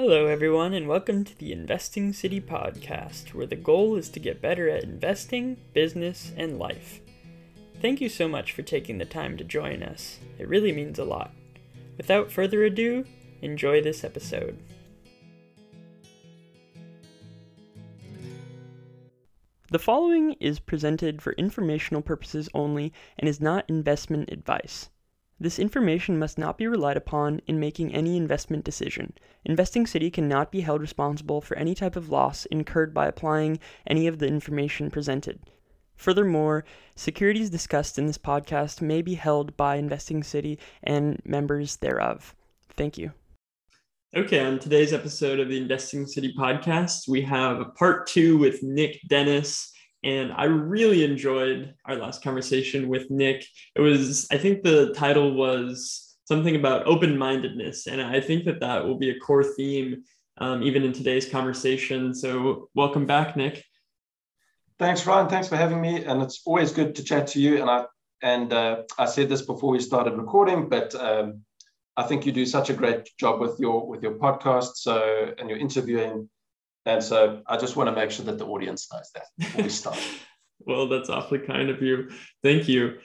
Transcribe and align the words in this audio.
Hello, 0.00 0.28
everyone, 0.28 0.74
and 0.74 0.86
welcome 0.86 1.24
to 1.24 1.36
the 1.38 1.50
Investing 1.50 2.12
City 2.12 2.40
podcast, 2.40 3.34
where 3.34 3.48
the 3.48 3.56
goal 3.56 3.96
is 3.96 4.08
to 4.10 4.20
get 4.20 4.40
better 4.40 4.68
at 4.68 4.84
investing, 4.84 5.56
business, 5.74 6.32
and 6.36 6.56
life. 6.56 7.00
Thank 7.82 8.00
you 8.00 8.08
so 8.08 8.28
much 8.28 8.52
for 8.52 8.62
taking 8.62 8.98
the 8.98 9.04
time 9.04 9.36
to 9.38 9.42
join 9.42 9.82
us. 9.82 10.20
It 10.38 10.46
really 10.46 10.70
means 10.70 11.00
a 11.00 11.04
lot. 11.04 11.32
Without 11.96 12.30
further 12.30 12.62
ado, 12.62 13.06
enjoy 13.42 13.82
this 13.82 14.04
episode. 14.04 14.56
The 19.72 19.80
following 19.80 20.34
is 20.34 20.60
presented 20.60 21.20
for 21.20 21.32
informational 21.32 22.02
purposes 22.02 22.48
only 22.54 22.92
and 23.18 23.28
is 23.28 23.40
not 23.40 23.68
investment 23.68 24.30
advice. 24.30 24.90
This 25.40 25.58
information 25.60 26.18
must 26.18 26.36
not 26.36 26.58
be 26.58 26.66
relied 26.66 26.96
upon 26.96 27.40
in 27.46 27.60
making 27.60 27.94
any 27.94 28.16
investment 28.16 28.64
decision. 28.64 29.12
Investing 29.44 29.86
City 29.86 30.10
cannot 30.10 30.50
be 30.50 30.62
held 30.62 30.80
responsible 30.80 31.40
for 31.40 31.56
any 31.56 31.76
type 31.76 31.94
of 31.94 32.10
loss 32.10 32.44
incurred 32.46 32.92
by 32.92 33.06
applying 33.06 33.60
any 33.86 34.08
of 34.08 34.18
the 34.18 34.26
information 34.26 34.90
presented. 34.90 35.38
Furthermore, 35.94 36.64
securities 36.96 37.50
discussed 37.50 37.98
in 37.98 38.06
this 38.06 38.18
podcast 38.18 38.80
may 38.80 39.00
be 39.00 39.14
held 39.14 39.56
by 39.56 39.76
Investing 39.76 40.24
City 40.24 40.58
and 40.82 41.20
members 41.24 41.76
thereof. 41.76 42.34
Thank 42.76 42.98
you. 42.98 43.12
Okay, 44.16 44.40
on 44.40 44.58
today's 44.58 44.92
episode 44.92 45.38
of 45.38 45.48
the 45.48 45.58
Investing 45.58 46.06
City 46.06 46.34
podcast, 46.36 47.08
we 47.08 47.20
have 47.22 47.60
a 47.60 47.66
part 47.66 48.06
two 48.06 48.38
with 48.38 48.62
Nick 48.62 48.98
Dennis 49.08 49.70
and 50.04 50.32
I 50.32 50.44
really 50.44 51.04
enjoyed 51.04 51.74
our 51.84 51.96
last 51.96 52.22
conversation 52.22 52.88
with 52.88 53.10
Nick. 53.10 53.44
It 53.74 53.80
was, 53.80 54.28
I 54.30 54.38
think 54.38 54.62
the 54.62 54.94
title 54.94 55.34
was 55.34 56.16
something 56.26 56.56
about 56.56 56.86
open 56.86 57.18
mindedness. 57.18 57.86
And 57.86 58.00
I 58.00 58.20
think 58.20 58.44
that 58.44 58.60
that 58.60 58.84
will 58.84 58.98
be 58.98 59.10
a 59.10 59.18
core 59.18 59.42
theme 59.42 60.04
um, 60.40 60.62
even 60.62 60.84
in 60.84 60.92
today's 60.92 61.28
conversation. 61.28 62.14
So, 62.14 62.68
welcome 62.74 63.06
back, 63.06 63.36
Nick. 63.36 63.64
Thanks, 64.78 65.04
Ryan. 65.04 65.28
Thanks 65.28 65.48
for 65.48 65.56
having 65.56 65.80
me. 65.80 66.04
And 66.04 66.22
it's 66.22 66.42
always 66.46 66.70
good 66.70 66.94
to 66.94 67.02
chat 67.02 67.26
to 67.28 67.40
you. 67.40 67.60
And 67.60 67.68
I 67.68 67.86
and 68.22 68.52
uh, 68.52 68.82
I 68.98 69.06
said 69.06 69.28
this 69.28 69.42
before 69.42 69.70
we 69.70 69.80
started 69.80 70.14
recording, 70.14 70.68
but 70.68 70.94
um, 70.94 71.42
I 71.96 72.04
think 72.04 72.26
you 72.26 72.32
do 72.32 72.46
such 72.46 72.70
a 72.70 72.74
great 72.74 73.08
job 73.18 73.40
with 73.40 73.58
your 73.58 73.88
with 73.88 74.02
your 74.02 74.14
podcast. 74.14 74.76
So 74.76 75.34
and 75.38 75.48
your 75.48 75.58
interviewing 75.58 76.28
and 76.88 77.04
so 77.04 77.42
I 77.46 77.58
just 77.58 77.76
want 77.76 77.88
to 77.90 77.94
make 77.94 78.10
sure 78.10 78.24
that 78.24 78.38
the 78.38 78.46
audience 78.46 78.90
knows 78.90 79.10
that 79.14 79.26
before 79.36 79.62
we 79.64 79.68
start. 79.68 79.98
well, 80.60 80.88
that's 80.88 81.10
awfully 81.10 81.40
kind 81.40 81.68
of 81.68 81.82
you. 81.82 82.10
Thank 82.42 82.66
you. 82.66 82.98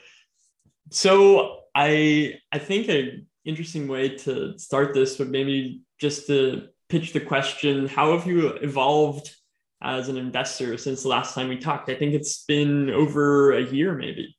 So 0.90 1.60
I 1.74 2.40
I 2.50 2.58
think 2.58 2.88
an 2.88 3.26
interesting 3.44 3.86
way 3.86 4.16
to 4.24 4.58
start 4.58 4.94
this 4.94 5.18
would 5.18 5.30
maybe 5.30 5.82
just 6.00 6.26
to 6.28 6.68
pitch 6.88 7.12
the 7.12 7.20
question: 7.20 7.86
How 7.86 8.16
have 8.16 8.26
you 8.26 8.48
evolved 8.48 9.36
as 9.82 10.08
an 10.08 10.16
investor 10.16 10.78
since 10.78 11.02
the 11.02 11.08
last 11.08 11.34
time 11.34 11.48
we 11.48 11.58
talked? 11.58 11.90
I 11.90 11.94
think 11.94 12.14
it's 12.14 12.44
been 12.44 12.88
over 12.88 13.52
a 13.52 13.62
year, 13.62 13.94
maybe. 13.94 14.34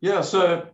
Yeah. 0.00 0.22
So 0.22 0.66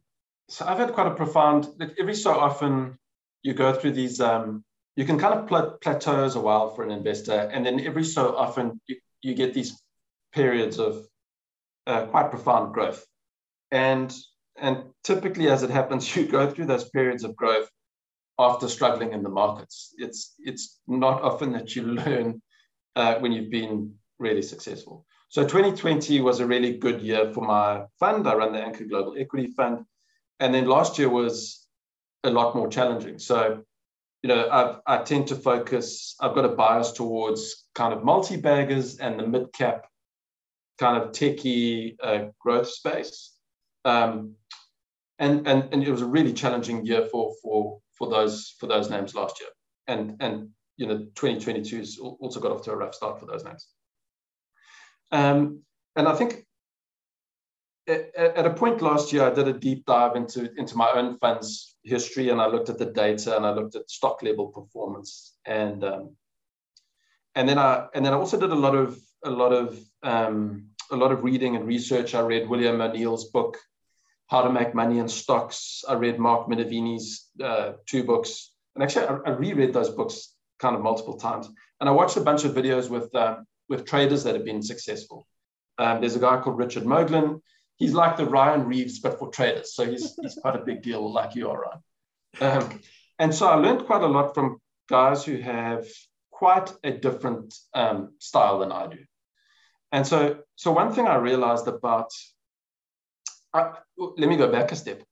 so 0.49 0.67
I've 0.67 0.79
had 0.79 0.93
quite 0.93 1.09
a 1.09 1.17
profound. 1.17 1.67
Like 1.81 1.97
every 1.99 2.15
so 2.15 2.31
often, 2.39 2.97
you 3.43 3.55
go 3.55 3.73
through 3.73 3.93
these 3.93 4.21
um, 4.21 4.65
you 4.97 5.05
can 5.05 5.19
kind 5.19 5.35
of 5.35 5.49
pl- 5.49 5.79
plateau 5.81 6.25
as 6.25 6.37
a 6.37 6.41
while 6.41 6.71
for 6.75 6.85
an 6.85 6.91
investor, 6.91 7.33
and 7.53 7.67
then 7.67 7.81
every 7.81 8.05
so 8.05 8.37
often 8.37 8.81
you, 8.87 8.97
you 9.23 9.35
get 9.35 9.55
these 9.55 9.81
periods 10.33 10.79
of 10.79 11.07
uh, 11.87 12.07
quite 12.07 12.31
profound 12.31 12.75
growth, 12.75 13.05
and 13.71 14.15
and 14.57 14.85
typically 15.03 15.49
as 15.49 15.63
it 15.63 15.71
happens, 15.71 16.15
you 16.17 16.27
go 16.27 16.51
through 16.51 16.67
those 16.67 16.89
periods 16.91 17.25
of 17.25 17.37
growth 17.37 17.69
after 18.39 18.69
struggling 18.69 19.13
in 19.13 19.23
the 19.23 19.29
markets. 19.29 19.95
It's 19.99 20.35
it's 20.39 20.81
not 20.87 21.23
often 21.23 21.53
that 21.53 21.75
you 21.75 21.83
learn 22.01 22.41
uh, 22.97 23.17
when 23.17 23.33
you've 23.33 23.51
been 23.51 23.95
really 24.19 24.43
successful. 24.43 25.05
So 25.29 25.43
2020 25.43 26.21
was 26.21 26.39
a 26.39 26.47
really 26.47 26.79
good 26.79 27.03
year 27.03 27.33
for 27.33 27.41
my 27.41 27.87
fund. 27.99 28.29
I 28.29 28.35
run 28.35 28.53
the 28.53 28.61
Anchor 28.61 28.85
Global 28.85 29.17
Equity 29.19 29.49
Fund, 29.49 29.85
and 30.39 30.55
then 30.55 30.67
last 30.67 30.99
year 30.99 31.09
was 31.09 31.67
a 32.23 32.31
lot 32.31 32.55
more 32.55 32.69
challenging. 32.69 33.19
So 33.19 33.65
you 34.25 34.29
know, 34.29 34.49
I've, 34.51 34.77
I 34.87 35.03
tend 35.05 35.29
to 35.29 35.37
focus, 35.37 36.17
I've 36.19 36.35
got 36.35 36.47
a 36.47 36.49
bias 36.49 36.93
towards 36.93 37.67
kind 37.75 37.93
of 37.93 38.03
multi 38.03 38.39
baggers 38.39 38.97
and 38.97 39.21
the 39.21 39.27
mid 39.27 39.53
cap 39.53 39.87
kind 40.79 40.97
of 40.97 41.13
techie 41.13 41.97
uh, 42.03 42.29
growth 42.41 42.71
space. 42.71 43.35
Um, 43.85 44.37
and, 45.19 45.47
and, 45.47 45.69
and 45.73 45.85
it 45.85 45.91
was 45.91 46.01
a 46.01 46.07
really 46.07 46.33
challenging 46.33 46.87
year 46.87 47.07
for, 47.13 47.35
for, 47.43 47.81
for, 47.99 48.09
those, 48.09 48.55
for 48.59 48.67
those 48.67 48.89
names 48.89 49.15
last 49.15 49.41
year. 49.41 49.51
And, 49.89 50.17
and 50.21 50.49
you 50.79 50.87
know, 50.87 51.01
2022 51.17 51.77
has 51.77 51.99
also 51.99 52.41
got 52.41 52.51
off 52.51 52.63
to 52.63 52.73
a 52.73 52.77
rough 52.77 52.95
start 52.95 53.21
for 53.21 53.27
those 53.27 53.45
names. 53.45 53.69
Um, 55.13 55.61
and 55.97 56.09
I 56.09 56.15
think 56.15 56.44
at, 57.87 58.47
a 58.47 58.55
point 58.55 58.83
last 58.83 59.13
year, 59.13 59.25
I 59.25 59.31
did 59.31 59.49
a 59.49 59.53
deep 59.53 59.85
dive 59.87 60.17
into, 60.17 60.51
into 60.57 60.77
my 60.77 60.91
own 60.95 61.19
funds 61.19 61.77
history 61.83 62.31
and 62.31 62.41
I 62.41 62.47
looked 62.47 62.71
at 62.71 62.79
the 62.79 62.87
data 62.87 63.37
and 63.37 63.45
I 63.45 63.53
looked 63.53 63.77
at 63.77 63.91
stock 63.91 64.23
level 64.23 64.49
performance 64.49 65.35
and 65.45 65.85
um, 65.85 66.17
and 67.35 67.49
then 67.49 67.59
I 67.59 67.87
and 67.95 68.05
then 68.05 68.13
I 68.13 68.17
also 68.17 68.39
did 68.39 68.51
a 68.51 68.55
lot 68.55 68.75
of 68.75 68.99
a 69.25 69.31
lot 69.31 69.53
of 69.53 69.79
um, 70.03 70.69
a 70.91 70.97
lot 70.97 71.13
of 71.13 71.25
reading 71.25 71.57
and 71.57 71.67
research. 71.67 72.15
I 72.15 72.21
read 72.21 72.49
William 72.49 72.81
O'Neill's 72.81 73.31
book, 73.31 73.59
How 74.29 74.43
to 74.43 74.53
Make 74.53 74.75
Money 74.75 74.99
in 74.99 75.09
Stocks. 75.09 75.85
I 75.89 75.95
read 75.95 76.19
Mark 76.19 76.49
Minervini's 76.49 77.29
uh, 77.43 77.73
two 77.87 78.05
books, 78.05 78.53
and 78.75 78.85
actually 78.85 79.07
I, 79.07 79.17
I, 79.27 79.31
reread 79.31 79.73
those 79.73 79.91
books 79.91 80.35
kind 80.59 80.77
of 80.77 80.83
multiple 80.83 81.19
times. 81.19 81.49
And 81.81 81.89
I 81.89 81.93
watched 81.93 82.17
a 82.17 82.21
bunch 82.21 82.45
of 82.45 82.55
videos 82.55 82.89
with 82.89 83.15
um, 83.15 83.47
with 83.69 83.85
traders 83.85 84.25
that 84.25 84.35
have 84.35 84.45
been 84.45 84.63
successful. 84.63 85.27
Um, 85.79 86.01
there's 86.01 86.17
a 86.17 86.21
guy 86.21 86.41
called 86.41 86.59
Richard 86.59 86.85
Moglen 86.85 87.41
he's 87.85 87.93
like 87.93 88.17
the 88.17 88.25
Ryan 88.25 88.67
Reeves, 88.67 88.99
but 88.99 89.19
for 89.19 89.29
traders. 89.29 89.75
So 89.75 89.85
he's, 89.85 90.15
he's 90.23 90.39
quite 90.41 90.57
a 90.57 90.65
big 90.65 90.83
deal, 90.83 91.13
like 91.13 91.35
you 91.35 91.51
are, 91.51 91.61
Ryan. 91.65 91.83
Um, 92.41 92.81
and 93.19 93.35
so 93.35 93.47
I 93.47 93.57
learned 93.57 93.85
quite 93.85 94.01
a 94.03 94.07
lot 94.07 94.35
from 94.35 94.59
guys 94.89 95.23
who 95.23 95.37
have 95.37 95.85
quite 96.31 96.73
a 96.83 96.93
different 96.93 97.55
um, 97.75 98.15
style 98.19 98.59
than 98.61 98.73
I 98.73 98.87
do. 98.87 98.99
And 99.93 100.07
so, 100.07 100.39
so 100.57 100.73
one 100.73 100.95
thing 100.95 101.07
I 101.07 101.17
realized 101.17 101.69
about, 101.69 102.11
I, 103.53 103.73
let 103.99 104.29
me 104.31 104.37
go 104.37 104.51
back 104.51 104.73
a 104.73 104.77
step. 104.77 105.03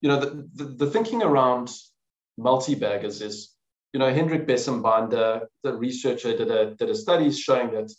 You 0.00 0.08
know, 0.08 0.20
the, 0.20 0.48
the, 0.54 0.64
the 0.64 0.90
thinking 0.90 1.22
around 1.22 1.70
multi-baggers 2.38 3.20
is, 3.20 3.54
you 3.92 4.00
know, 4.00 4.10
Hendrik 4.12 4.46
Bessembinder, 4.46 5.46
the 5.62 5.74
researcher, 5.74 6.34
did 6.36 6.50
a, 6.50 6.74
did 6.74 6.88
a 6.88 6.94
study 6.94 7.30
showing 7.30 7.70
that 7.72 7.92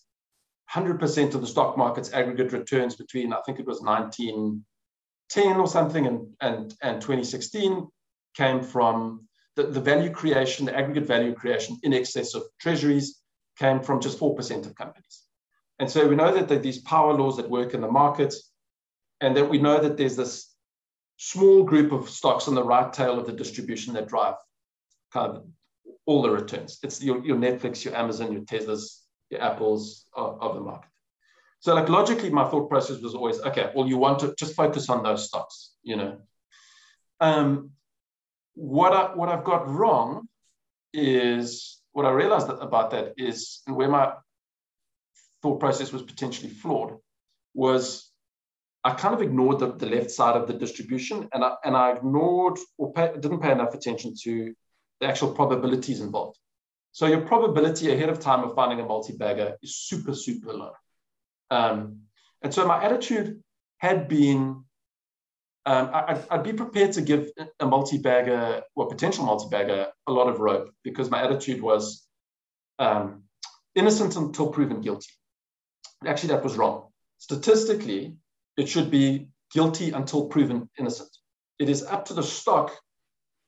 100% 0.74 1.34
of 1.34 1.42
the 1.42 1.48
stock 1.48 1.78
market's 1.78 2.14
aggregate 2.14 2.52
returns 2.52 2.96
between, 2.96 3.34
I 3.34 3.42
think 3.46 3.60
it 3.60 3.66
was 3.66 3.82
1910 3.82 5.56
or 5.58 5.68
something, 5.68 6.06
and, 6.06 6.28
and, 6.42 6.74
and 6.82 7.02
2016 7.02 7.88
came 8.36 8.62
from 8.62 9.28
the, 9.56 9.64
the 9.64 9.82
value 9.82 10.12
creation, 10.12 10.66
the 10.66 10.78
aggregate 10.78 11.08
value 11.08 11.34
creation 11.34 11.78
in 11.84 11.94
excess 11.94 12.36
of 12.36 12.44
treasuries 12.62 13.20
came 13.58 13.82
from 13.82 14.00
just 14.00 14.20
4% 14.20 14.66
of 14.66 14.76
companies. 14.76 15.24
And 15.80 15.90
so 15.90 16.08
we 16.08 16.16
know 16.16 16.34
that 16.34 16.48
there 16.48 16.60
these 16.60 16.80
power 16.80 17.14
laws 17.14 17.38
that 17.38 17.50
work 17.50 17.74
in 17.74 17.82
the 17.82 17.92
market, 17.92 18.36
and 19.22 19.36
that 19.36 19.50
we 19.50 19.58
know 19.58 19.80
that 19.80 19.98
there's 19.98 20.16
this 20.16 20.54
small 21.18 21.64
group 21.64 21.92
of 21.92 22.10
stocks 22.10 22.48
on 22.48 22.56
the 22.56 22.64
right 22.64 22.94
tail 22.94 23.20
of 23.20 23.26
the 23.26 23.34
distribution 23.34 23.94
that 23.94 24.08
drive 24.08 24.36
kind 25.12 25.36
of 25.36 25.46
all 26.06 26.22
the 26.22 26.30
returns. 26.30 26.80
It's 26.84 27.04
your, 27.04 27.24
your 27.26 27.38
Netflix, 27.38 27.84
your 27.84 27.96
Amazon, 27.96 28.32
your 28.32 28.44
Teslas, 28.44 29.00
the 29.30 29.42
apples 29.42 30.06
of, 30.14 30.42
of 30.42 30.56
the 30.56 30.62
market. 30.62 30.90
So 31.60 31.76
like 31.76 31.90
logically, 31.90 32.30
my 32.30 32.48
thought 32.48 32.70
process 32.70 33.02
was 33.02 33.16
always, 33.16 33.40
okay, 33.42 33.72
well, 33.76 33.88
you 33.88 33.98
want 33.98 34.20
to 34.20 34.34
just 34.38 34.56
focus 34.56 34.90
on 34.90 35.04
those 35.04 35.28
stocks, 35.28 35.74
you 35.84 35.98
know. 35.98 36.18
Um, 37.20 37.72
what 38.54 38.94
I 38.94 39.16
what 39.16 39.30
I've 39.30 39.44
got 39.44 39.68
wrong 39.68 40.28
is 40.94 41.82
what 41.92 42.06
I 42.06 42.12
realized 42.12 42.50
about 42.50 42.92
that 42.92 43.14
is 43.18 43.62
where 43.66 43.90
my 43.90 44.14
thought 45.42 45.60
process 45.60 45.92
was 45.92 46.02
potentially 46.02 46.50
flawed 46.50 46.98
was 47.54 48.10
I 48.84 48.94
kind 48.94 49.14
of 49.14 49.22
ignored 49.22 49.60
the, 49.60 49.74
the 49.74 49.86
left 49.86 50.12
side 50.12 50.38
of 50.38 50.48
the 50.48 50.54
distribution 50.54 51.28
and 51.34 51.44
I, 51.44 51.56
and 51.66 51.76
I 51.76 51.92
ignored 51.92 52.58
or 52.78 52.94
pay, 52.94 53.12
didn't 53.20 53.42
pay 53.42 53.52
enough 53.52 53.74
attention 53.74 54.14
to 54.24 54.54
the 55.02 55.08
actual 55.08 55.34
probabilities 55.34 56.00
involved. 56.00 56.38
So 56.92 57.08
your 57.08 57.22
probability 57.22 57.92
ahead 57.92 58.10
of 58.10 58.20
time 58.20 58.44
of 58.44 58.56
finding 58.56 58.80
a 58.80 58.86
multi-bagger 58.86 59.58
is 59.62 59.76
super, 59.76 60.14
super 60.14 60.54
low. 60.54 60.72
Um, 61.52 62.02
and 62.42 62.54
so 62.54 62.66
my 62.66 62.84
attitude 62.84 63.42
had 63.78 64.08
been, 64.08 64.64
um, 65.66 65.90
I, 65.94 66.20
would 66.32 66.44
be 66.44 66.54
prepared 66.54 66.94
to 66.94 67.02
give 67.02 67.30
a 67.60 67.66
multi-bagger 67.66 68.64
or 68.76 68.88
potential 68.88 69.26
multi-bagger 69.26 69.88
a 70.08 70.12
lot 70.12 70.28
of 70.28 70.40
rope 70.40 70.74
because 70.84 71.10
my 71.10 71.24
attitude 71.24 71.62
was 71.62 72.08
um, 72.80 73.24
innocent 73.76 74.16
until 74.16 74.48
proven 74.48 74.82
guilty. 74.82 75.12
Actually, 76.06 76.30
that 76.30 76.44
was 76.44 76.58
wrong. 76.58 76.88
Statistically, 77.18 78.16
it 78.58 78.68
should 78.68 78.90
be 78.90 79.30
guilty 79.54 79.92
until 79.92 80.28
proven 80.28 80.70
innocent. 80.80 81.10
It 81.60 81.70
is 81.70 81.84
up 81.84 82.06
to 82.06 82.14
the 82.14 82.24
stock 82.24 82.72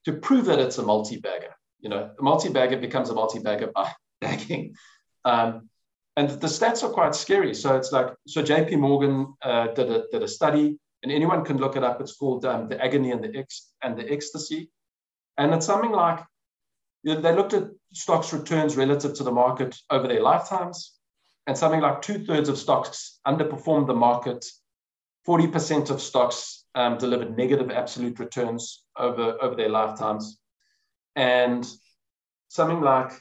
to 0.06 0.14
prove 0.14 0.46
that 0.46 0.60
it's 0.60 0.78
a 0.78 0.84
multi-bagger 0.84 1.56
You 1.82 1.90
know, 1.90 2.12
a 2.18 2.24
multi-bagger 2.24 2.78
becomes 2.78 3.10
a 3.10 3.14
multi-bagger 3.14 3.72
by 3.74 3.92
bagging. 4.22 4.76
Um, 5.26 5.70
and 6.18 6.30
the 6.30 6.48
stats 6.48 6.84
are 6.84 6.90
quite 6.90 7.16
scary. 7.16 7.54
So 7.54 7.76
it's 7.76 7.92
like, 7.92 8.14
so 8.28 8.44
JP 8.44 8.80
Morgan 8.80 9.34
uh, 9.42 9.68
did, 9.68 9.90
a, 9.90 10.04
did 10.12 10.24
a 10.24 10.28
study 10.28 10.78
and 11.04 11.12
anyone 11.12 11.44
can 11.44 11.58
look 11.58 11.76
it 11.76 11.84
up. 11.84 12.02
It's 12.02 12.16
called 12.16 12.46
um, 12.46 12.68
the 12.68 12.84
agony 12.84 13.12
and 13.12 13.24
the 13.24 13.36
X 13.38 13.72
and 13.82 13.98
the 13.98 14.12
ecstasy. 14.12 14.70
And 15.38 15.54
it's 15.54 15.66
something 15.66 15.92
like, 15.92 16.20
you 17.04 17.16
know, 17.16 17.22
they 17.22 17.34
looked 17.34 17.54
at 17.54 17.70
stocks 17.94 18.34
returns 18.34 18.78
relative 18.78 19.14
to 19.16 19.24
the 19.24 19.32
market 19.32 19.76
over 19.90 20.08
their 20.08 20.22
lifetimes 20.22 20.94
and 21.48 21.58
something 21.58 21.82
like 21.82 22.02
two 22.02 22.24
thirds 22.26 22.50
of 22.50 22.58
stocks 22.58 23.20
underperformed 23.26 23.88
the 23.88 23.94
market. 23.94 24.46
40% 25.28 25.90
of 25.90 26.02
stocks 26.02 26.66
um, 26.76 26.98
delivered 26.98 27.38
negative 27.38 27.72
absolute 27.72 28.20
returns 28.20 28.84
over, 28.98 29.38
over 29.42 29.56
their 29.56 29.70
lifetimes. 29.70 30.40
And 31.16 31.68
something 32.48 32.82
like, 32.82 33.12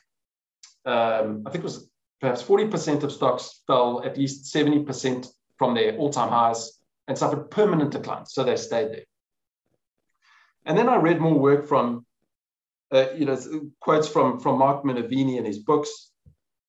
um, 0.84 1.44
I 1.46 1.50
think 1.50 1.62
it 1.62 1.64
was 1.64 1.88
perhaps 2.20 2.42
40% 2.42 3.02
of 3.02 3.12
stocks 3.12 3.62
fell 3.66 4.02
at 4.04 4.18
least 4.18 4.54
70% 4.54 5.26
from 5.58 5.74
their 5.74 5.96
all 5.96 6.10
time 6.10 6.30
highs 6.30 6.78
and 7.08 7.16
suffered 7.18 7.50
permanent 7.50 7.90
declines, 7.90 8.32
So 8.32 8.44
they 8.44 8.56
stayed 8.56 8.92
there. 8.92 9.04
And 10.64 10.76
then 10.76 10.88
I 10.88 10.96
read 10.96 11.20
more 11.20 11.38
work 11.38 11.66
from, 11.66 12.06
uh, 12.92 13.06
you 13.16 13.24
know, 13.24 13.38
quotes 13.80 14.08
from, 14.08 14.40
from 14.40 14.58
Mark 14.58 14.84
Minervini 14.84 15.38
in 15.38 15.44
his 15.44 15.58
books. 15.58 16.12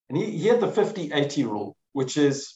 And 0.10 0.18
he, 0.18 0.38
he 0.38 0.48
had 0.48 0.60
the 0.60 0.68
50 0.68 1.12
80 1.14 1.44
rule, 1.46 1.78
which 1.94 2.18
is 2.18 2.56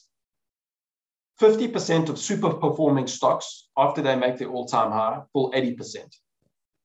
50% 1.40 2.08
of 2.08 2.18
super 2.18 2.54
performing 2.54 3.06
stocks 3.06 3.68
after 3.76 4.02
they 4.02 4.16
make 4.16 4.38
their 4.38 4.48
all 4.48 4.66
time 4.66 4.90
high 4.90 5.20
fall 5.32 5.52
80%. 5.52 6.06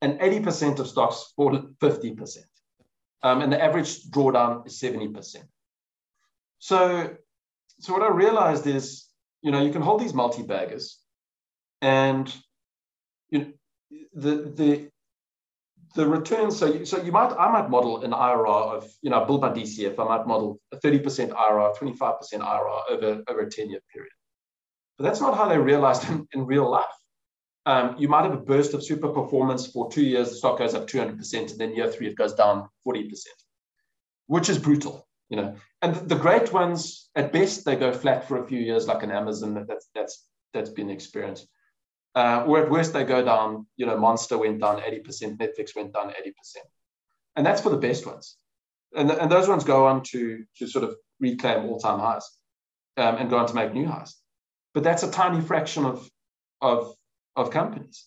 And 0.02 0.18
80% 0.18 0.80
of 0.80 0.88
stocks 0.88 1.32
fall 1.36 1.56
50%. 1.80 2.38
Um, 3.22 3.40
and 3.40 3.52
the 3.52 3.62
average 3.62 4.02
drawdown 4.10 4.66
is 4.66 4.80
70%. 4.80 5.36
So, 6.58 7.16
so 7.78 7.92
what 7.92 8.02
I 8.02 8.08
realized 8.08 8.66
is, 8.66 9.06
you 9.42 9.52
know, 9.52 9.62
you 9.62 9.72
can 9.72 9.80
hold 9.80 10.00
these 10.00 10.12
multi-baggers 10.12 10.98
and 11.80 12.34
you 13.30 13.38
know, 13.38 13.52
the, 14.12 14.34
the, 14.56 14.88
the 15.94 16.06
returns, 16.06 16.58
so 16.58 16.66
you, 16.66 16.84
so 16.84 17.00
you 17.00 17.12
might, 17.12 17.32
I 17.32 17.50
might 17.52 17.70
model 17.70 18.02
an 18.02 18.10
IRR 18.10 18.76
of, 18.76 18.90
you 19.02 19.10
know, 19.10 19.24
build 19.24 19.42
my 19.42 19.50
DCF, 19.50 19.98
I 19.98 20.04
might 20.04 20.26
model 20.26 20.58
a 20.72 20.78
30% 20.78 21.30
IRR, 21.30 21.76
25% 21.76 22.08
IRR 22.34 22.80
over, 22.90 23.22
over 23.28 23.40
a 23.40 23.50
10 23.50 23.70
year 23.70 23.80
period. 23.92 24.12
But 24.98 25.04
that's 25.04 25.20
not 25.20 25.36
how 25.36 25.48
they 25.48 25.58
realized 25.58 26.08
in, 26.08 26.26
in 26.32 26.44
real 26.44 26.68
life. 26.68 26.86
Um, 27.64 27.96
you 27.98 28.08
might 28.08 28.24
have 28.24 28.32
a 28.32 28.38
burst 28.38 28.74
of 28.74 28.84
super 28.84 29.08
performance 29.08 29.66
for 29.66 29.90
two 29.90 30.02
years, 30.02 30.30
the 30.30 30.36
stock 30.36 30.58
goes 30.58 30.74
up 30.74 30.88
200%, 30.88 31.52
and 31.52 31.60
then 31.60 31.76
year 31.76 31.90
three, 31.90 32.08
it 32.08 32.16
goes 32.16 32.34
down 32.34 32.68
40%, 32.86 33.24
which 34.26 34.48
is 34.48 34.58
brutal 34.58 35.06
you 35.28 35.36
know. 35.36 35.54
And 35.80 35.94
the 35.94 36.16
great 36.16 36.52
ones 36.52 37.08
at 37.16 37.32
best 37.32 37.64
they 37.64 37.76
go 37.76 37.90
flat 37.92 38.28
for 38.28 38.42
a 38.42 38.46
few 38.46 38.58
years 38.58 38.86
like 38.86 39.02
an 39.02 39.10
amazon 39.10 39.64
that's 39.66 39.88
that's 39.94 40.26
that's 40.52 40.68
been 40.68 40.90
experienced 40.90 41.48
uh, 42.14 42.44
or 42.46 42.62
at 42.62 42.70
worst 42.70 42.92
they 42.92 43.04
go 43.04 43.24
down 43.24 43.66
you 43.78 43.86
know 43.86 43.96
monster 43.96 44.36
went 44.36 44.60
down 44.60 44.80
80% 44.80 45.38
netflix 45.38 45.74
went 45.74 45.94
down 45.94 46.08
80% 46.08 46.34
and 47.36 47.46
that's 47.46 47.60
for 47.60 47.70
the 47.70 47.76
best 47.76 48.06
ones. 48.06 48.36
And, 48.94 49.10
and 49.10 49.30
those 49.30 49.48
ones 49.48 49.64
go 49.64 49.86
on 49.86 50.02
to 50.04 50.44
to 50.58 50.66
sort 50.66 50.84
of 50.84 50.96
reclaim 51.18 51.64
all-time 51.66 51.98
highs 51.98 52.28
um, 52.96 53.16
and 53.16 53.30
go 53.30 53.38
on 53.38 53.46
to 53.46 53.54
make 53.54 53.72
new 53.72 53.86
highs. 53.86 54.16
But 54.74 54.84
that's 54.84 55.02
a 55.02 55.10
tiny 55.10 55.40
fraction 55.40 55.86
of 55.86 56.08
of 56.60 56.94
of 57.36 57.50
companies 57.50 58.06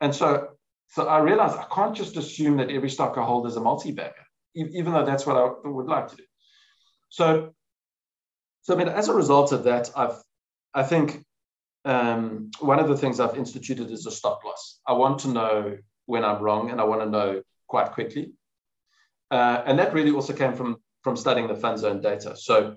and 0.00 0.14
so 0.14 0.48
so 0.88 1.06
i 1.06 1.18
realized 1.18 1.56
i 1.56 1.66
can't 1.74 1.96
just 1.96 2.16
assume 2.16 2.56
that 2.56 2.70
every 2.70 2.90
stock 2.90 3.16
i 3.18 3.24
hold 3.24 3.46
is 3.46 3.56
a 3.56 3.60
multi-bagger 3.60 4.26
even 4.54 4.92
though 4.92 5.04
that's 5.04 5.26
what 5.26 5.36
i 5.36 5.68
would 5.68 5.86
like 5.86 6.08
to 6.08 6.16
do 6.16 6.24
so, 7.12 7.52
so 8.62 8.74
I 8.74 8.78
mean, 8.78 8.88
as 8.88 9.08
a 9.08 9.12
result 9.12 9.52
of 9.52 9.64
that, 9.64 9.90
I've, 9.94 10.16
I 10.72 10.82
think 10.82 11.22
um, 11.84 12.50
one 12.60 12.78
of 12.78 12.88
the 12.88 12.96
things 12.96 13.20
I've 13.20 13.36
instituted 13.36 13.90
is 13.90 14.06
a 14.06 14.10
stop 14.10 14.42
loss. 14.44 14.80
I 14.86 14.94
want 14.94 15.18
to 15.20 15.28
know 15.28 15.76
when 16.06 16.24
I'm 16.24 16.42
wrong, 16.42 16.70
and 16.70 16.80
I 16.80 16.84
want 16.84 17.02
to 17.02 17.10
know 17.10 17.42
quite 17.68 17.92
quickly. 17.92 18.32
Uh, 19.30 19.62
and 19.66 19.78
that 19.78 19.92
really 19.92 20.10
also 20.10 20.32
came 20.32 20.54
from 20.54 20.78
from 21.02 21.16
studying 21.16 21.48
the 21.48 21.54
fund 21.54 21.78
zone 21.78 22.00
data. 22.00 22.34
So 22.34 22.76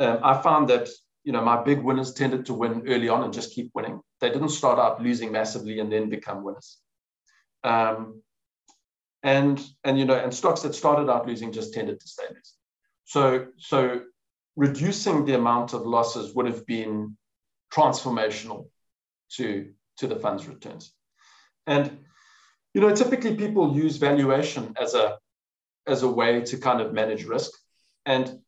um, 0.00 0.18
I 0.22 0.42
found 0.42 0.68
that 0.68 0.90
you 1.22 1.32
know 1.32 1.42
my 1.42 1.62
big 1.62 1.80
winners 1.80 2.12
tended 2.12 2.44
to 2.46 2.52
win 2.52 2.82
early 2.86 3.08
on 3.08 3.24
and 3.24 3.32
just 3.32 3.54
keep 3.54 3.70
winning. 3.74 4.02
They 4.24 4.30
didn't 4.30 4.48
start 4.60 4.78
out 4.78 5.02
losing 5.02 5.30
massively 5.30 5.80
and 5.80 5.92
then 5.92 6.08
become 6.08 6.42
winners. 6.42 6.78
Um, 7.62 8.22
and 9.22 9.62
and 9.84 9.98
you 9.98 10.06
know 10.06 10.18
and 10.18 10.32
stocks 10.32 10.62
that 10.62 10.74
started 10.74 11.10
out 11.10 11.26
losing 11.26 11.52
just 11.52 11.74
tended 11.74 12.00
to 12.00 12.08
stay 12.08 12.24
losing. 12.28 12.58
So, 13.04 13.46
so 13.58 14.00
reducing 14.56 15.26
the 15.26 15.34
amount 15.34 15.74
of 15.74 15.82
losses 15.82 16.34
would 16.34 16.46
have 16.46 16.66
been 16.66 17.16
transformational 17.70 18.68
to, 19.32 19.70
to 19.98 20.06
the 20.06 20.16
fund's 20.16 20.46
returns. 20.46 20.92
And 21.66 21.98
you 22.72 22.80
know, 22.80 22.94
typically 22.94 23.36
people 23.36 23.76
use 23.76 23.98
valuation 23.98 24.74
as 24.80 24.94
a 24.94 25.18
as 25.86 26.02
a 26.02 26.08
way 26.08 26.40
to 26.40 26.56
kind 26.56 26.80
of 26.80 26.94
manage 26.94 27.24
risk. 27.24 27.50
And 28.06 28.40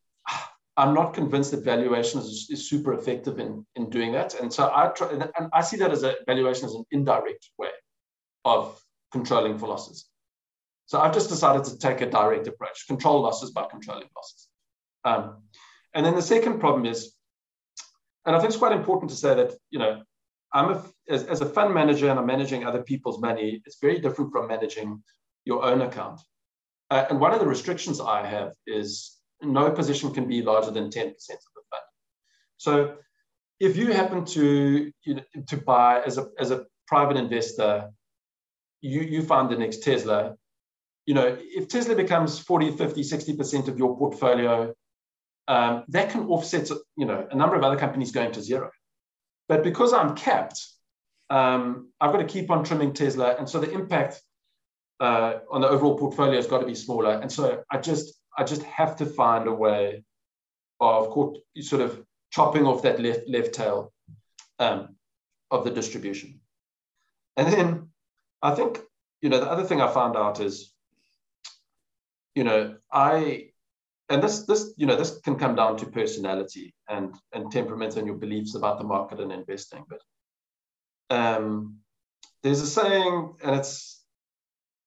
I'm 0.76 0.94
not 0.94 1.14
convinced 1.14 1.50
that 1.52 1.64
valuation 1.64 2.20
is, 2.20 2.48
is 2.50 2.68
super 2.68 2.92
effective 2.92 3.38
in, 3.38 3.64
in 3.76 3.88
doing 3.88 4.12
that. 4.12 4.34
And 4.38 4.52
so 4.52 4.70
I 4.74 4.88
try, 4.88 5.08
and 5.10 5.48
I 5.52 5.62
see 5.62 5.78
that 5.78 5.90
as 5.90 6.02
a 6.02 6.16
valuation 6.26 6.66
as 6.66 6.74
an 6.74 6.84
indirect 6.90 7.48
way 7.58 7.70
of 8.44 8.78
controlling 9.10 9.58
for 9.58 9.68
losses. 9.68 10.06
So 10.84 11.00
I've 11.00 11.14
just 11.14 11.30
decided 11.30 11.64
to 11.64 11.78
take 11.78 12.00
a 12.00 12.10
direct 12.10 12.46
approach, 12.46 12.86
control 12.86 13.22
losses 13.22 13.50
by 13.50 13.66
controlling 13.70 14.08
losses. 14.14 14.48
Um, 15.04 15.42
and 15.94 16.04
then 16.04 16.14
the 16.14 16.22
second 16.22 16.60
problem 16.60 16.84
is, 16.84 17.14
and 18.26 18.36
I 18.36 18.38
think 18.38 18.50
it's 18.50 18.58
quite 18.58 18.72
important 18.72 19.10
to 19.10 19.16
say 19.16 19.34
that, 19.34 19.54
you 19.70 19.78
know, 19.78 20.02
I'm 20.52 20.70
a, 20.70 20.84
as, 21.08 21.24
as 21.24 21.40
a 21.40 21.46
fund 21.46 21.72
manager 21.72 22.08
and 22.08 22.18
I'm 22.18 22.26
managing 22.26 22.64
other 22.64 22.82
people's 22.82 23.20
money, 23.20 23.62
it's 23.64 23.78
very 23.80 23.98
different 23.98 24.30
from 24.30 24.48
managing 24.48 25.02
your 25.44 25.64
own 25.64 25.80
account. 25.80 26.20
Uh, 26.90 27.06
and 27.10 27.20
one 27.20 27.32
of 27.32 27.40
the 27.40 27.46
restrictions 27.46 28.00
I 28.00 28.26
have 28.26 28.52
is 28.66 29.15
no 29.42 29.70
position 29.70 30.12
can 30.12 30.26
be 30.26 30.42
larger 30.42 30.70
than 30.70 30.90
10% 30.90 31.08
of 31.08 31.14
the 31.16 31.62
fund. 31.70 31.82
So 32.56 32.96
if 33.60 33.76
you 33.76 33.92
happen 33.92 34.24
to, 34.24 34.92
you 35.04 35.14
know, 35.14 35.22
to 35.48 35.56
buy 35.56 36.02
as 36.02 36.18
a, 36.18 36.28
as 36.38 36.50
a 36.50 36.66
private 36.86 37.16
investor, 37.16 37.90
you, 38.80 39.00
you 39.00 39.22
find 39.22 39.50
the 39.50 39.56
next 39.56 39.82
Tesla, 39.82 40.36
you 41.06 41.14
know, 41.14 41.38
if 41.40 41.68
Tesla 41.68 41.94
becomes 41.94 42.38
40, 42.38 42.72
50, 42.72 43.02
60% 43.02 43.68
of 43.68 43.78
your 43.78 43.96
portfolio, 43.96 44.74
um, 45.48 45.84
that 45.88 46.10
can 46.10 46.26
offset, 46.26 46.68
you 46.96 47.06
know, 47.06 47.26
a 47.30 47.36
number 47.36 47.54
of 47.54 47.62
other 47.62 47.76
companies 47.76 48.10
going 48.10 48.32
to 48.32 48.42
zero. 48.42 48.70
But 49.48 49.62
because 49.62 49.92
I'm 49.92 50.16
capped, 50.16 50.60
um, 51.30 51.92
I've 52.00 52.10
got 52.10 52.18
to 52.18 52.24
keep 52.24 52.50
on 52.50 52.64
trimming 52.64 52.92
Tesla, 52.92 53.36
and 53.36 53.48
so 53.48 53.60
the 53.60 53.70
impact 53.70 54.20
uh, 54.98 55.34
on 55.50 55.60
the 55.60 55.68
overall 55.68 55.96
portfolio 55.96 56.36
has 56.36 56.46
got 56.46 56.58
to 56.58 56.66
be 56.66 56.74
smaller. 56.74 57.12
And 57.12 57.30
so 57.30 57.62
I 57.70 57.78
just, 57.78 58.14
I 58.36 58.44
just 58.44 58.62
have 58.62 58.96
to 58.96 59.06
find 59.06 59.48
a 59.48 59.52
way 59.52 60.04
of 60.80 61.14
sort 61.60 61.82
of 61.82 62.04
chopping 62.30 62.66
off 62.66 62.82
that 62.82 63.00
left 63.00 63.28
left 63.28 63.54
tail 63.54 63.92
um, 64.58 64.96
of 65.50 65.64
the 65.64 65.70
distribution. 65.70 66.40
And 67.36 67.52
then 67.52 67.88
I 68.42 68.54
think, 68.54 68.80
you 69.20 69.28
know, 69.28 69.40
the 69.40 69.50
other 69.50 69.64
thing 69.64 69.80
I 69.80 69.92
found 69.92 70.16
out 70.16 70.40
is 70.40 70.72
you 72.36 72.44
know, 72.44 72.76
I 72.92 73.48
and 74.08 74.22
this 74.22 74.42
this 74.42 74.74
you 74.76 74.86
know 74.86 74.94
this 74.94 75.18
can 75.24 75.36
come 75.36 75.56
down 75.56 75.78
to 75.78 75.86
personality 75.86 76.74
and 76.88 77.14
and 77.32 77.50
temperament 77.50 77.96
and 77.96 78.06
your 78.06 78.16
beliefs 78.16 78.54
about 78.54 78.78
the 78.78 78.84
market 78.84 79.18
and 79.18 79.32
investing. 79.32 79.84
But 79.88 81.16
um, 81.16 81.78
there's 82.42 82.60
a 82.60 82.66
saying, 82.66 83.34
and 83.42 83.56
it's 83.56 84.04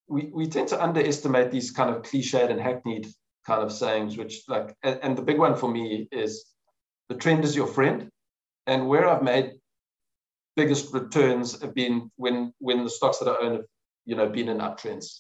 we 0.08 0.30
we 0.32 0.48
tend 0.48 0.70
to 0.70 0.82
underestimate 0.82 1.52
these 1.52 1.72
kind 1.72 1.90
of 1.90 2.04
cliched 2.04 2.52
and 2.52 2.62
hackneyed 2.62 3.08
kind 3.46 3.64
of 3.64 3.72
sayings, 3.72 4.18
which 4.18 4.44
like 4.48 4.76
and, 4.84 5.00
and 5.02 5.18
the 5.18 5.22
big 5.22 5.38
one 5.38 5.56
for 5.56 5.70
me 5.70 6.08
is 6.12 6.46
the 7.10 7.16
trend 7.16 7.44
is 7.44 7.56
your 7.56 7.68
friend. 7.68 8.10
And 8.68 8.88
where 8.88 9.08
I've 9.08 9.24
made 9.24 9.54
biggest 10.56 10.94
returns 10.94 11.62
have 11.62 11.74
been 11.74 12.12
when 12.18 12.54
when 12.60 12.84
the 12.84 12.90
stocks 12.90 13.20
that 13.20 13.30
I 13.30 13.38
own 13.44 13.54
have 13.54 13.66
you 14.06 14.16
know 14.16 14.30
been 14.30 14.50
in 14.50 14.60
uptrends 14.60 15.20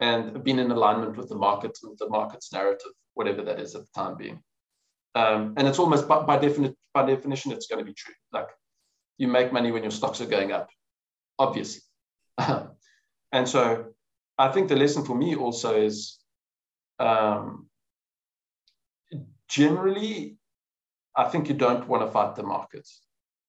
and 0.00 0.42
been 0.42 0.58
in 0.58 0.70
alignment 0.70 1.16
with 1.16 1.28
the 1.28 1.36
market 1.36 1.78
and 1.82 1.96
the 1.98 2.08
market's 2.08 2.52
narrative, 2.52 2.92
whatever 3.14 3.42
that 3.42 3.60
is 3.60 3.74
at 3.74 3.82
the 3.82 3.90
time 3.94 4.16
being. 4.16 4.42
Um, 5.14 5.54
and 5.56 5.68
it's 5.68 5.78
almost 5.78 6.08
by, 6.08 6.22
by, 6.24 6.38
defini- 6.38 6.74
by 6.94 7.06
definition, 7.06 7.52
it's 7.52 7.66
going 7.68 7.78
to 7.78 7.84
be 7.84 7.94
true. 7.94 8.14
Like 8.32 8.48
you 9.18 9.28
make 9.28 9.52
money 9.52 9.70
when 9.70 9.82
your 9.82 9.92
stocks 9.92 10.20
are 10.20 10.26
going 10.26 10.50
up, 10.50 10.70
obviously. 11.38 11.82
and 12.38 13.48
so 13.48 13.92
I 14.38 14.48
think 14.48 14.68
the 14.68 14.76
lesson 14.76 15.04
for 15.04 15.14
me 15.14 15.36
also 15.36 15.80
is 15.80 16.18
um, 17.02 17.66
generally, 19.48 20.36
I 21.16 21.24
think 21.24 21.48
you 21.48 21.54
don't 21.54 21.88
want 21.88 22.06
to 22.06 22.10
fight 22.10 22.36
the 22.36 22.42
market. 22.42 22.88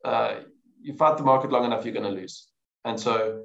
Uh, 0.03 0.35
you 0.81 0.93
fight 0.93 1.17
the 1.17 1.23
market 1.23 1.51
long 1.51 1.65
enough, 1.65 1.85
you're 1.85 1.93
going 1.93 2.11
to 2.11 2.21
lose. 2.21 2.47
And 2.83 2.99
so 2.99 3.43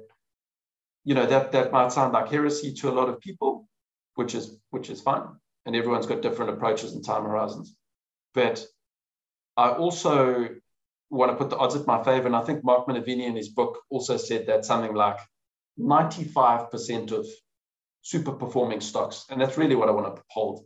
you 1.05 1.15
know 1.15 1.25
that 1.25 1.53
that 1.53 1.71
might 1.71 1.91
sound 1.91 2.13
like 2.13 2.29
heresy 2.29 2.73
to 2.73 2.89
a 2.89 2.91
lot 2.91 3.07
of 3.09 3.19
people 3.21 3.67
which 4.15 4.35
is 4.35 4.59
which 4.71 4.89
is 4.89 4.99
fine. 5.01 5.23
And 5.65 5.75
everyone's 5.75 6.07
got 6.07 6.21
different 6.21 6.51
approaches 6.51 6.93
and 6.93 7.05
time 7.05 7.23
horizons. 7.23 7.75
But 8.33 8.65
I 9.55 9.69
also 9.69 10.49
want 11.09 11.31
to 11.31 11.37
put 11.37 11.49
the 11.49 11.57
odds 11.57 11.75
at 11.75 11.87
my 11.87 12.03
favor. 12.03 12.27
And 12.27 12.35
I 12.35 12.43
think 12.43 12.63
Mark 12.63 12.87
Minervini 12.87 13.25
in 13.25 13.35
his 13.35 13.49
book 13.49 13.79
also 13.89 14.17
said 14.17 14.47
that 14.47 14.65
something 14.65 14.93
like 14.93 15.19
95% 15.79 17.11
of 17.11 17.25
super 18.01 18.31
performing 18.31 18.81
stocks, 18.81 19.25
and 19.29 19.39
that's 19.39 19.57
really 19.57 19.75
what 19.75 19.89
I 19.89 19.91
want 19.91 20.15
to 20.15 20.21
uphold. 20.21 20.65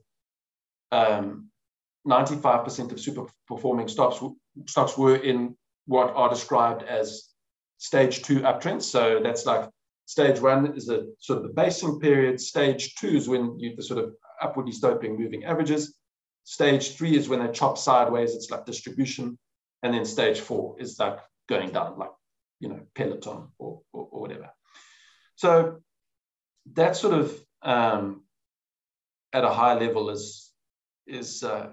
Um, 0.92 1.50
95% 2.08 2.92
of 2.92 3.00
super 3.00 3.26
performing 3.48 3.88
stocks, 3.88 4.20
stocks 4.68 4.98
were 4.98 5.16
in 5.16 5.56
what 5.86 6.14
are 6.16 6.30
described 6.30 6.84
as 6.84 7.30
stage 7.78 8.24
two 8.24 8.40
uptrends. 8.42 8.84
So 8.84 9.20
that's 9.24 9.46
like 9.46 9.70
stage 10.06 10.40
one 10.40 10.76
is 10.78 10.90
a 10.90 11.08
sort 11.20 11.38
of 11.38 11.44
the 11.44 11.54
basing 11.54 12.00
period. 12.00 12.40
Stage 12.40 12.96
two 12.96 13.10
is 13.10 13.28
when 13.28 13.60
you 13.60 13.76
the 13.76 13.84
sort 13.84 14.04
of 14.04 14.14
upwardly 14.42 14.72
sloping 14.72 15.18
moving 15.18 15.46
averages. 15.46 15.96
Stage 16.46 16.96
three 16.96 17.16
is 17.16 17.30
when 17.30 17.40
they 17.40 17.52
chop 17.52 17.78
sideways. 17.78 18.36
It's 18.36 18.52
like 18.52 18.66
distribution. 18.66 19.38
And 19.82 19.94
then 19.94 20.06
stage 20.06 20.40
four 20.40 20.76
is 20.80 20.98
like 21.00 21.20
going 21.48 21.72
down, 21.72 21.98
like, 21.98 22.12
you 22.60 22.70
know, 22.70 22.82
peloton 22.96 23.50
or, 23.58 23.82
or, 23.92 24.08
or 24.12 24.22
whatever. 24.22 24.50
So 25.36 25.82
that 26.74 26.96
sort 26.96 27.14
of 27.14 27.46
um, 27.62 28.24
at 29.32 29.44
a 29.44 29.50
high 29.50 29.74
level 29.74 30.10
is 30.10 30.52
is 31.06 31.44
uh, 31.44 31.70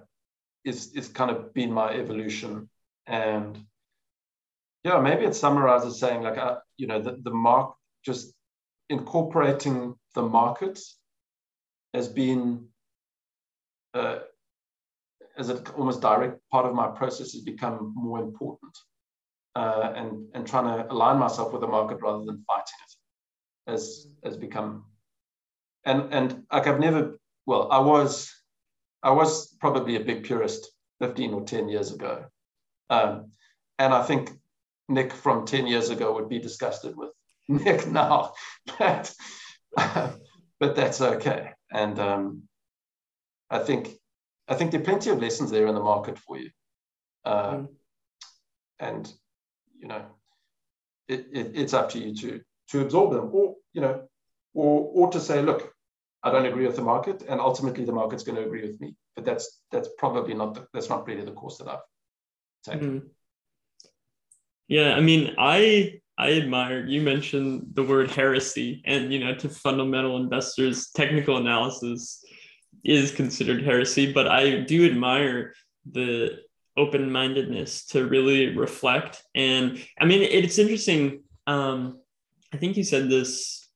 is 0.64 0.92
is 0.94 1.08
kind 1.08 1.30
of 1.30 1.54
been 1.54 1.72
my 1.72 1.92
evolution. 1.92 2.68
And 3.06 3.58
yeah 4.84 5.00
maybe 5.00 5.24
it 5.24 5.34
summarizes 5.34 5.98
saying 5.98 6.22
like 6.22 6.38
uh, 6.38 6.56
you 6.76 6.86
know 6.86 7.00
the, 7.00 7.18
the 7.22 7.30
mark 7.30 7.74
just 8.04 8.32
incorporating 8.88 9.94
the 10.14 10.22
market 10.22 10.78
has 11.94 12.08
been 12.08 12.66
uh, 13.94 14.20
as 15.36 15.48
an 15.48 15.64
almost 15.76 16.00
direct 16.00 16.40
part 16.50 16.66
of 16.66 16.74
my 16.74 16.88
process 16.88 17.32
has 17.32 17.42
become 17.42 17.92
more 17.94 18.20
important 18.20 18.76
uh, 19.54 19.92
and 19.94 20.26
and 20.34 20.46
trying 20.46 20.64
to 20.64 20.92
align 20.92 21.18
myself 21.18 21.52
with 21.52 21.60
the 21.60 21.66
market 21.66 21.98
rather 22.00 22.24
than 22.24 22.42
fighting 22.46 22.80
it 22.86 22.92
has 23.66 24.06
has 24.24 24.36
become. 24.36 24.84
And 25.84 26.12
and 26.12 26.44
like 26.52 26.66
I've 26.66 26.80
never 26.80 27.18
well 27.46 27.70
I 27.70 27.78
was 27.78 28.32
I 29.02 29.10
was 29.10 29.54
probably 29.60 29.96
a 29.96 30.04
big 30.04 30.24
purist 30.24 30.70
15 31.00 31.32
or 31.32 31.44
10 31.44 31.68
years 31.68 31.92
ago. 31.92 32.26
Um, 32.90 33.30
and 33.78 33.94
I 33.94 34.02
think 34.02 34.30
Nick 34.88 35.12
from 35.12 35.46
10 35.46 35.66
years 35.66 35.88
ago 35.88 36.12
would 36.14 36.28
be 36.28 36.38
disgusted 36.38 36.96
with 36.96 37.12
Nick 37.48 37.86
now 37.86 38.32
but 38.78 39.12
but 39.76 40.76
that's 40.76 41.00
okay. 41.00 41.52
And 41.72 41.98
um, 41.98 42.42
I 43.48 43.60
think 43.60 43.90
I 44.48 44.54
think 44.54 44.70
there 44.70 44.80
are 44.80 44.84
plenty 44.84 45.10
of 45.10 45.20
lessons 45.20 45.50
there 45.50 45.66
in 45.66 45.74
the 45.74 45.80
market 45.80 46.18
for 46.18 46.36
you. 46.36 46.50
Uh, 47.24 47.52
mm. 47.52 47.68
and 48.78 49.12
you 49.78 49.88
know 49.88 50.02
it, 51.06 51.26
it, 51.32 51.52
it's 51.54 51.74
up 51.74 51.90
to 51.90 51.98
you 51.98 52.14
to 52.14 52.40
to 52.70 52.80
absorb 52.80 53.12
them 53.12 53.30
or 53.32 53.56
you 53.72 53.80
know 53.80 54.08
or, 54.54 54.90
or 54.94 55.10
to 55.12 55.20
say, 55.20 55.42
look, 55.42 55.72
I 56.22 56.30
don't 56.30 56.46
agree 56.46 56.66
with 56.66 56.76
the 56.76 56.82
market, 56.82 57.24
and 57.28 57.40
ultimately 57.40 57.84
the 57.84 57.92
market's 57.92 58.24
going 58.24 58.36
to 58.36 58.44
agree 58.44 58.62
with 58.62 58.80
me. 58.80 58.94
But 59.16 59.24
that's 59.24 59.60
that's 59.70 59.88
probably 59.96 60.34
not 60.34 60.54
the, 60.54 60.66
that's 60.72 60.88
not 60.88 61.06
really 61.06 61.24
the 61.24 61.32
course 61.32 61.58
that 61.58 61.68
I've 61.68 61.80
taken. 62.64 63.00
Mm. 63.00 63.08
Yeah, 64.68 64.94
I 64.94 65.00
mean, 65.00 65.34
I 65.38 66.00
I 66.18 66.32
admire 66.32 66.86
you 66.86 67.00
mentioned 67.00 67.68
the 67.72 67.82
word 67.82 68.10
heresy, 68.10 68.82
and 68.84 69.12
you 69.12 69.20
know, 69.20 69.34
to 69.36 69.48
fundamental 69.48 70.18
investors, 70.18 70.90
technical 70.90 71.38
analysis 71.38 72.22
is 72.84 73.12
considered 73.12 73.64
heresy. 73.64 74.12
But 74.12 74.28
I 74.28 74.60
do 74.60 74.86
admire 74.86 75.54
the 75.90 76.40
open-mindedness 76.76 77.86
to 77.86 78.06
really 78.06 78.56
reflect, 78.56 79.22
and 79.34 79.82
I 79.98 80.04
mean, 80.04 80.22
it's 80.22 80.58
interesting. 80.58 81.22
Um, 81.46 81.99
I 82.52 82.56
think 82.56 82.76
you 82.76 82.84
said 82.84 83.08
this 83.08 83.68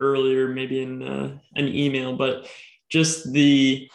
earlier, 0.00 0.48
maybe 0.48 0.82
in 0.82 1.02
uh, 1.02 1.38
an 1.54 1.68
email, 1.68 2.16
but 2.16 2.48
just 2.88 3.32
the 3.32 3.88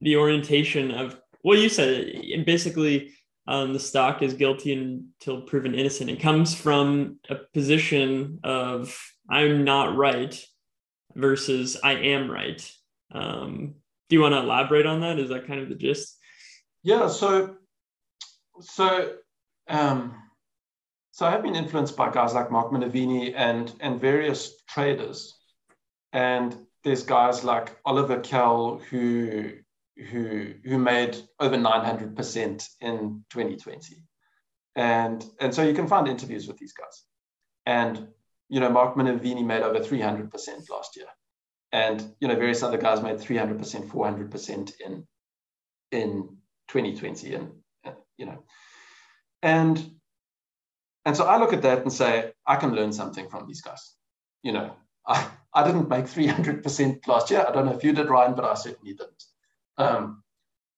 the 0.00 0.16
orientation 0.16 0.90
of 0.90 1.20
well, 1.44 1.58
you 1.58 1.68
said 1.68 1.88
it, 1.88 2.46
basically 2.46 3.12
um, 3.48 3.72
the 3.72 3.80
stock 3.80 4.22
is 4.22 4.34
guilty 4.34 4.72
until 4.72 5.42
proven 5.42 5.74
innocent. 5.74 6.10
It 6.10 6.20
comes 6.20 6.54
from 6.54 7.18
a 7.30 7.36
position 7.54 8.40
of 8.42 8.98
I'm 9.30 9.64
not 9.64 9.96
right 9.96 10.34
versus 11.14 11.76
I 11.82 11.92
am 11.92 12.30
right. 12.30 12.68
Um, 13.12 13.76
do 14.08 14.16
you 14.16 14.22
want 14.22 14.34
to 14.34 14.40
elaborate 14.40 14.86
on 14.86 15.00
that? 15.00 15.18
Is 15.18 15.30
that 15.30 15.46
kind 15.46 15.60
of 15.60 15.68
the 15.68 15.74
gist? 15.74 16.16
Yeah. 16.82 17.08
So, 17.08 17.56
so, 18.60 19.12
um, 19.68 20.14
so 21.16 21.24
I 21.24 21.30
have 21.30 21.42
been 21.42 21.56
influenced 21.56 21.96
by 21.96 22.10
guys 22.10 22.34
like 22.34 22.50
Mark 22.50 22.70
Minervini 22.70 23.32
and 23.34 23.72
and 23.80 23.98
various 23.98 24.52
traders 24.68 25.34
and 26.12 26.54
there's 26.84 27.04
guys 27.04 27.42
like 27.42 27.74
Oliver 27.86 28.20
Kell 28.20 28.82
who 28.90 29.52
who 30.10 30.52
who 30.62 30.76
made 30.76 31.16
over 31.40 31.56
900% 31.56 32.68
in 32.82 33.24
2020. 33.30 33.96
And 34.74 35.24
and 35.40 35.54
so 35.54 35.62
you 35.62 35.72
can 35.72 35.88
find 35.88 36.06
interviews 36.06 36.46
with 36.46 36.58
these 36.58 36.74
guys. 36.74 37.02
And 37.64 38.08
you 38.50 38.60
know, 38.60 38.68
Mark 38.68 38.94
Minervini 38.94 39.42
made 39.42 39.62
over 39.62 39.80
300% 39.80 40.70
last 40.70 40.96
year. 40.96 41.06
And 41.72 42.14
you 42.20 42.28
know, 42.28 42.36
various 42.36 42.62
other 42.62 42.76
guys 42.76 43.02
made 43.02 43.16
300%, 43.16 43.88
400% 43.88 44.72
in 44.84 45.06
in 45.92 46.36
2020 46.68 47.34
and 47.34 47.50
you 48.18 48.26
know. 48.26 48.44
And 49.42 49.95
and 51.06 51.16
so 51.16 51.24
I 51.24 51.38
look 51.38 51.52
at 51.52 51.62
that 51.62 51.82
and 51.82 51.92
say, 51.92 52.32
I 52.46 52.56
can 52.56 52.74
learn 52.74 52.92
something 52.92 53.28
from 53.28 53.46
these 53.46 53.62
guys. 53.62 53.94
You 54.42 54.52
know, 54.52 54.76
I, 55.06 55.28
I 55.54 55.64
didn't 55.64 55.88
make 55.88 56.06
300% 56.06 57.06
last 57.06 57.30
year. 57.30 57.46
I 57.48 57.52
don't 57.52 57.64
know 57.64 57.76
if 57.76 57.84
you 57.84 57.92
did, 57.92 58.10
Ryan, 58.10 58.34
but 58.34 58.44
I 58.44 58.54
certainly 58.54 58.92
didn't. 58.92 59.24
Um, 59.78 60.24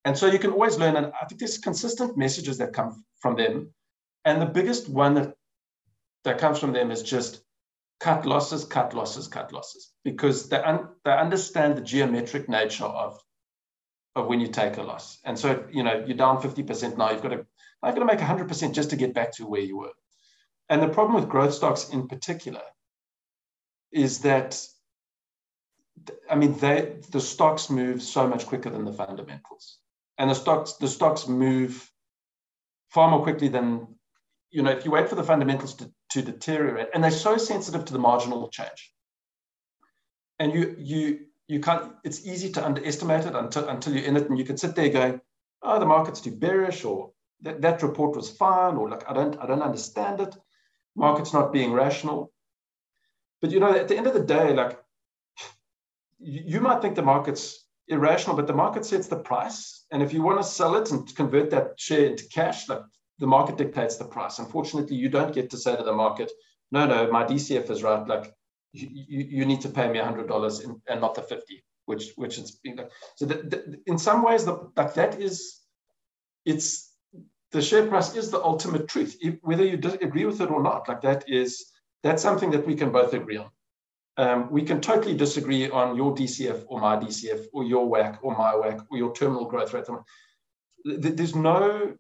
and 0.05 0.17
so 0.17 0.27
you 0.27 0.39
can 0.39 0.53
always 0.53 0.79
learn. 0.79 0.97
And 0.97 1.07
I 1.21 1.25
think 1.25 1.41
there's 1.41 1.57
consistent 1.59 2.19
messages 2.19 2.59
that 2.59 2.75
come 2.75 3.05
from 3.21 3.37
them. 3.37 3.73
And 4.27 4.41
the 4.41 4.47
biggest 4.47 4.89
one 4.89 5.15
that, 5.15 5.35
that 6.25 6.39
comes 6.39 6.59
from 6.59 6.73
them 6.75 6.91
is 6.91 7.03
just 7.03 7.41
cut 7.99 8.27
losses, 8.27 8.67
cut 8.67 8.93
losses, 8.93 9.29
cut 9.29 9.51
losses, 9.53 9.93
because 10.05 10.51
they, 10.51 10.59
un, 10.59 10.89
they 11.05 11.13
understand 11.13 11.77
the 11.77 11.81
geometric 11.81 12.51
nature 12.51 12.85
of, 12.85 13.19
of 14.15 14.27
when 14.27 14.41
you 14.41 14.49
take 14.49 14.77
a 14.77 14.83
loss. 14.83 15.19
And 15.25 15.39
so, 15.39 15.65
you 15.73 15.83
know, 15.83 16.05
you're 16.07 16.17
down 16.19 16.43
50% 16.43 16.99
now, 16.99 17.13
you've 17.13 17.23
got 17.23 17.31
to, 17.31 17.47
I've 17.83 17.95
got 17.95 18.01
to 18.01 18.05
make 18.05 18.19
100% 18.19 18.75
just 18.75 18.91
to 18.91 18.97
get 18.97 19.15
back 19.15 19.33
to 19.37 19.47
where 19.47 19.63
you 19.63 19.79
were. 19.79 19.93
And 20.69 20.83
the 20.83 20.89
problem 20.89 21.15
with 21.15 21.29
growth 21.29 21.55
stocks 21.55 21.89
in 21.91 22.09
particular 22.09 22.63
is 23.93 24.21
that 24.21 24.61
I 26.31 26.37
mean 26.37 26.59
they 26.59 26.97
the 27.11 27.21
stocks 27.21 27.71
move 27.71 28.03
so 28.03 28.27
much 28.27 28.47
quicker 28.47 28.71
than 28.71 28.85
the 28.85 28.93
fundamentals. 28.93 29.79
And 30.19 30.31
the 30.31 30.35
stocks 30.35 30.75
the 30.75 30.89
stocks 30.89 31.27
move 31.27 31.91
far 32.91 33.11
more 33.11 33.23
quickly 33.23 33.49
than 33.49 33.89
you 34.51 34.63
know 34.63 34.71
if 34.71 34.85
you 34.85 34.91
wait 34.91 35.09
for 35.09 35.15
the 35.15 35.25
fundamentals 35.25 35.75
to, 35.75 35.91
to 36.11 36.23
deteriorate 36.23 36.89
and 36.95 37.03
they're 37.03 37.11
so 37.11 37.37
sensitive 37.37 37.85
to 37.87 37.93
the 37.93 37.99
marginal 37.99 38.49
change. 38.49 38.93
And 40.39 40.53
you 40.53 40.77
you 40.79 41.21
you 41.49 41.61
can't 41.61 41.93
it's 42.05 42.27
easy 42.27 42.53
to 42.53 42.65
underestimate 42.65 43.25
it 43.25 43.35
until 43.35 43.69
until 43.69 43.95
you're 43.95 44.05
in 44.05 44.17
it 44.17 44.29
and 44.29 44.39
you 44.39 44.45
can 44.45 44.59
sit 44.59 44.75
there 44.75 44.91
going, 44.91 45.21
oh 45.63 45.79
the 45.81 45.87
market's 45.87 46.21
too 46.21 46.37
bearish 46.37 46.85
or 46.85 47.13
that, 47.41 47.61
that 47.63 47.83
report 47.83 48.17
was 48.17 48.31
fine 48.31 48.77
or 48.77 48.89
like 48.91 49.09
I 49.09 49.15
don't 49.15 49.39
I 49.41 49.47
don't 49.47 49.63
understand 49.63 50.21
it. 50.21 50.37
Market's 50.99 51.33
not 51.33 51.53
being 51.53 51.73
rational 51.73 52.33
but 53.41 53.51
you 53.51 53.61
know, 53.61 53.73
at 53.73 53.89
the 53.89 53.97
end 53.97 54.07
of 54.07 54.15
the 54.15 54.25
day, 54.25 54.53
like 54.53 54.79
you 56.19 56.61
might 56.61 56.83
think 56.83 56.97
the 56.97 57.03
market's 57.03 57.65
irrational, 57.87 58.37
but 58.37 58.47
the 58.47 58.53
market 58.53 58.85
sets 58.85 59.07
the 59.07 59.17
price. 59.17 59.87
And 59.93 60.03
if 60.03 60.13
you 60.13 60.23
want 60.23 60.39
to 60.39 60.45
sell 60.45 60.75
it 60.77 60.91
and 60.91 61.15
convert 61.15 61.51
that 61.51 61.79
share 61.79 62.07
into 62.07 62.29
cash, 62.29 62.69
like 62.69 62.83
the 63.19 63.27
market 63.27 63.57
dictates 63.57 63.97
the 63.97 64.05
price. 64.05 64.39
Unfortunately, 64.39 64.97
you 64.97 65.09
don't 65.09 65.35
get 65.35 65.51
to 65.51 65.57
say 65.57 65.77
to 65.77 65.83
the 65.83 65.93
market, 65.93 66.31
no, 66.73 66.87
no, 66.87 67.11
my 67.11 67.25
DCF 67.25 67.71
is 67.71 67.83
right. 67.83 68.07
Like 68.07 68.35
you, 68.73 68.89
you, 68.93 69.25
you 69.39 69.47
need 69.47 69.61
to 69.63 69.69
pay 69.69 69.89
me 69.89 70.01
$100 70.01 70.81
and 70.89 71.01
not 71.01 71.15
the 71.15 71.23
50, 71.23 71.65
which, 71.87 72.13
which 72.17 72.39
is, 72.39 72.61
so 73.17 73.27
that, 73.27 73.51
that, 73.51 73.81
in 73.87 73.99
some 73.99 74.23
ways, 74.23 74.45
the, 74.45 74.71
like 74.77 74.95
that 74.95 75.21
is, 75.21 75.61
it's, 76.45 76.88
the 77.53 77.63
share 77.63 77.87
price 77.87 78.15
is 78.15 78.31
the 78.31 78.43
ultimate 78.43 78.89
truth, 78.89 79.17
whether 79.43 79.65
you 79.65 79.81
agree 80.01 80.27
with 80.27 80.41
it 80.41 80.51
or 80.51 80.63
not. 80.63 80.89
Like 80.89 81.01
that 81.03 81.25
is, 81.29 81.73
that's 82.03 82.23
something 82.23 82.51
that 82.51 82.67
we 82.67 82.75
can 82.75 82.91
both 82.91 83.15
agree 83.15 83.39
on. 83.39 83.51
Um, 84.17 84.51
we 84.51 84.63
can 84.63 84.81
totally 84.81 85.17
disagree 85.17 85.71
on 85.71 85.97
your 85.97 86.15
DCF 86.15 86.65
or 86.67 86.81
my 86.81 86.97
DCF 86.97 87.47
or 87.53 87.65
your 87.65 87.89
WACC 87.89 88.19
or 88.23 88.37
my 88.37 88.53
WACC 88.53 88.87
or 88.91 88.99
your 88.99 89.15
terminal 89.15 89.47
growth 89.47 89.73
rate. 89.73 89.87
There's 90.85 91.37
no, 91.37 91.95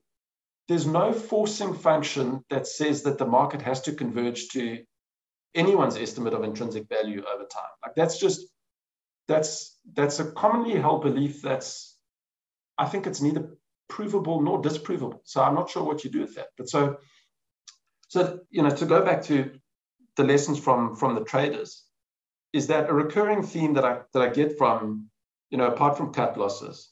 there's 0.66 0.86
no 0.86 1.12
forcing 1.12 1.74
function 1.74 2.44
that 2.50 2.66
says 2.66 3.04
that 3.04 3.18
the 3.18 3.26
market 3.26 3.62
has 3.62 3.82
to 3.82 3.92
converge 3.92 4.48
to 4.48 4.84
anyone's 5.54 5.96
estimate 5.96 6.34
of 6.34 6.44
intrinsic 6.44 6.88
value 6.88 7.22
over 7.32 7.44
time. 7.44 7.70
Like 7.84 7.94
that's 7.94 8.18
just 8.18 8.46
that's 9.28 9.78
that's 9.94 10.18
a 10.20 10.32
commonly 10.32 10.78
held 10.78 11.02
belief 11.02 11.42
that's 11.42 11.96
I 12.76 12.86
think 12.86 13.06
it's 13.06 13.20
neither 13.20 13.57
provable 13.88 14.40
nor 14.42 14.60
disprovable. 14.62 15.20
So 15.24 15.42
I'm 15.42 15.54
not 15.54 15.70
sure 15.70 15.82
what 15.82 16.04
you 16.04 16.10
do 16.10 16.20
with 16.20 16.34
that. 16.36 16.48
But 16.56 16.68
so 16.68 16.98
so 18.08 18.40
you 18.50 18.62
know 18.62 18.70
to 18.70 18.86
go 18.86 19.04
back 19.04 19.22
to 19.24 19.50
the 20.16 20.24
lessons 20.24 20.58
from 20.58 20.96
from 20.96 21.14
the 21.14 21.24
traders 21.24 21.84
is 22.52 22.66
that 22.68 22.88
a 22.88 22.92
recurring 22.92 23.42
theme 23.42 23.74
that 23.74 23.84
I 23.84 24.00
that 24.12 24.22
I 24.22 24.28
get 24.28 24.58
from 24.58 25.08
you 25.50 25.58
know 25.58 25.66
apart 25.66 25.96
from 25.96 26.12
cut 26.12 26.38
losses 26.38 26.90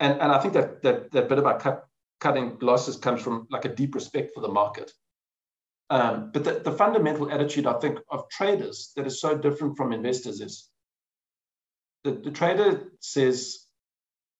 and 0.00 0.20
and 0.20 0.32
I 0.32 0.38
think 0.38 0.54
that 0.54 0.82
that 0.82 1.10
that 1.12 1.28
bit 1.28 1.38
about 1.38 1.60
cut 1.60 1.86
cutting 2.20 2.58
losses 2.60 2.96
comes 2.96 3.22
from 3.22 3.46
like 3.50 3.64
a 3.64 3.74
deep 3.74 3.94
respect 3.94 4.32
for 4.34 4.40
the 4.40 4.48
market. 4.48 4.92
Um, 5.90 6.30
but 6.32 6.44
the, 6.44 6.60
the 6.64 6.72
fundamental 6.72 7.30
attitude 7.30 7.66
I 7.66 7.78
think 7.78 8.00
of 8.10 8.28
traders 8.28 8.92
that 8.96 9.06
is 9.06 9.20
so 9.20 9.38
different 9.38 9.76
from 9.76 9.92
investors 9.92 10.40
is 10.40 10.68
the, 12.04 12.12
the 12.12 12.30
trader 12.30 12.90
says 13.00 13.67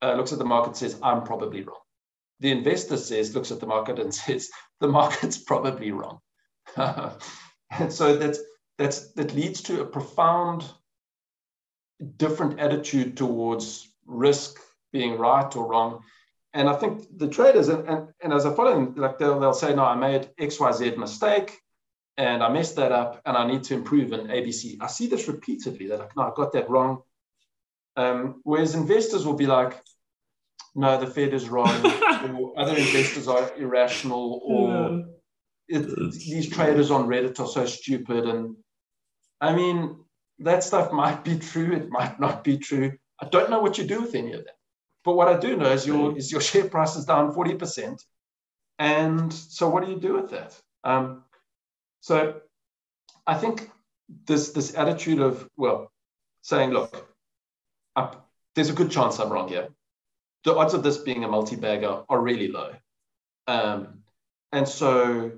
uh, 0.03 0.15
looks 0.15 0.33
at 0.33 0.39
the 0.39 0.45
market 0.45 0.77
says 0.77 0.99
I'm 1.03 1.23
probably 1.23 1.63
wrong. 1.63 1.81
The 2.41 2.51
investor 2.51 2.97
says 2.97 3.35
looks 3.35 3.51
at 3.51 3.61
the 3.61 3.67
market 3.67 3.99
and 3.99 4.15
says 4.23 4.51
the 4.81 4.89
market's 4.89 5.39
probably 5.39 5.93
wrong. 5.93 6.21
and 6.77 7.13
so 7.91 8.17
that's 8.17 8.39
that's 8.79 9.13
that 9.15 9.35
leads 9.35 9.63
to 9.63 9.83
a 9.83 9.87
profound 9.87 10.65
different 12.17 12.61
attitude 12.61 13.17
towards 13.17 13.89
risk 14.07 14.59
being 14.93 15.19
right 15.19 15.55
or 15.57 15.67
wrong. 15.67 16.03
And 16.55 16.69
I 16.69 16.75
think 16.75 17.07
the 17.19 17.29
traders, 17.29 17.69
and, 17.69 17.87
and, 17.89 18.09
and 18.23 18.33
as 18.33 18.47
I 18.47 18.55
follow 18.55 18.75
them, 18.75 18.95
like 18.97 19.19
they'll, 19.19 19.39
they'll 19.39 19.53
say, 19.53 19.75
no, 19.75 19.85
I 19.85 19.95
made 19.95 20.31
XYZ 20.41 20.97
mistake 20.97 21.59
and 22.17 22.43
I 22.43 22.49
messed 22.49 22.77
that 22.77 22.91
up 22.91 23.21
and 23.27 23.37
I 23.37 23.47
need 23.47 23.65
to 23.65 23.75
improve 23.75 24.13
in 24.13 24.29
ABC. 24.29 24.79
I 24.81 24.87
see 24.87 25.07
this 25.07 25.29
repeatedly. 25.29 25.87
They're 25.87 25.99
like, 25.99 26.17
no, 26.17 26.23
I 26.23 26.33
got 26.35 26.53
that 26.53 26.71
wrong. 26.71 27.03
Um, 27.99 28.41
whereas 28.45 28.77
investors 28.77 29.27
will 29.27 29.35
be 29.35 29.49
like, 29.49 29.83
no, 30.77 31.01
the 31.01 31.09
Fed 31.09 31.35
is 31.35 31.49
wrong, 31.49 31.69
or 32.31 32.53
other 32.57 32.77
investors 32.77 33.27
are 33.27 33.51
irrational, 33.57 34.41
or 34.45 35.05
yeah. 35.69 35.79
it, 35.81 36.13
these 36.13 36.49
traders 36.49 36.93
on 36.93 37.09
Reddit 37.09 37.41
are 37.41 37.49
so 37.49 37.67
stupid. 37.67 38.25
And 38.25 38.55
I 39.41 39.53
mean, 39.53 39.99
that 40.39 40.63
stuff 40.63 40.93
might 40.93 41.25
be 41.25 41.41
true, 41.41 41.73
it 41.73 41.91
might 41.91 42.21
not 42.21 42.45
be 42.45 42.59
true. 42.59 42.93
I 43.21 43.27
don't 43.27 43.51
know 43.51 43.59
what 43.59 43.79
you 43.79 43.85
do 43.85 44.03
with 44.03 44.15
any 44.15 44.33
of 44.35 44.45
that. 44.45 44.55
But 45.05 45.15
what 45.15 45.27
I 45.27 45.37
do 45.37 45.57
know 45.57 45.73
is 45.73 45.85
your 45.85 46.17
is 46.17 46.31
your 46.31 46.41
share 46.41 46.69
price 46.69 46.95
is 46.95 47.05
down 47.05 47.35
40%. 47.35 48.01
And 48.79 49.33
so 49.33 49.69
what 49.69 49.85
do 49.85 49.91
you 49.91 49.99
do 49.99 50.15
with 50.15 50.31
that? 50.31 50.55
Um, 50.85 51.25
so 52.01 52.43
I 53.27 53.35
think 53.35 53.69
this 54.27 54.51
this 54.51 54.77
attitude 54.77 55.19
of, 55.19 55.49
well, 55.57 55.91
saying, 56.43 56.71
look, 56.71 57.08
I, 57.99 58.15
there's 58.55 58.71
a 58.71 58.75
good 58.75 58.91
chance 58.91 59.19
I'm 59.19 59.31
wrong 59.31 59.49
here. 59.49 59.69
The 60.45 60.55
odds 60.55 60.75
of 60.75 60.83
this 60.83 60.99
being 60.99 61.25
a 61.25 61.29
multi-bagger 61.29 62.05
are 62.09 62.21
really 62.21 62.49
low. 62.49 62.73
Um, 63.47 64.05
and 64.53 64.69
so 64.69 65.33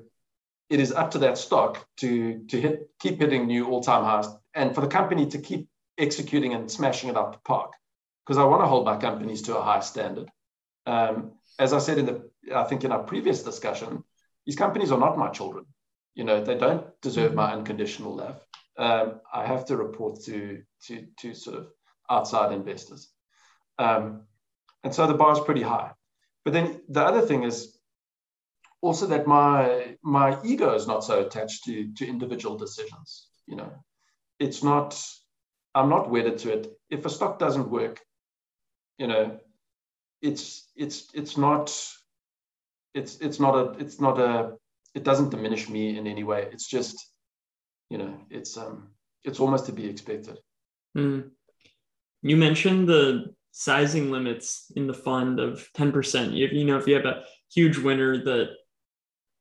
it 0.68 0.78
is 0.78 0.92
up 0.92 1.12
to 1.12 1.18
that 1.20 1.38
stock 1.38 1.86
to, 1.98 2.44
to 2.48 2.60
hit, 2.60 2.90
keep 3.00 3.18
hitting 3.18 3.46
new 3.46 3.66
all-time 3.66 4.04
highs 4.04 4.28
and 4.54 4.74
for 4.74 4.82
the 4.82 4.88
company 4.88 5.26
to 5.26 5.38
keep 5.38 5.68
executing 5.96 6.54
and 6.54 6.70
smashing 6.70 7.08
it 7.08 7.16
up 7.16 7.32
the 7.32 7.38
park 7.44 7.72
because 8.24 8.38
I 8.38 8.44
want 8.44 8.62
to 8.62 8.66
hold 8.66 8.84
my 8.84 8.96
companies 8.96 9.42
to 9.42 9.56
a 9.56 9.62
high 9.62 9.80
standard. 9.80 10.30
Um, 10.86 11.32
as 11.58 11.72
I 11.72 11.78
said 11.78 11.98
in 11.98 12.06
the, 12.06 12.30
I 12.54 12.64
think 12.64 12.84
in 12.84 12.92
our 12.92 13.02
previous 13.02 13.42
discussion, 13.42 14.04
these 14.46 14.56
companies 14.56 14.92
are 14.92 14.98
not 14.98 15.18
my 15.18 15.28
children. 15.28 15.64
You 16.14 16.24
know, 16.24 16.42
they 16.42 16.56
don't 16.56 16.84
deserve 17.00 17.34
my 17.34 17.52
unconditional 17.52 18.16
love. 18.16 18.40
Um, 18.76 19.20
I 19.32 19.46
have 19.46 19.64
to 19.66 19.76
report 19.76 20.22
to 20.24 20.62
to 20.86 21.06
to 21.20 21.34
sort 21.34 21.56
of 21.58 21.66
outside 22.10 22.52
investors, 22.52 23.08
um, 23.78 24.22
and 24.84 24.94
so 24.94 25.06
the 25.06 25.14
bar 25.14 25.32
is 25.32 25.40
pretty 25.40 25.62
high. 25.62 25.92
But 26.44 26.52
then 26.52 26.80
the 26.88 27.02
other 27.02 27.20
thing 27.20 27.44
is 27.44 27.78
also 28.82 29.06
that 29.06 29.26
my 29.26 29.96
my 30.02 30.38
ego 30.44 30.74
is 30.74 30.86
not 30.86 31.04
so 31.04 31.20
attached 31.20 31.64
to 31.64 31.92
to 31.94 32.06
individual 32.06 32.56
decisions. 32.56 33.28
You 33.46 33.56
know, 33.56 33.72
it's 34.38 34.62
not. 34.62 35.02
I'm 35.74 35.88
not 35.88 36.10
wedded 36.10 36.38
to 36.38 36.52
it. 36.52 36.66
If 36.90 37.06
a 37.06 37.10
stock 37.10 37.38
doesn't 37.38 37.70
work, 37.70 38.00
you 38.98 39.06
know, 39.06 39.38
it's 40.20 40.68
it's 40.74 41.08
it's 41.14 41.36
not 41.36 41.70
it's 42.94 43.18
it's 43.18 43.38
not 43.38 43.54
a 43.54 43.78
it's 43.78 44.00
not 44.00 44.18
a 44.18 44.56
it 44.94 45.04
doesn't 45.04 45.30
diminish 45.30 45.68
me 45.68 45.96
in 45.96 46.06
any 46.06 46.24
way. 46.24 46.48
It's 46.52 46.66
just, 46.66 46.96
you 47.88 47.98
know, 47.98 48.18
it's 48.30 48.56
um 48.56 48.90
it's 49.24 49.40
almost 49.40 49.66
to 49.66 49.72
be 49.72 49.88
expected. 49.88 50.38
Mm. 50.96 51.30
You 52.22 52.36
mentioned 52.36 52.88
the 52.88 53.34
sizing 53.52 54.10
limits 54.10 54.70
in 54.76 54.86
the 54.86 54.94
fund 54.94 55.40
of 55.40 55.68
10%. 55.76 56.32
You, 56.32 56.48
you 56.52 56.64
know, 56.64 56.78
if 56.78 56.86
you 56.86 56.94
have 56.94 57.04
a 57.04 57.24
huge 57.52 57.78
winner 57.78 58.22
that 58.24 58.50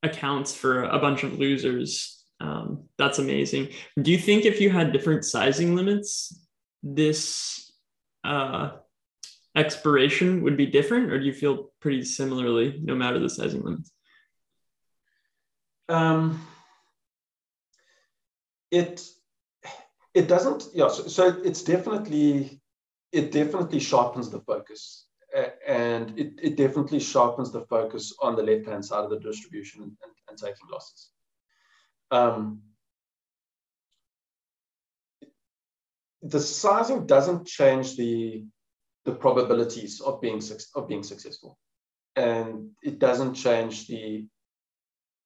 accounts 0.04 0.56
for 0.56 0.84
a 0.84 1.00
bunch 1.00 1.24
of 1.24 1.38
losers, 1.38 2.24
um, 2.42 2.86
that's 2.98 3.20
amazing. 3.20 3.70
Do 4.02 4.12
you 4.12 4.18
think 4.18 4.46
if 4.46 4.62
you 4.62 4.70
had 4.70 4.94
different 4.94 5.26
sizing 5.26 5.76
limits, 5.76 6.48
this 6.82 7.72
uh, 8.24 8.72
expiration 9.56 10.42
would 10.44 10.56
be 10.56 10.65
different, 10.65 11.12
or 11.12 11.20
do 11.20 11.26
you 11.26 11.34
feel 11.34 11.72
pretty 11.82 12.04
similarly 12.04 12.80
no 12.82 12.96
matter 12.96 13.20
the 13.20 13.30
sizing 13.30 13.62
limits? 13.62 13.92
Um, 15.89 16.46
it 18.72 19.04
it 20.13 20.28
doesn't. 20.28 20.65
Yeah, 20.74 20.89
so, 20.89 21.08
so 21.08 21.42
it's 21.44 21.63
definitely 21.63 22.59
it 23.12 23.32
definitely 23.32 23.80
sharpens 23.80 24.30
the 24.30 24.39
focus, 24.41 25.08
and 25.67 26.17
it, 26.17 26.34
it 26.41 26.58
definitely 26.58 27.00
sharpens 27.00 27.52
the 27.52 27.65
focus 27.65 28.13
on 28.22 28.36
the 28.36 28.43
left 28.43 28.67
hand 28.67 28.84
side 28.86 29.04
of 29.04 29.10
the 29.10 29.19
distribution 29.19 29.84
and, 29.84 30.12
and, 30.30 30.38
taking 30.38 30.67
losses. 30.72 31.12
Um, 32.12 32.62
the 36.22 36.39
sizing 36.39 37.06
doesn't 37.06 37.48
change 37.48 37.95
the 37.95 38.45
the 39.06 39.15
probabilities 39.15 40.02
of 40.02 40.22
being 40.22 40.41
of 40.76 40.88
being 40.88 41.04
successful, 41.04 41.58
and 42.15 42.69
it 42.84 43.00
doesn't 43.00 43.34
change 43.34 43.88
the 43.88 44.28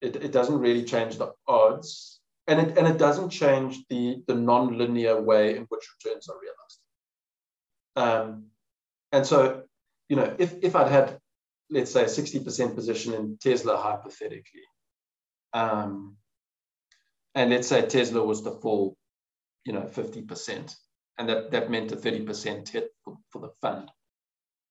it, 0.01 0.17
it 0.17 0.31
doesn't 0.31 0.59
really 0.59 0.83
change 0.83 1.17
the 1.17 1.33
odds, 1.47 2.21
and 2.47 2.59
it 2.59 2.77
and 2.77 2.87
it 2.87 2.97
doesn't 2.97 3.29
change 3.29 3.85
the 3.89 4.23
the 4.27 4.35
non-linear 4.35 5.21
way 5.21 5.55
in 5.55 5.63
which 5.63 5.89
returns 5.95 6.29
are 6.29 6.39
realized. 6.39 6.82
Um, 7.95 8.47
and 9.11 9.25
so, 9.25 9.63
you 10.09 10.15
know, 10.15 10.35
if 10.39 10.55
if 10.63 10.75
I'd 10.75 10.91
had 10.91 11.19
let's 11.69 11.91
say 11.91 12.03
a 12.03 12.07
60% 12.07 12.75
position 12.75 13.13
in 13.13 13.37
Tesla 13.41 13.77
hypothetically, 13.77 14.61
um, 15.53 16.15
and 17.35 17.49
let's 17.49 17.67
say 17.67 17.85
Tesla 17.85 18.23
was 18.23 18.41
to 18.43 18.51
fall, 18.51 18.95
you 19.65 19.73
know, 19.73 19.81
50%, 19.81 20.75
and 21.17 21.29
that, 21.29 21.51
that 21.51 21.71
meant 21.71 21.91
a 21.91 21.95
30% 21.95 22.69
hit 22.69 22.89
for, 23.03 23.17
for 23.29 23.39
the 23.39 23.49
fund. 23.61 23.89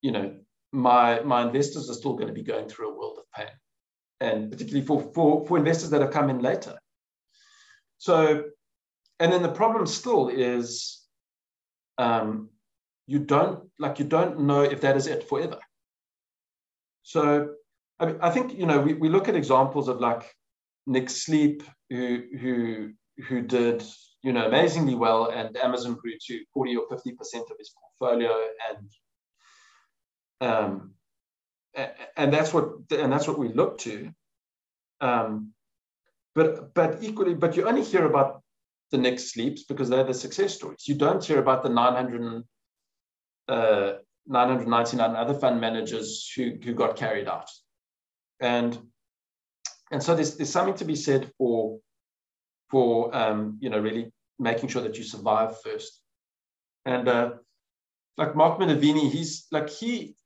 You 0.00 0.12
know, 0.12 0.36
my, 0.70 1.20
my 1.20 1.42
investors 1.42 1.90
are 1.90 1.94
still 1.94 2.14
going 2.14 2.28
to 2.28 2.34
be 2.34 2.44
going 2.44 2.68
through 2.68 2.90
a 2.90 2.98
world 2.98 3.18
of 3.18 3.24
pain, 3.34 3.52
and 4.20 4.50
particularly 4.50 4.86
for, 4.86 5.12
for, 5.12 5.44
for 5.46 5.58
investors 5.58 5.90
that 5.90 6.02
have 6.02 6.12
come 6.12 6.30
in 6.30 6.38
later. 6.38 6.78
So, 7.98 8.44
and 9.18 9.32
then 9.32 9.42
the 9.42 9.52
problem 9.52 9.86
still 9.86 10.28
is 10.28 11.00
um, 11.98 12.48
you 13.12 13.18
don't 13.18 13.58
like 13.78 13.98
you 13.98 14.06
don't 14.16 14.40
know 14.40 14.62
if 14.62 14.80
that 14.80 14.96
is 14.96 15.06
it 15.06 15.28
forever. 15.28 15.58
So 17.02 17.54
I, 18.00 18.06
mean, 18.06 18.18
I 18.20 18.30
think 18.30 18.58
you 18.60 18.66
know 18.66 18.80
we, 18.80 18.94
we 18.94 19.08
look 19.08 19.28
at 19.28 19.36
examples 19.36 19.88
of 19.88 20.00
like 20.00 20.22
Nick 20.86 21.10
Sleep 21.10 21.62
who 21.90 22.22
who 22.40 22.92
who 23.28 23.42
did 23.42 23.82
you 24.22 24.32
know, 24.32 24.46
amazingly 24.46 24.94
well, 24.94 25.30
and 25.30 25.56
Amazon 25.56 25.94
grew 25.94 26.12
to 26.28 26.44
40 26.54 26.76
or 26.76 26.84
50 26.88 27.12
percent 27.12 27.44
of 27.50 27.56
his 27.58 27.74
portfolio, 27.80 28.30
and 28.70 28.90
um, 30.48 30.94
and 32.16 32.32
that's 32.32 32.54
what 32.54 32.66
and 32.90 33.12
that's 33.12 33.26
what 33.26 33.38
we 33.38 33.48
look 33.52 33.78
to. 33.78 34.12
Um, 35.00 35.52
but 36.34 36.72
but 36.72 36.98
equally, 37.02 37.34
but 37.34 37.56
you 37.56 37.68
only 37.68 37.82
hear 37.82 38.06
about 38.06 38.42
the 38.92 38.98
Nick 38.98 39.18
Sleeps 39.18 39.64
because 39.64 39.88
they're 39.88 40.04
the 40.04 40.14
success 40.14 40.54
stories. 40.54 40.86
You 40.86 40.94
don't 40.94 41.24
hear 41.24 41.40
about 41.40 41.64
the 41.64 41.70
900 41.70 42.44
uh, 43.52 43.98
999 44.26 45.16
other 45.16 45.34
fund 45.34 45.60
managers 45.60 46.30
who, 46.34 46.52
who 46.62 46.74
got 46.74 46.96
carried 46.96 47.28
out. 47.28 47.50
And 48.40 48.78
and 49.90 50.02
so 50.02 50.14
there's, 50.14 50.36
there's 50.36 50.48
something 50.50 50.74
to 50.76 50.86
be 50.86 50.96
said 50.96 51.30
for 51.36 51.78
for 52.70 53.14
um, 53.14 53.58
you 53.60 53.68
know 53.68 53.78
really 53.78 54.10
making 54.38 54.70
sure 54.70 54.82
that 54.82 54.96
you 54.96 55.04
survive 55.04 55.60
first. 55.60 56.00
And 56.84 57.08
uh, 57.08 57.32
like 58.16 58.34
Mark 58.34 58.58
Minervini, 58.58 59.10
he's 59.10 59.46
like 59.52 59.68
he. 59.68 60.16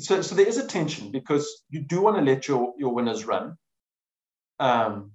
So, 0.00 0.22
so 0.22 0.36
there 0.36 0.46
is 0.46 0.58
a 0.58 0.66
tension 0.66 1.10
because 1.10 1.64
you 1.68 1.80
do 1.80 2.00
want 2.00 2.16
to 2.16 2.22
let 2.22 2.46
your, 2.46 2.72
your 2.78 2.94
winners 2.94 3.24
run, 3.24 3.56
um, 4.60 5.10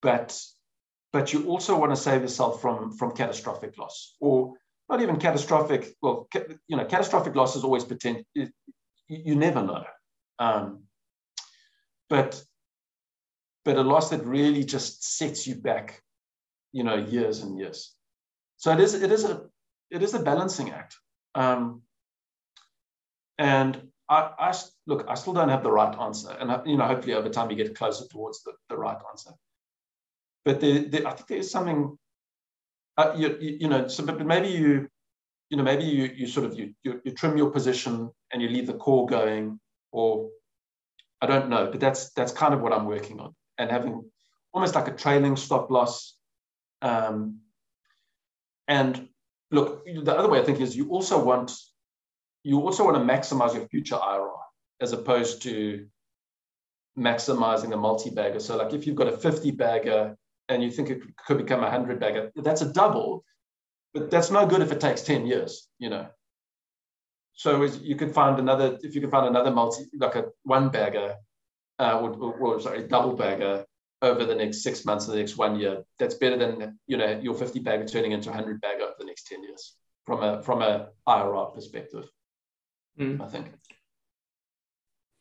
but 0.00 0.40
but 1.12 1.32
you 1.32 1.48
also 1.48 1.76
want 1.76 1.90
to 1.90 1.96
save 1.96 2.22
yourself 2.22 2.62
from 2.62 2.92
from 2.92 3.16
catastrophic 3.16 3.76
loss 3.76 4.14
or 4.20 4.54
not 4.88 5.00
even 5.02 5.18
catastrophic. 5.18 5.94
Well, 6.00 6.28
ca- 6.32 6.44
you 6.66 6.76
know, 6.76 6.84
catastrophic 6.84 7.34
loss 7.34 7.56
is 7.56 7.64
always 7.64 7.84
potential. 7.84 8.24
You, 8.34 8.48
you, 9.08 9.36
never 9.36 9.62
know. 9.62 9.84
Um, 10.38 10.84
but 12.08 12.42
but 13.64 13.76
a 13.76 13.82
loss 13.82 14.10
that 14.10 14.24
really 14.24 14.64
just 14.64 15.04
sets 15.04 15.46
you 15.46 15.54
back, 15.54 16.02
you 16.72 16.84
know, 16.84 16.96
years 16.96 17.42
and 17.42 17.58
years. 17.58 17.94
So 18.56 18.72
it 18.72 18.80
is 18.80 18.94
it 18.94 19.12
is 19.12 19.24
a 19.24 19.42
it 19.90 20.02
is 20.02 20.14
a 20.14 20.22
balancing 20.22 20.70
act. 20.70 20.96
Um, 21.34 21.82
and 23.38 23.88
I, 24.08 24.30
I 24.38 24.54
look, 24.86 25.04
I 25.08 25.14
still 25.14 25.34
don't 25.34 25.50
have 25.50 25.62
the 25.62 25.70
right 25.70 25.96
answer, 25.98 26.30
and 26.30 26.66
you 26.66 26.76
know, 26.76 26.86
hopefully 26.86 27.14
over 27.14 27.28
time 27.28 27.50
you 27.50 27.56
get 27.56 27.76
closer 27.76 28.06
towards 28.08 28.42
the, 28.42 28.52
the 28.68 28.76
right 28.76 28.98
answer. 29.10 29.30
But 30.44 30.60
there, 30.60 30.80
there, 30.80 31.06
I 31.06 31.12
think 31.12 31.28
there 31.28 31.38
is 31.38 31.50
something, 31.50 31.98
uh, 32.98 33.14
you, 33.16 33.36
you, 33.40 33.68
know, 33.68 33.86
so 33.86 34.04
but 34.04 34.26
maybe 34.26 34.48
you, 34.48 34.88
you 35.50 35.56
know, 35.56 35.62
maybe 35.62 35.84
you 35.84 36.10
you 36.16 36.26
sort 36.26 36.44
of 36.44 36.58
you, 36.58 36.74
you 36.82 37.00
you 37.04 37.12
trim 37.12 37.38
your 37.38 37.50
position 37.50 38.10
and 38.32 38.42
you 38.42 38.48
leave 38.48 38.66
the 38.66 38.74
core 38.74 39.06
going, 39.06 39.60
or 39.92 40.28
I 41.22 41.26
don't 41.26 41.48
know, 41.48 41.70
but 41.70 41.78
that's 41.78 42.10
that's 42.12 42.32
kind 42.32 42.52
of 42.52 42.60
what 42.60 42.72
I'm 42.72 42.86
working 42.86 43.20
on, 43.20 43.34
and 43.56 43.70
having 43.70 44.04
almost 44.52 44.74
like 44.74 44.88
a 44.88 44.96
trailing 44.96 45.36
stop 45.36 45.70
loss. 45.70 46.14
Um, 46.82 47.38
and 48.66 49.08
look, 49.52 49.84
the 49.86 50.14
other 50.14 50.28
way 50.28 50.40
I 50.40 50.44
think 50.44 50.60
is 50.60 50.76
you 50.76 50.90
also 50.90 51.22
want 51.22 51.52
you 52.42 52.60
also 52.60 52.84
want 52.84 52.96
to 52.96 53.02
maximize 53.14 53.54
your 53.54 53.68
future 53.68 53.96
IRR 53.96 54.32
as 54.80 54.92
opposed 54.92 55.42
to 55.42 55.86
maximizing 56.98 57.72
a 57.72 57.76
multi-bagger. 57.76 58.40
So 58.40 58.56
like 58.56 58.72
if 58.72 58.86
you've 58.86 58.96
got 58.96 59.06
a 59.06 59.16
50 59.16 59.52
bagger 59.52 60.16
and 60.48 60.62
you 60.62 60.70
think 60.70 60.90
it 60.90 61.00
could 61.26 61.38
become 61.38 61.60
a 61.60 61.70
100 61.70 62.00
bagger, 62.00 62.30
that's 62.36 62.62
a 62.62 62.72
double, 62.72 63.24
but 63.94 64.10
that's 64.10 64.30
no 64.30 64.46
good 64.46 64.62
if 64.62 64.72
it 64.72 64.80
takes 64.80 65.02
10 65.02 65.26
years, 65.26 65.68
you 65.78 65.90
know. 65.90 66.06
So 67.34 67.62
you 67.62 67.94
could 67.96 68.12
find 68.12 68.38
another, 68.38 68.78
if 68.82 68.94
you 68.94 69.00
can 69.00 69.10
find 69.10 69.26
another 69.26 69.50
multi, 69.50 69.84
like 69.98 70.16
a 70.16 70.26
one 70.42 70.70
bagger, 70.70 71.14
uh, 71.78 72.00
or, 72.00 72.10
or, 72.10 72.32
or 72.34 72.60
sorry, 72.60 72.88
double 72.88 73.14
bagger 73.14 73.64
over 74.02 74.24
the 74.24 74.34
next 74.34 74.62
six 74.62 74.84
months 74.84 75.08
or 75.08 75.12
the 75.12 75.18
next 75.18 75.36
one 75.36 75.58
year, 75.58 75.84
that's 75.98 76.14
better 76.14 76.36
than, 76.36 76.78
you 76.86 76.96
know, 76.96 77.20
your 77.22 77.34
50 77.34 77.60
bagger 77.60 77.86
turning 77.86 78.12
into 78.12 78.28
a 78.28 78.32
100 78.32 78.60
bagger 78.60 78.82
over 78.82 78.94
the 78.98 79.04
next 79.04 79.26
10 79.28 79.44
years 79.44 79.74
from 80.04 80.22
a, 80.22 80.42
from 80.42 80.62
a 80.62 80.88
IRR 81.06 81.54
perspective 81.54 82.08
mm. 82.98 83.20
I 83.20 83.26
think. 83.26 83.46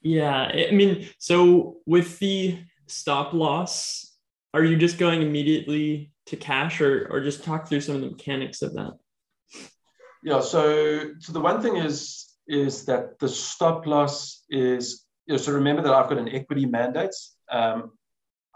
Yeah, 0.01 0.67
I 0.69 0.71
mean, 0.71 1.09
so 1.17 1.77
with 1.85 2.19
the 2.19 2.59
stop 2.87 3.33
loss, 3.33 4.06
are 4.53 4.63
you 4.63 4.77
just 4.77 4.97
going 4.97 5.21
immediately 5.21 6.11
to 6.27 6.35
cash, 6.35 6.81
or 6.81 7.07
or 7.09 7.21
just 7.21 7.43
talk 7.43 7.67
through 7.67 7.81
some 7.81 7.95
of 7.95 8.01
the 8.01 8.09
mechanics 8.09 8.61
of 8.61 8.73
that? 8.73 8.93
Yeah, 10.23 10.41
so 10.41 11.11
so 11.19 11.33
the 11.33 11.41
one 11.41 11.61
thing 11.61 11.77
is 11.77 12.25
is 12.47 12.85
that 12.85 13.19
the 13.19 13.29
stop 13.29 13.85
loss 13.85 14.43
is 14.49 15.05
you 15.25 15.33
know, 15.33 15.37
so 15.37 15.51
remember 15.51 15.81
that 15.83 15.93
I've 15.93 16.09
got 16.09 16.17
an 16.17 16.29
equity 16.29 16.65
mandate. 16.65 17.15
Um, 17.51 17.91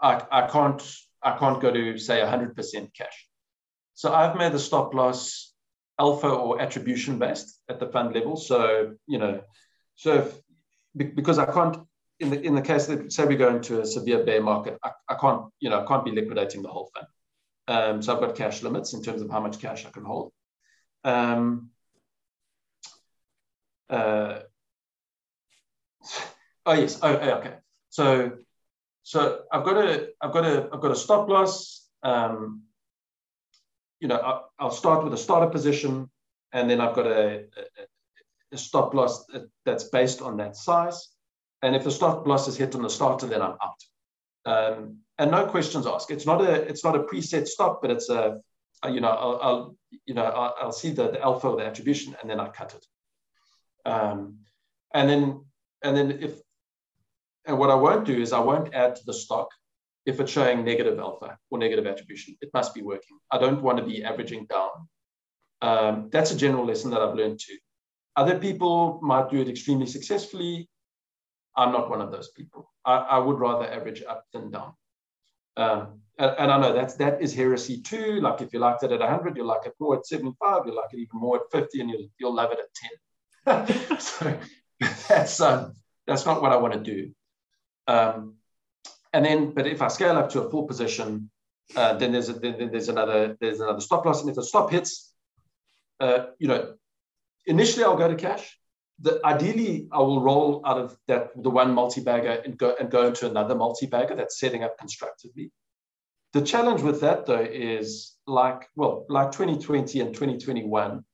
I, 0.00 0.22
I 0.32 0.46
can't 0.48 0.82
I 1.22 1.36
can't 1.38 1.60
go 1.60 1.72
to 1.72 1.98
say 1.98 2.20
100% 2.20 2.94
cash. 2.94 3.28
So 3.94 4.12
I've 4.12 4.36
made 4.36 4.52
the 4.52 4.58
stop 4.58 4.94
loss 4.94 5.52
alpha 5.98 6.28
or 6.28 6.60
attribution 6.60 7.18
based 7.18 7.60
at 7.68 7.78
the 7.78 7.86
fund 7.86 8.14
level. 8.14 8.36
So, 8.36 8.94
you 9.06 9.18
know, 9.18 9.42
so 9.94 10.14
if, 10.96 11.14
because 11.14 11.38
I 11.38 11.46
can't, 11.46 11.76
in 12.22 12.30
the, 12.30 12.40
in 12.40 12.54
the 12.54 12.62
case 12.62 12.86
that 12.86 13.12
say 13.12 13.26
we 13.26 13.34
go 13.36 13.54
into 13.54 13.80
a 13.80 13.86
severe 13.86 14.24
bear 14.24 14.40
market, 14.40 14.78
I, 14.84 14.90
I 15.08 15.14
can't, 15.16 15.46
you 15.58 15.68
know, 15.68 15.82
I 15.82 15.86
can't 15.86 16.04
be 16.04 16.12
liquidating 16.12 16.62
the 16.62 16.68
whole 16.68 16.88
fund. 16.94 17.06
Um, 17.66 18.02
so 18.02 18.14
I've 18.14 18.20
got 18.20 18.36
cash 18.36 18.62
limits 18.62 18.94
in 18.94 19.02
terms 19.02 19.22
of 19.22 19.30
how 19.30 19.40
much 19.40 19.58
cash 19.58 19.84
I 19.84 19.90
can 19.90 20.04
hold. 20.04 20.32
Um, 21.02 21.70
uh, 23.90 24.38
oh 26.64 26.72
yes, 26.72 27.00
oh, 27.02 27.12
okay. 27.12 27.54
So, 27.90 28.38
so 29.02 29.40
I've 29.50 29.64
got 29.64 29.76
a, 29.78 30.08
I've 30.20 30.32
got 30.32 30.44
a, 30.44 30.68
I've 30.72 30.80
got 30.80 30.92
a 30.92 30.96
stop 30.96 31.28
loss. 31.28 31.88
Um, 32.04 32.62
you 33.98 34.06
know, 34.06 34.42
I'll 34.60 34.70
start 34.70 35.02
with 35.02 35.12
a 35.12 35.18
starter 35.18 35.50
position, 35.50 36.08
and 36.52 36.70
then 36.70 36.80
I've 36.80 36.94
got 36.94 37.06
a, 37.06 37.46
a, 37.56 37.82
a 38.52 38.56
stop 38.56 38.94
loss 38.94 39.26
that's 39.64 39.84
based 39.84 40.22
on 40.22 40.36
that 40.36 40.56
size. 40.56 41.08
And 41.62 41.76
if 41.76 41.84
the 41.84 41.90
stop 41.90 42.26
loss 42.26 42.48
is 42.48 42.56
hit 42.56 42.74
on 42.74 42.82
the 42.82 42.90
starter, 42.90 43.26
then 43.26 43.42
I'm 43.42 43.56
out. 43.62 43.80
Um, 44.44 44.98
and 45.18 45.30
no 45.30 45.46
questions 45.46 45.86
asked. 45.86 46.10
It's 46.10 46.26
not 46.26 46.40
a 46.40 46.52
it's 46.52 46.84
not 46.84 46.96
a 46.96 47.00
preset 47.00 47.46
stop, 47.46 47.80
but 47.80 47.90
it's 47.90 48.08
a, 48.08 48.40
a 48.82 48.90
you 48.90 49.00
know 49.00 49.10
I'll, 49.10 49.38
I'll, 49.42 49.76
you 50.04 50.14
know 50.14 50.24
I'll, 50.24 50.54
I'll, 50.60 50.72
see 50.72 50.90
the, 50.90 51.10
the 51.12 51.22
alpha 51.22 51.48
or 51.48 51.56
the 51.56 51.66
attribution, 51.66 52.16
and 52.20 52.28
then 52.28 52.40
I 52.40 52.48
cut 52.48 52.74
it. 52.74 53.88
Um, 53.88 54.38
and 54.92 55.08
then 55.08 55.44
and 55.82 55.96
then 55.96 56.10
if 56.20 56.40
and 57.44 57.58
what 57.58 57.70
I 57.70 57.74
won't 57.74 58.04
do 58.04 58.20
is 58.20 58.32
I 58.32 58.40
won't 58.40 58.74
add 58.74 58.96
to 58.96 59.02
the 59.04 59.14
stock 59.14 59.48
if 60.06 60.18
it's 60.18 60.32
showing 60.32 60.64
negative 60.64 60.98
alpha 60.98 61.38
or 61.50 61.58
negative 61.58 61.86
attribution, 61.86 62.36
it 62.40 62.50
must 62.52 62.74
be 62.74 62.82
working. 62.82 63.18
I 63.30 63.38
don't 63.38 63.62
want 63.62 63.78
to 63.78 63.84
be 63.84 64.02
averaging 64.02 64.46
down. 64.46 64.88
Um, 65.60 66.08
that's 66.10 66.32
a 66.32 66.36
general 66.36 66.66
lesson 66.66 66.90
that 66.90 67.00
I've 67.00 67.14
learned 67.14 67.40
too. 67.40 67.56
Other 68.16 68.38
people 68.38 68.98
might 69.02 69.30
do 69.30 69.40
it 69.40 69.48
extremely 69.48 69.86
successfully. 69.86 70.68
I'm 71.56 71.72
not 71.72 71.90
one 71.90 72.00
of 72.00 72.10
those 72.10 72.30
people. 72.30 72.70
I, 72.84 72.96
I 72.96 73.18
would 73.18 73.38
rather 73.38 73.70
average 73.70 74.02
up 74.08 74.24
than 74.32 74.50
down. 74.50 74.72
Um, 75.56 76.00
and, 76.18 76.52
I 76.52 76.60
know 76.60 76.72
that's 76.72 76.94
that 76.94 77.20
is 77.20 77.34
heresy 77.34 77.80
too. 77.80 78.20
Like 78.20 78.40
if 78.40 78.52
you 78.52 78.58
liked 78.58 78.82
it 78.82 78.92
at 78.92 79.00
100, 79.00 79.36
you'll 79.36 79.46
like 79.46 79.66
it 79.66 79.74
more 79.78 79.96
at 79.96 80.06
75. 80.06 80.62
You'll 80.66 80.76
like 80.76 80.92
it 80.92 80.98
even 80.98 81.20
more 81.20 81.36
at 81.36 81.50
50, 81.52 81.80
and 81.80 81.90
you'll 81.90 82.08
you'll 82.18 82.34
love 82.34 82.52
it 82.52 82.58
at 83.46 83.68
10. 83.88 83.98
so 84.00 84.38
that's 85.08 85.40
um, 85.40 85.74
that's 86.06 86.26
not 86.26 86.42
what 86.42 86.52
I 86.52 86.56
want 86.56 86.74
to 86.74 86.80
do. 86.80 87.12
Um, 87.86 88.36
and 89.12 89.24
then, 89.24 89.52
but 89.52 89.66
if 89.66 89.82
I 89.82 89.88
scale 89.88 90.16
up 90.16 90.30
to 90.30 90.42
a 90.42 90.50
full 90.50 90.64
position, 90.64 91.30
uh, 91.76 91.94
then 91.94 92.12
there's 92.12 92.28
a, 92.28 92.34
then 92.34 92.70
there's 92.70 92.88
another 92.88 93.36
there's 93.40 93.60
another 93.60 93.80
stop 93.80 94.04
loss, 94.04 94.20
and 94.20 94.30
if 94.30 94.36
the 94.36 94.44
stop 94.44 94.70
hits, 94.70 95.12
uh, 96.00 96.26
you 96.38 96.48
know, 96.48 96.74
initially 97.46 97.84
I'll 97.84 97.96
go 97.96 98.08
to 98.08 98.14
cash. 98.14 98.58
The, 99.02 99.20
ideally, 99.24 99.88
I 99.92 99.98
will 99.98 100.22
roll 100.22 100.62
out 100.64 100.78
of 100.78 100.96
that 101.08 101.30
the 101.42 101.50
one 101.50 101.74
multi-bagger 101.74 102.42
and 102.44 102.56
go 102.56 102.74
and 102.78 102.90
go 102.90 103.08
into 103.08 103.28
another 103.28 103.54
multi-bagger 103.54 104.14
that's 104.14 104.38
setting 104.38 104.62
up 104.62 104.78
constructively. 104.78 105.50
The 106.32 106.42
challenge 106.42 106.82
with 106.82 107.00
that 107.00 107.26
though 107.26 107.42
is 107.42 108.16
like 108.26 108.68
well, 108.76 109.04
like 109.08 109.32
2020 109.32 110.00
and 110.00 110.14
2021. 110.14 111.04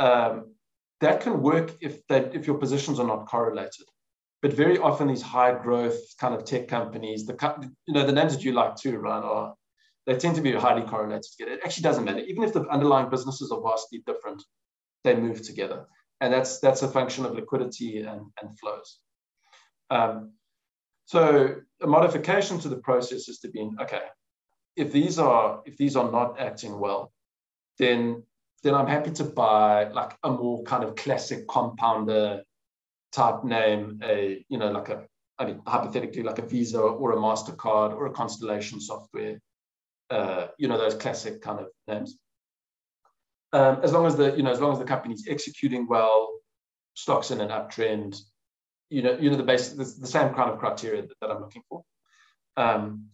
Um, 0.00 0.54
that 1.00 1.20
can 1.20 1.42
work 1.42 1.76
if 1.80 2.06
that 2.06 2.34
if 2.34 2.46
your 2.46 2.58
positions 2.58 3.00
are 3.00 3.06
not 3.06 3.26
correlated 3.26 3.86
but 4.40 4.52
very 4.52 4.78
often 4.78 5.08
these 5.08 5.22
high 5.22 5.56
growth 5.58 5.98
kind 6.18 6.34
of 6.34 6.44
tech 6.44 6.68
companies, 6.68 7.26
the 7.26 7.70
you 7.86 7.94
know 7.94 8.06
the 8.06 8.12
names 8.12 8.34
that 8.36 8.44
you 8.44 8.52
like 8.52 8.76
too, 8.76 8.98
right, 8.98 9.22
are 9.22 9.54
they 10.06 10.16
tend 10.16 10.36
to 10.36 10.42
be 10.42 10.52
highly 10.52 10.82
correlated 10.82 11.24
together. 11.24 11.52
It 11.52 11.60
actually 11.64 11.82
doesn't 11.82 12.04
matter, 12.04 12.20
even 12.20 12.44
if 12.44 12.52
the 12.52 12.66
underlying 12.68 13.10
businesses 13.10 13.50
are 13.50 13.60
vastly 13.60 14.02
different, 14.06 14.42
they 15.04 15.16
move 15.16 15.42
together, 15.42 15.86
and 16.20 16.32
that's 16.32 16.58
that's 16.60 16.82
a 16.82 16.88
function 16.88 17.24
of 17.24 17.34
liquidity 17.34 17.98
and, 17.98 18.22
and 18.40 18.58
flows. 18.58 18.98
Um, 19.90 20.32
so 21.06 21.56
a 21.80 21.86
modification 21.86 22.58
to 22.60 22.68
the 22.68 22.76
process 22.76 23.28
is 23.28 23.38
to 23.40 23.48
be 23.48 23.70
okay. 23.80 24.02
If 24.76 24.92
these 24.92 25.18
are 25.18 25.62
if 25.64 25.76
these 25.76 25.96
are 25.96 26.10
not 26.10 26.38
acting 26.38 26.78
well, 26.78 27.12
then 27.78 28.24
then 28.62 28.74
I'm 28.74 28.86
happy 28.86 29.12
to 29.12 29.24
buy 29.24 29.88
like 29.88 30.16
a 30.22 30.30
more 30.30 30.62
kind 30.64 30.84
of 30.84 30.96
classic 30.96 31.46
compounder 31.48 32.42
type 33.12 33.44
name, 33.44 34.00
a 34.04 34.44
you 34.48 34.58
know 34.58 34.70
like 34.70 34.88
a 34.88 35.06
I 35.38 35.46
mean 35.46 35.62
hypothetically 35.66 36.22
like 36.22 36.38
a 36.38 36.46
Visa 36.46 36.80
or 36.80 37.12
a 37.12 37.16
Mastercard 37.16 37.92
or 37.94 38.06
a 38.06 38.12
Constellation 38.12 38.80
software, 38.80 39.40
uh, 40.10 40.48
you 40.58 40.68
know 40.68 40.78
those 40.78 40.94
classic 40.94 41.40
kind 41.40 41.60
of 41.60 41.68
names. 41.86 42.18
Um, 43.52 43.80
as 43.82 43.92
long 43.92 44.06
as 44.06 44.16
the 44.16 44.36
you 44.36 44.42
know 44.42 44.50
as 44.50 44.60
long 44.60 44.72
as 44.72 44.78
the 44.78 44.84
company's 44.84 45.26
executing 45.28 45.86
well, 45.86 46.28
stocks 46.94 47.30
in 47.30 47.40
an 47.40 47.48
uptrend, 47.48 48.20
you 48.90 49.02
know 49.02 49.16
you 49.18 49.30
know 49.30 49.36
the 49.36 49.42
the, 49.42 49.94
the 50.00 50.06
same 50.06 50.34
kind 50.34 50.50
of 50.50 50.58
criteria 50.58 51.02
that, 51.02 51.14
that 51.20 51.30
I'm 51.30 51.40
looking 51.40 51.62
for. 51.68 51.82
Um, 52.56 53.06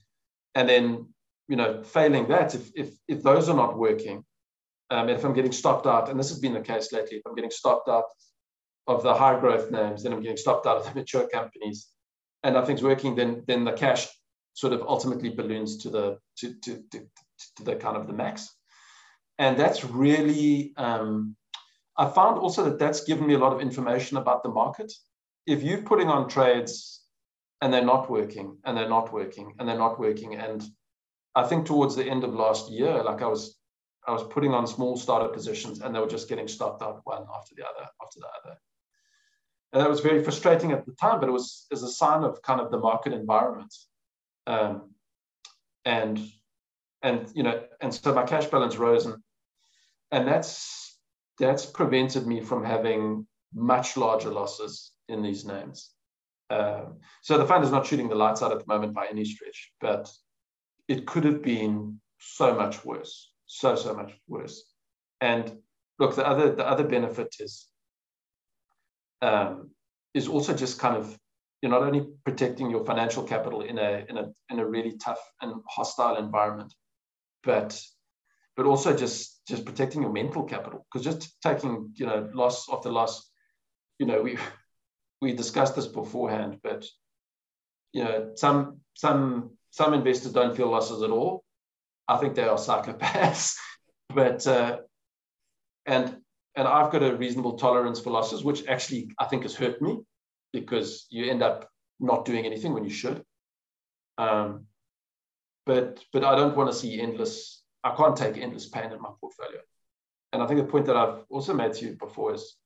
and 0.54 0.68
then 0.68 1.08
you 1.48 1.56
know 1.56 1.82
failing 1.82 2.28
that 2.28 2.54
if 2.54 2.70
if 2.74 2.94
if 3.06 3.22
those 3.22 3.48
are 3.48 3.56
not 3.56 3.78
working, 3.78 4.24
um, 4.90 5.08
if 5.08 5.24
I'm 5.24 5.34
getting 5.34 5.52
stopped 5.52 5.86
out, 5.86 6.08
and 6.08 6.18
this 6.18 6.30
has 6.30 6.40
been 6.40 6.54
the 6.54 6.60
case 6.60 6.92
lately, 6.92 7.18
if 7.18 7.22
I'm 7.26 7.34
getting 7.34 7.50
stopped 7.50 7.88
out 7.88 8.04
of 8.86 9.02
the 9.02 9.14
high 9.14 9.38
growth 9.38 9.70
names, 9.70 10.02
then 10.02 10.12
I'm 10.12 10.20
getting 10.20 10.36
stopped 10.36 10.66
out 10.66 10.78
of 10.78 10.84
the 10.84 10.94
mature 10.94 11.28
companies, 11.28 11.88
and 12.42 12.54
nothing's 12.54 12.82
working, 12.82 13.14
then 13.14 13.44
then 13.46 13.64
the 13.64 13.72
cash 13.72 14.08
sort 14.54 14.72
of 14.72 14.82
ultimately 14.82 15.30
balloons 15.30 15.76
to 15.78 15.90
the 15.90 16.18
to 16.38 16.54
to, 16.60 16.82
to, 16.90 17.00
to 17.56 17.64
the 17.64 17.76
kind 17.76 17.96
of 17.96 18.06
the 18.06 18.12
max, 18.12 18.48
and 19.38 19.58
that's 19.58 19.84
really 19.84 20.72
um, 20.76 21.36
I 21.96 22.08
found 22.08 22.38
also 22.38 22.64
that 22.64 22.78
that's 22.78 23.04
given 23.04 23.26
me 23.26 23.34
a 23.34 23.38
lot 23.38 23.52
of 23.52 23.60
information 23.60 24.16
about 24.16 24.42
the 24.42 24.48
market. 24.48 24.92
If 25.46 25.62
you're 25.62 25.82
putting 25.82 26.08
on 26.08 26.28
trades 26.28 27.02
and 27.60 27.72
they're 27.72 27.84
not 27.84 28.10
working 28.10 28.58
and 28.64 28.76
they're 28.76 28.88
not 28.88 29.12
working 29.12 29.54
and 29.58 29.68
they're 29.68 29.78
not 29.78 29.98
working, 29.98 30.34
and 30.34 30.64
I 31.34 31.44
think 31.44 31.66
towards 31.66 31.94
the 31.96 32.04
end 32.04 32.24
of 32.24 32.34
last 32.34 32.70
year, 32.70 33.02
like 33.02 33.22
I 33.22 33.26
was 33.26 33.58
I 34.06 34.12
was 34.12 34.24
putting 34.24 34.52
on 34.52 34.66
small 34.66 34.96
startup 34.96 35.32
positions 35.32 35.80
and 35.80 35.94
they 35.94 36.00
were 36.00 36.06
just 36.06 36.28
getting 36.28 36.48
stopped 36.48 36.82
out 36.82 37.00
one 37.04 37.24
after 37.34 37.54
the 37.56 37.64
other 37.64 37.88
after 38.02 38.20
the 38.20 38.26
other. 38.26 38.56
And 39.72 39.82
that 39.82 39.90
was 39.90 40.00
very 40.00 40.22
frustrating 40.22 40.70
at 40.70 40.86
the 40.86 40.92
time, 40.92 41.18
but 41.18 41.28
it 41.28 41.32
was 41.32 41.66
as 41.72 41.82
a 41.82 41.88
sign 41.88 42.22
of 42.22 42.40
kind 42.42 42.60
of 42.60 42.70
the 42.70 42.78
market 42.78 43.12
environment. 43.12 43.74
Um, 44.46 44.94
and 45.84 46.20
and 47.02 47.30
you 47.34 47.42
know, 47.42 47.62
and 47.80 47.94
so 47.94 48.14
my 48.14 48.24
cash 48.24 48.46
balance 48.46 48.76
rose 48.76 49.06
and 49.06 49.16
and 50.14 50.28
that's 50.28 50.96
that's 51.38 51.66
prevented 51.66 52.24
me 52.26 52.40
from 52.40 52.64
having 52.64 53.26
much 53.52 53.96
larger 53.96 54.30
losses 54.30 54.92
in 55.08 55.22
these 55.22 55.44
names. 55.44 55.90
Um, 56.50 57.00
so 57.22 57.36
the 57.36 57.46
fund 57.46 57.64
is 57.64 57.72
not 57.72 57.84
shooting 57.86 58.08
the 58.08 58.14
lights 58.14 58.40
out 58.40 58.52
at 58.52 58.60
the 58.60 58.72
moment 58.72 58.94
by 58.94 59.06
any 59.10 59.24
stretch, 59.24 59.72
but 59.80 60.08
it 60.86 61.04
could 61.06 61.24
have 61.24 61.42
been 61.42 62.00
so 62.20 62.54
much 62.54 62.84
worse, 62.84 63.32
so 63.46 63.74
so 63.74 63.92
much 63.92 64.12
worse. 64.28 64.62
And 65.20 65.58
look, 65.98 66.14
the 66.14 66.26
other 66.26 66.54
the 66.54 66.66
other 66.66 66.84
benefit 66.84 67.34
is 67.40 67.66
um, 69.20 69.70
is 70.14 70.28
also 70.28 70.54
just 70.54 70.78
kind 70.78 70.96
of 70.96 71.18
you're 71.60 71.72
not 71.72 71.82
only 71.82 72.06
protecting 72.24 72.70
your 72.70 72.84
financial 72.84 73.24
capital 73.24 73.62
in 73.62 73.78
a 73.78 74.04
in 74.08 74.16
a 74.16 74.32
in 74.50 74.60
a 74.60 74.66
really 74.66 74.96
tough 74.96 75.22
and 75.40 75.54
hostile 75.68 76.16
environment, 76.18 76.72
but 77.42 77.82
but 78.56 78.66
also 78.66 78.96
just 78.96 79.46
just 79.46 79.64
protecting 79.64 80.02
your 80.02 80.12
mental 80.12 80.44
capital 80.44 80.86
because 80.92 81.04
just 81.04 81.40
taking 81.42 81.92
you 81.94 82.06
know 82.06 82.28
loss 82.34 82.66
after 82.72 82.90
loss, 82.90 83.30
you 83.98 84.06
know 84.06 84.22
we 84.22 84.38
we 85.20 85.32
discussed 85.32 85.76
this 85.76 85.86
beforehand, 85.86 86.58
but 86.62 86.84
you 87.92 88.04
know 88.04 88.32
some 88.36 88.80
some 88.94 89.50
some 89.70 89.94
investors 89.94 90.32
don't 90.32 90.56
feel 90.56 90.70
losses 90.70 91.02
at 91.02 91.10
all. 91.10 91.44
I 92.06 92.18
think 92.18 92.34
they 92.34 92.44
are 92.44 92.56
psychopaths, 92.56 93.56
but 94.14 94.46
uh, 94.46 94.78
and 95.86 96.16
and 96.56 96.68
I've 96.68 96.92
got 96.92 97.02
a 97.02 97.16
reasonable 97.16 97.58
tolerance 97.58 98.00
for 98.00 98.10
losses, 98.10 98.44
which 98.44 98.66
actually 98.66 99.10
I 99.18 99.24
think 99.26 99.42
has 99.42 99.54
hurt 99.54 99.82
me 99.82 99.98
because 100.52 101.06
you 101.10 101.30
end 101.30 101.42
up 101.42 101.68
not 101.98 102.24
doing 102.24 102.46
anything 102.46 102.72
when 102.72 102.84
you 102.84 102.90
should. 102.90 103.24
Um, 104.18 104.66
but 105.66 106.04
but 106.12 106.24
I 106.24 106.36
don't 106.36 106.56
want 106.56 106.70
to 106.70 106.76
see 106.76 107.00
endless. 107.00 107.63
I 107.84 107.94
can't 107.94 108.16
take 108.16 108.38
endless 108.38 108.68
pain 108.68 108.90
in 108.90 109.00
my 109.00 109.10
portfolio. 109.20 109.60
And 110.32 110.42
I 110.42 110.46
think 110.46 110.58
the 110.58 110.66
point 110.66 110.86
that 110.86 110.96
I've 110.96 111.24
also 111.30 111.54
made 111.54 111.74
to 111.74 111.84
you 111.84 111.92
before 111.92 112.34
is, 112.34 112.56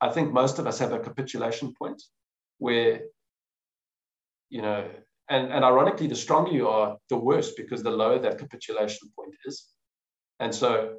I 0.00 0.08
think 0.08 0.32
most 0.32 0.58
of 0.58 0.66
us 0.66 0.78
have 0.78 0.92
a 0.92 0.98
capitulation 0.98 1.74
point 1.78 2.02
where, 2.58 3.02
you 4.48 4.62
know, 4.62 4.88
and, 5.28 5.52
and 5.52 5.64
ironically, 5.64 6.06
the 6.06 6.16
stronger 6.16 6.52
you 6.52 6.68
are, 6.68 6.96
the 7.08 7.16
worse 7.16 7.52
because 7.52 7.82
the 7.82 7.90
lower 7.90 8.18
that 8.18 8.38
capitulation 8.38 9.08
point 9.16 9.34
is. 9.44 9.66
And 10.40 10.54
so 10.54 10.98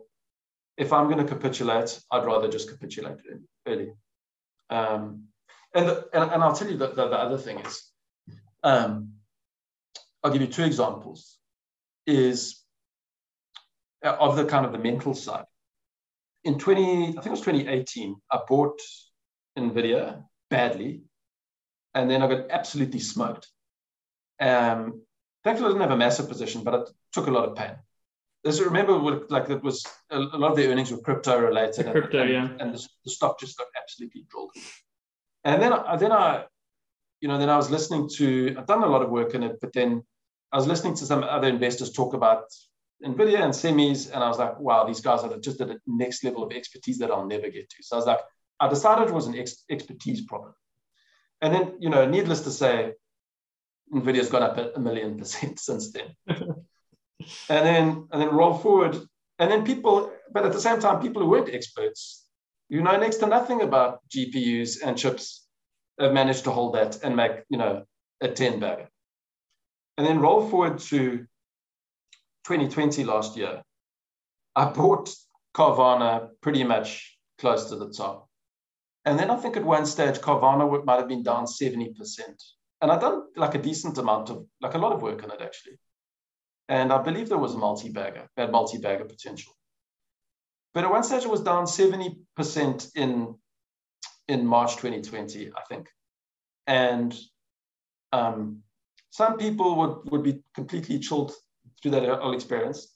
if 0.77 0.93
I'm 0.93 1.09
going 1.09 1.25
to 1.25 1.33
capitulate, 1.33 1.99
I'd 2.11 2.25
rather 2.25 2.47
just 2.47 2.69
capitulate 2.69 3.17
early. 3.67 3.93
Um, 4.69 5.25
and, 5.73 5.87
the, 5.87 6.07
and, 6.13 6.31
and 6.31 6.43
I'll 6.43 6.55
tell 6.55 6.69
you 6.69 6.77
that 6.77 6.95
the, 6.95 7.07
the 7.07 7.17
other 7.17 7.37
thing 7.37 7.59
is, 7.59 7.83
um, 8.63 9.13
I'll 10.23 10.31
give 10.31 10.41
you 10.41 10.47
two 10.47 10.63
examples, 10.63 11.37
is 12.05 12.56
of 14.03 14.35
the 14.35 14.45
kind 14.45 14.65
of 14.65 14.71
the 14.71 14.77
mental 14.77 15.13
side. 15.13 15.45
In 16.43 16.57
20, 16.57 16.81
I 16.83 17.11
think 17.11 17.25
it 17.25 17.31
was 17.31 17.41
2018, 17.41 18.15
I 18.31 18.39
bought 18.47 18.79
NVIDIA 19.57 20.23
badly, 20.49 21.01
and 21.93 22.09
then 22.09 22.21
I 22.21 22.27
got 22.27 22.51
absolutely 22.51 22.99
smoked. 22.99 23.47
Um, 24.39 25.01
thankfully, 25.43 25.69
I 25.69 25.73
didn't 25.73 25.81
have 25.81 25.91
a 25.91 25.97
massive 25.97 26.29
position, 26.29 26.63
but 26.63 26.73
it 26.73 26.89
took 27.11 27.27
a 27.27 27.31
lot 27.31 27.49
of 27.49 27.55
pain 27.55 27.75
as 28.47 28.61
I 28.61 28.65
remember, 28.65 29.25
like 29.29 29.49
it 29.49 29.63
was 29.63 29.85
a, 30.09 30.19
lot 30.19 30.51
of 30.51 30.57
the 30.57 30.67
earnings 30.67 30.91
were 30.91 30.99
crypto 30.99 31.39
related. 31.39 31.87
The 31.87 31.91
crypto, 31.91 32.21
and, 32.21 32.31
yeah. 32.31 32.49
And 32.59 32.73
the, 32.73 32.87
the, 33.03 33.11
stock 33.11 33.39
just 33.39 33.57
got 33.57 33.67
absolutely 33.79 34.25
drilled. 34.29 34.51
And 35.43 35.61
then, 35.61 35.73
I, 35.73 35.95
then 35.97 36.11
I, 36.11 36.45
you 37.21 37.27
know, 37.27 37.37
then 37.37 37.49
I 37.49 37.57
was 37.57 37.69
listening 37.69 38.09
to. 38.17 38.55
I've 38.57 38.67
done 38.67 38.83
a 38.83 38.87
lot 38.87 39.01
of 39.01 39.09
work 39.09 39.33
in 39.33 39.43
it, 39.43 39.57
but 39.61 39.73
then 39.73 40.03
I 40.51 40.57
was 40.57 40.67
listening 40.67 40.95
to 40.95 41.05
some 41.05 41.23
other 41.23 41.47
investors 41.47 41.91
talk 41.91 42.13
about 42.13 42.43
Nvidia 43.03 43.41
and 43.41 43.53
semis, 43.53 44.11
and 44.11 44.23
I 44.23 44.27
was 44.27 44.39
like, 44.39 44.59
wow, 44.59 44.85
these 44.85 45.01
guys 45.01 45.23
are 45.23 45.37
just 45.39 45.61
at 45.61 45.69
a 45.69 45.79
next 45.85 46.23
level 46.23 46.43
of 46.43 46.51
expertise 46.51 46.97
that 46.99 47.11
I'll 47.11 47.27
never 47.27 47.49
get 47.49 47.69
to. 47.69 47.83
So 47.83 47.95
I 47.95 47.99
was 47.99 48.07
like, 48.07 48.19
I 48.59 48.67
decided 48.67 49.09
it 49.09 49.13
was 49.13 49.27
an 49.27 49.37
ex- 49.37 49.63
expertise 49.69 50.21
problem. 50.21 50.53
And 51.41 51.53
then, 51.53 51.75
you 51.79 51.89
know, 51.89 52.07
needless 52.07 52.41
to 52.41 52.51
say, 52.51 52.93
Nvidia's 53.93 54.29
gone 54.29 54.43
up 54.43 54.75
a 54.75 54.79
million 54.79 55.17
percent 55.17 55.59
since 55.67 55.91
then. 55.91 56.15
and 57.49 57.65
then 57.65 58.07
and 58.11 58.21
then 58.21 58.29
roll 58.29 58.53
forward 58.53 58.95
and 59.39 59.51
then 59.51 59.65
people 59.65 60.11
but 60.31 60.45
at 60.45 60.53
the 60.53 60.61
same 60.61 60.79
time 60.79 61.01
people 61.01 61.21
who 61.21 61.29
weren't 61.29 61.53
experts 61.53 62.25
you 62.69 62.81
know 62.81 62.97
next 62.97 63.17
to 63.17 63.27
nothing 63.27 63.61
about 63.61 64.01
gpus 64.09 64.77
and 64.83 64.97
chips 64.97 65.47
have 65.99 66.13
managed 66.13 66.43
to 66.43 66.51
hold 66.51 66.75
that 66.75 67.03
and 67.03 67.15
make 67.15 67.31
you 67.49 67.57
know 67.57 67.83
a 68.21 68.27
10 68.27 68.59
bag 68.59 68.87
and 69.97 70.05
then 70.05 70.19
roll 70.19 70.47
forward 70.47 70.77
to 70.77 71.25
2020 72.47 73.03
last 73.03 73.37
year 73.37 73.61
i 74.55 74.65
bought 74.65 75.09
carvana 75.53 76.29
pretty 76.41 76.63
much 76.63 77.17
close 77.37 77.69
to 77.69 77.75
the 77.75 77.89
top 77.89 78.27
and 79.05 79.19
then 79.19 79.29
i 79.29 79.35
think 79.35 79.57
at 79.57 79.65
one 79.65 79.85
stage 79.85 80.17
carvana 80.19 80.85
might 80.85 80.99
have 80.99 81.07
been 81.07 81.23
down 81.23 81.45
70% 81.45 81.93
and 82.81 82.91
i've 82.91 83.01
done 83.01 83.23
like 83.35 83.55
a 83.55 83.61
decent 83.69 83.97
amount 83.97 84.29
of 84.29 84.45
like 84.61 84.75
a 84.75 84.77
lot 84.77 84.93
of 84.93 85.01
work 85.01 85.23
on 85.23 85.31
it 85.31 85.41
actually 85.41 85.77
and 86.69 86.91
I 86.91 87.01
believe 87.01 87.29
there 87.29 87.37
was 87.37 87.55
a 87.55 87.57
multi-bagger, 87.57 88.27
had 88.35 88.51
multi-bagger 88.51 89.05
potential. 89.05 89.53
But 90.73 90.83
at 90.83 90.91
one 90.91 91.03
stage 91.03 91.23
it 91.23 91.29
was 91.29 91.41
down 91.41 91.65
70% 91.65 92.91
in, 92.95 93.35
in 94.27 94.45
March 94.45 94.75
2020, 94.75 95.51
I 95.55 95.61
think. 95.69 95.87
And 96.67 97.17
um, 98.11 98.63
some 99.11 99.37
people 99.37 99.75
would, 99.77 100.11
would 100.11 100.23
be 100.23 100.43
completely 100.53 100.99
chilled 100.99 101.31
through 101.81 101.91
that 101.91 102.07
whole 102.19 102.33
experience. 102.33 102.93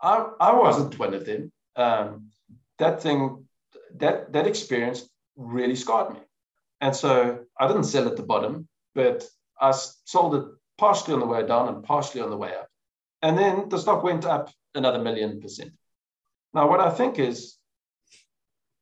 I, 0.00 0.26
I 0.40 0.52
wasn't 0.52 0.98
one 0.98 1.14
of 1.14 1.24
them. 1.26 1.52
Um, 1.76 2.28
that 2.78 3.02
thing, 3.02 3.44
that, 3.96 4.32
that 4.32 4.46
experience 4.46 5.08
really 5.36 5.76
scarred 5.76 6.14
me. 6.14 6.20
And 6.80 6.94
so 6.94 7.44
I 7.58 7.66
didn't 7.66 7.84
sell 7.84 8.06
at 8.06 8.16
the 8.16 8.22
bottom, 8.22 8.68
but 8.94 9.24
I 9.60 9.72
sold 9.72 10.34
it 10.36 10.44
partially 10.76 11.14
on 11.14 11.20
the 11.20 11.26
way 11.26 11.44
down 11.46 11.68
and 11.68 11.82
partially 11.82 12.20
on 12.20 12.30
the 12.30 12.36
way 12.36 12.54
up. 12.54 12.68
And 13.22 13.36
then 13.36 13.68
the 13.68 13.78
stock 13.78 14.04
went 14.04 14.24
up 14.24 14.50
another 14.74 15.00
million 15.00 15.40
percent. 15.40 15.72
Now, 16.54 16.68
what 16.68 16.80
I 16.80 16.90
think 16.90 17.18
is 17.18 17.56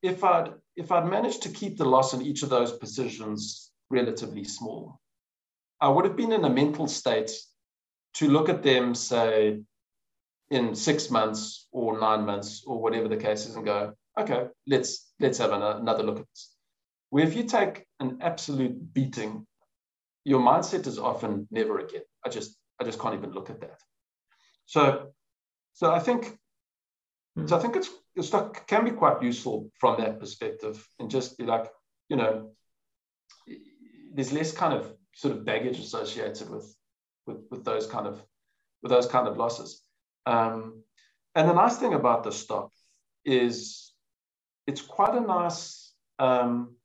if 0.03 0.23
I'd 0.23 0.53
if 0.75 0.91
I'd 0.91 1.09
managed 1.09 1.41
to 1.43 1.49
keep 1.49 1.77
the 1.77 1.85
loss 1.85 2.13
in 2.13 2.21
each 2.21 2.43
of 2.43 2.49
those 2.49 2.71
positions 2.71 3.71
relatively 3.89 4.43
small, 4.43 4.99
I 5.81 5.89
would 5.89 6.05
have 6.05 6.15
been 6.15 6.31
in 6.31 6.45
a 6.45 6.49
mental 6.49 6.87
state 6.87 7.31
to 8.17 8.27
look 8.27 8.49
at 8.49 8.63
them, 8.63 8.95
say, 8.95 9.61
in 10.49 10.75
six 10.75 11.09
months 11.09 11.67
or 11.71 11.99
nine 11.99 12.25
months 12.25 12.63
or 12.65 12.81
whatever 12.81 13.07
the 13.07 13.17
case 13.17 13.45
is, 13.45 13.55
and 13.55 13.65
go, 13.65 13.93
okay, 14.19 14.47
let's 14.65 15.11
let's 15.19 15.37
have 15.37 15.51
another 15.51 16.03
look 16.03 16.19
at 16.19 16.27
this. 16.33 16.55
Where 17.09 17.25
if 17.25 17.35
you 17.35 17.43
take 17.43 17.85
an 17.99 18.19
absolute 18.21 18.93
beating, 18.93 19.45
your 20.23 20.41
mindset 20.41 20.87
is 20.87 20.97
often 20.97 21.47
never 21.51 21.79
again. 21.79 22.01
I 22.25 22.29
just 22.29 22.57
I 22.79 22.83
just 22.83 22.99
can't 22.99 23.15
even 23.15 23.31
look 23.31 23.49
at 23.49 23.61
that. 23.61 23.79
So, 24.65 25.13
so 25.73 25.91
I 25.91 25.99
think, 25.99 26.37
so 27.45 27.57
I 27.57 27.59
think 27.59 27.75
it's, 27.75 27.89
it's 28.15 28.31
can 28.67 28.83
be 28.83 28.91
quite 28.91 29.21
useful 29.21 29.71
from 29.79 29.99
that 30.01 30.19
perspective, 30.19 30.85
and 30.99 31.09
just 31.09 31.37
be 31.37 31.45
like, 31.45 31.67
you 32.09 32.17
know, 32.17 32.51
there's 34.13 34.33
less 34.33 34.51
kind 34.51 34.73
of 34.73 34.91
sort 35.13 35.35
of 35.35 35.45
baggage 35.45 35.79
associated 35.79 36.49
with 36.49 36.75
with, 37.27 37.37
with 37.51 37.63
those 37.63 37.85
kind 37.87 38.07
of 38.07 38.21
with 38.81 38.91
those 38.91 39.07
kind 39.07 39.27
of 39.27 39.37
losses. 39.37 39.81
Um, 40.25 40.83
and 41.35 41.47
the 41.47 41.53
nice 41.53 41.77
thing 41.77 41.93
about 41.93 42.23
the 42.23 42.31
stock 42.31 42.71
is 43.25 43.93
it's 44.65 44.81
quite 44.81 45.15
a 45.15 45.19
nice 45.19 45.93
um, 46.19 46.75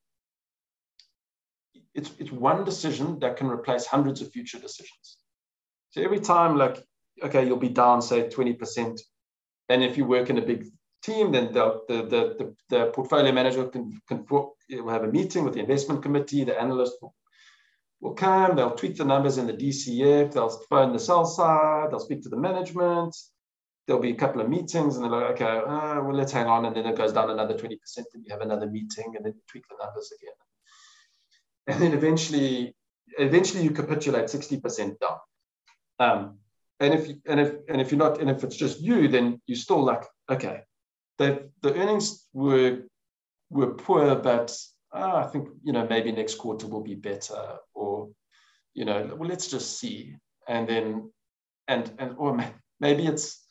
it's 1.93 2.11
it's 2.19 2.31
one 2.31 2.63
decision 2.63 3.19
that 3.19 3.37
can 3.37 3.47
replace 3.47 3.85
hundreds 3.85 4.21
of 4.21 4.31
future 4.31 4.59
decisions. 4.59 5.17
So 5.91 6.01
every 6.01 6.19
time 6.19 6.57
like 6.57 6.83
okay, 7.21 7.45
you'll 7.45 7.57
be 7.57 7.69
down, 7.69 8.01
say, 8.01 8.27
20%. 8.27 8.99
And 9.69 9.83
if 9.83 9.97
you 9.97 10.05
work 10.05 10.29
in 10.29 10.37
a 10.37 10.41
big 10.41 10.65
team, 11.03 11.31
then 11.31 11.51
the, 11.53 11.81
the, 11.87 11.95
the, 12.03 12.55
the 12.69 12.85
portfolio 12.87 13.31
manager 13.31 13.65
can, 13.67 14.01
can 14.07 14.25
will 14.29 14.55
have 14.89 15.03
a 15.03 15.11
meeting 15.11 15.43
with 15.43 15.53
the 15.53 15.59
investment 15.59 16.01
committee, 16.01 16.43
the 16.43 16.59
analyst 16.59 16.93
will 18.03 18.13
come, 18.13 18.55
they'll 18.55 18.71
tweak 18.75 18.97
the 18.97 19.05
numbers 19.05 19.37
in 19.37 19.47
the 19.47 19.53
DCF, 19.53 20.33
they'll 20.33 20.49
phone 20.69 20.91
the 20.91 20.99
sell 20.99 21.25
side, 21.25 21.89
they'll 21.89 21.99
speak 21.99 22.21
to 22.23 22.29
the 22.29 22.37
management, 22.37 23.15
there'll 23.87 24.01
be 24.01 24.11
a 24.11 24.15
couple 24.15 24.41
of 24.41 24.49
meetings, 24.49 24.95
and 24.95 25.05
they're 25.05 25.11
like, 25.11 25.41
okay, 25.41 25.45
uh, 25.45 26.01
well, 26.01 26.13
let's 26.13 26.33
hang 26.33 26.47
on, 26.47 26.65
and 26.65 26.75
then 26.75 26.85
it 26.85 26.97
goes 26.97 27.13
down 27.13 27.29
another 27.29 27.53
20%, 27.53 27.69
and 28.13 28.25
you 28.25 28.31
have 28.31 28.41
another 28.41 28.67
meeting, 28.67 29.13
and 29.15 29.25
then 29.25 29.33
tweak 29.47 29.63
the 29.69 29.83
numbers 29.83 30.11
again. 30.19 30.33
And 31.67 31.81
then 31.81 31.93
eventually, 31.93 32.75
eventually 33.17 33.63
you 33.63 33.71
capitulate 33.71 34.25
60% 34.25 34.99
down. 34.99 35.17
Um, 35.99 36.37
and 36.81 36.93
if 36.93 37.07
and 37.25 37.39
if 37.39 37.53
and 37.69 37.79
if 37.79 37.91
you're 37.91 37.99
not 37.99 38.19
and 38.19 38.29
if 38.29 38.43
it's 38.43 38.57
just 38.57 38.81
you 38.81 39.07
then 39.07 39.39
you're 39.45 39.55
still 39.55 39.83
like 39.83 40.03
okay, 40.29 40.61
the 41.17 41.49
the 41.61 41.73
earnings 41.75 42.27
were 42.33 42.81
were 43.49 43.75
poor, 43.75 44.15
but 44.15 44.53
uh, 44.93 45.15
I 45.15 45.27
think 45.27 45.49
you 45.63 45.71
know 45.71 45.87
maybe 45.87 46.11
next 46.11 46.35
quarter 46.35 46.67
will 46.67 46.81
be 46.81 46.95
better, 46.95 47.57
or 47.73 47.92
you 48.73 48.85
know, 48.85 49.15
well 49.17 49.29
let's 49.29 49.47
just 49.47 49.79
see, 49.79 50.15
and 50.47 50.67
then 50.67 51.11
and 51.67 51.91
and 51.97 52.15
or 52.17 52.37
maybe 52.79 53.05
it's 53.05 53.45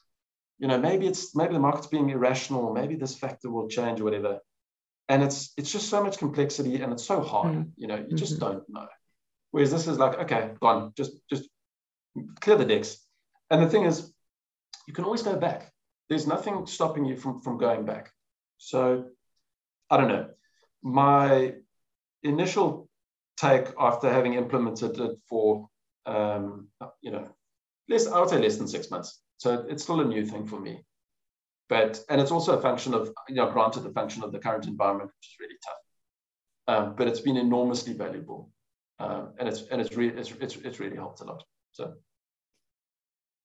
you 0.58 0.68
know 0.68 0.78
maybe 0.78 1.06
it's 1.06 1.34
maybe 1.34 1.52
the 1.54 1.60
market's 1.60 1.86
being 1.86 2.10
irrational, 2.10 2.72
maybe 2.72 2.96
this 2.96 3.16
factor 3.16 3.50
will 3.50 3.68
change 3.68 4.00
or 4.00 4.04
whatever, 4.04 4.38
and 5.08 5.22
it's 5.22 5.52
it's 5.56 5.72
just 5.72 5.88
so 5.88 6.02
much 6.02 6.18
complexity 6.18 6.82
and 6.82 6.92
it's 6.92 7.04
so 7.04 7.20
hard, 7.20 7.54
mm. 7.54 7.70
you 7.76 7.86
know, 7.86 7.96
you 7.96 8.02
mm-hmm. 8.02 8.16
just 8.16 8.38
don't 8.38 8.62
know. 8.68 8.88
Whereas 9.50 9.70
this 9.70 9.86
is 9.86 9.98
like 9.98 10.18
okay, 10.20 10.50
gone, 10.60 10.92
just 10.96 11.12
just 11.28 11.48
clear 12.40 12.56
the 12.56 12.64
decks, 12.64 12.98
and 13.50 13.62
the 13.62 13.68
thing 13.68 13.84
is, 13.84 14.12
you 14.86 14.94
can 14.94 15.04
always 15.04 15.22
go 15.22 15.36
back. 15.36 15.72
There's 16.08 16.26
nothing 16.26 16.66
stopping 16.66 17.04
you 17.04 17.16
from 17.16 17.40
from 17.40 17.58
going 17.58 17.84
back. 17.84 18.12
So 18.58 19.06
I 19.90 19.96
don't 19.96 20.08
know. 20.08 20.28
My 20.82 21.54
initial 22.22 22.88
take 23.36 23.68
after 23.78 24.12
having 24.12 24.34
implemented 24.34 24.98
it 24.98 25.18
for, 25.28 25.68
um, 26.06 26.68
you 27.00 27.10
know, 27.10 27.28
less, 27.88 28.06
I 28.06 28.18
would 28.20 28.28
say 28.28 28.38
less 28.38 28.56
than 28.56 28.68
six 28.68 28.90
months. 28.90 29.20
So 29.38 29.66
it's 29.68 29.82
still 29.82 30.00
a 30.00 30.04
new 30.04 30.24
thing 30.24 30.46
for 30.46 30.60
me. 30.60 30.84
But, 31.68 32.00
and 32.08 32.20
it's 32.20 32.30
also 32.30 32.58
a 32.58 32.60
function 32.60 32.94
of, 32.94 33.10
you 33.28 33.36
know, 33.36 33.50
granted 33.50 33.80
the 33.80 33.92
function 33.92 34.22
of 34.22 34.32
the 34.32 34.38
current 34.38 34.66
environment, 34.66 35.10
which 35.10 35.28
is 35.28 35.36
really 35.40 35.56
tough. 35.64 35.76
Um, 36.68 36.94
but 36.96 37.08
it's 37.08 37.20
been 37.20 37.36
enormously 37.36 37.94
valuable. 37.94 38.50
Um, 38.98 39.32
and 39.38 39.48
it's, 39.48 39.62
and 39.70 39.80
it's, 39.80 39.96
really 39.96 40.16
it's, 40.16 40.30
it's, 40.32 40.56
it's 40.56 40.80
really 40.80 40.96
helped 40.96 41.20
a 41.20 41.24
lot. 41.24 41.42
So. 41.72 41.94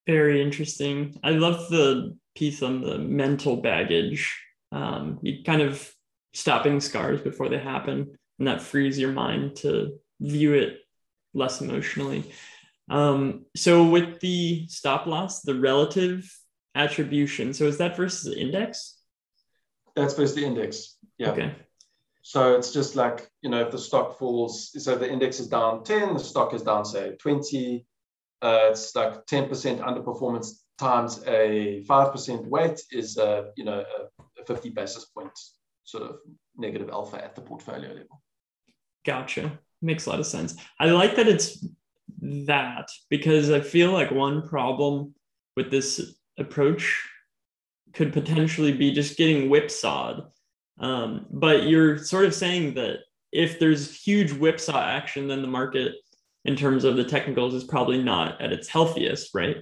Very 0.06 0.42
interesting. 0.42 1.18
I 1.22 1.30
love 1.30 1.68
the 1.68 2.16
piece 2.36 2.62
on 2.62 2.82
the 2.82 2.98
mental 2.98 3.56
baggage. 3.56 4.38
Um, 4.72 5.18
you 5.22 5.42
kind 5.44 5.62
of 5.62 5.90
stopping 6.34 6.80
scars 6.80 7.20
before 7.20 7.48
they 7.48 7.58
happen 7.58 8.18
and 8.38 8.48
that 8.48 8.62
frees 8.62 8.98
your 8.98 9.12
mind 9.12 9.56
to 9.56 9.98
view 10.20 10.54
it 10.54 10.78
less 11.34 11.60
emotionally. 11.60 12.32
Um, 12.90 13.44
so 13.54 13.84
with 13.84 14.20
the 14.20 14.66
stop 14.68 15.06
loss 15.06 15.42
the 15.42 15.54
relative 15.54 16.24
attribution 16.74 17.52
so 17.52 17.64
is 17.64 17.78
that 17.78 17.96
versus 17.96 18.32
the 18.32 18.40
index? 18.40 18.96
That's 19.94 20.14
versus 20.14 20.34
the 20.34 20.44
index 20.44 20.96
yeah. 21.18 21.30
Okay. 21.30 21.54
So 22.22 22.56
it's 22.56 22.72
just 22.72 22.96
like 22.96 23.28
you 23.42 23.50
know 23.50 23.60
if 23.60 23.70
the 23.70 23.78
stock 23.78 24.18
falls 24.18 24.70
so 24.82 24.96
the 24.96 25.10
index 25.10 25.40
is 25.40 25.48
down 25.48 25.84
10 25.84 26.14
the 26.14 26.20
stock 26.20 26.54
is 26.54 26.62
down 26.62 26.84
say 26.84 27.16
20 27.16 27.84
uh, 28.40 28.68
it's 28.70 28.94
like 28.94 29.26
10% 29.26 29.50
underperformance 29.80 30.60
times 30.78 31.20
a 31.26 31.84
5% 31.88 32.46
weight 32.46 32.80
is 32.92 33.18
uh, 33.18 33.46
you 33.56 33.64
know 33.64 33.84
a, 33.84 34.40
a 34.40 34.44
50 34.46 34.70
basis 34.70 35.06
points 35.06 35.56
sort 35.84 36.04
of 36.04 36.16
negative 36.56 36.90
alpha 36.90 37.22
at 37.22 37.34
the 37.34 37.40
portfolio 37.40 37.88
level. 37.88 38.22
Gotcha. 39.08 39.58
Makes 39.80 40.04
a 40.04 40.10
lot 40.10 40.20
of 40.20 40.26
sense. 40.26 40.54
I 40.78 40.90
like 40.90 41.16
that 41.16 41.28
it's 41.28 41.66
that 42.20 42.90
because 43.08 43.50
I 43.50 43.60
feel 43.60 43.90
like 43.90 44.10
one 44.10 44.46
problem 44.46 45.14
with 45.56 45.70
this 45.70 46.14
approach 46.38 47.02
could 47.94 48.12
potentially 48.12 48.70
be 48.70 48.92
just 48.92 49.16
getting 49.16 49.48
whipsawed. 49.48 50.24
Um, 50.78 51.24
but 51.30 51.62
you're 51.62 51.96
sort 51.96 52.26
of 52.26 52.34
saying 52.34 52.74
that 52.74 52.98
if 53.32 53.58
there's 53.58 53.98
huge 53.98 54.30
whipsaw 54.30 54.78
action, 54.78 55.26
then 55.26 55.40
the 55.40 55.48
market, 55.48 55.94
in 56.44 56.54
terms 56.54 56.84
of 56.84 56.96
the 56.96 57.04
technicals, 57.04 57.54
is 57.54 57.64
probably 57.64 58.02
not 58.02 58.38
at 58.42 58.52
its 58.52 58.68
healthiest, 58.68 59.34
right? 59.34 59.56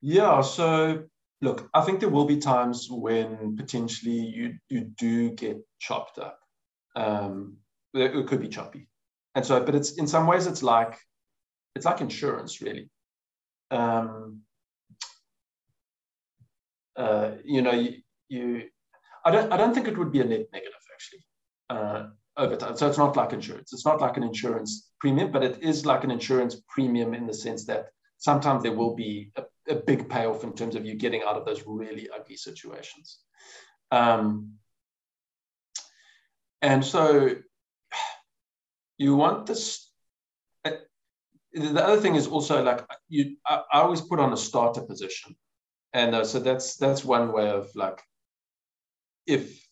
Yeah. 0.00 0.42
So 0.42 1.06
look, 1.42 1.68
I 1.74 1.80
think 1.80 1.98
there 1.98 2.08
will 2.08 2.24
be 2.24 2.38
times 2.38 2.86
when 2.88 3.56
potentially 3.56 4.12
you 4.12 4.58
you 4.68 4.82
do 4.82 5.32
get 5.32 5.58
chopped 5.80 6.20
up. 6.20 6.38
Um, 6.94 7.56
it 7.94 8.26
could 8.26 8.40
be 8.40 8.48
choppy, 8.48 8.88
and 9.34 9.44
so, 9.44 9.62
but 9.62 9.74
it's 9.74 9.92
in 9.92 10.06
some 10.06 10.26
ways 10.26 10.46
it's 10.46 10.62
like 10.62 10.98
it's 11.74 11.86
like 11.86 12.00
insurance, 12.00 12.60
really. 12.60 12.90
Um, 13.70 14.40
uh, 16.96 17.32
you 17.44 17.62
know, 17.62 17.72
you, 17.72 17.96
you, 18.28 18.62
I 19.24 19.30
don't 19.30 19.52
I 19.52 19.56
don't 19.56 19.74
think 19.74 19.88
it 19.88 19.98
would 19.98 20.12
be 20.12 20.20
a 20.20 20.24
net 20.24 20.46
negative 20.52 20.74
actually 20.92 21.24
uh, 21.70 22.06
over 22.36 22.56
time. 22.56 22.76
So 22.76 22.88
it's 22.88 22.98
not 22.98 23.16
like 23.16 23.32
insurance. 23.32 23.72
It's 23.72 23.86
not 23.86 24.00
like 24.00 24.16
an 24.16 24.22
insurance 24.22 24.90
premium, 25.00 25.30
but 25.32 25.42
it 25.42 25.62
is 25.62 25.86
like 25.86 26.04
an 26.04 26.10
insurance 26.10 26.56
premium 26.68 27.14
in 27.14 27.26
the 27.26 27.34
sense 27.34 27.64
that 27.66 27.86
sometimes 28.18 28.62
there 28.62 28.74
will 28.74 28.94
be 28.94 29.32
a 29.36 29.44
a 29.70 29.74
big 29.76 30.08
payoff 30.08 30.44
in 30.44 30.52
terms 30.52 30.74
of 30.74 30.84
you 30.84 30.94
getting 30.94 31.22
out 31.22 31.36
of 31.36 31.44
those 31.44 31.62
really 31.66 32.08
ugly 32.10 32.36
situations. 32.36 33.20
Um, 33.90 34.54
and 36.62 36.84
so 36.84 37.36
you 39.00 39.16
want 39.16 39.46
this. 39.46 39.90
Uh, 40.64 40.72
the 41.54 41.82
other 41.82 42.00
thing 42.00 42.16
is 42.16 42.26
also 42.26 42.62
like 42.62 42.84
you. 43.08 43.36
I, 43.46 43.62
I 43.72 43.80
always 43.80 44.02
put 44.02 44.20
on 44.20 44.32
a 44.32 44.36
starter 44.36 44.82
position, 44.82 45.34
and 45.92 46.14
uh, 46.14 46.24
so 46.24 46.38
that's 46.38 46.76
that's 46.76 47.04
one 47.04 47.32
way 47.32 47.48
of 47.50 47.68
like, 47.74 48.00
if 49.26 49.66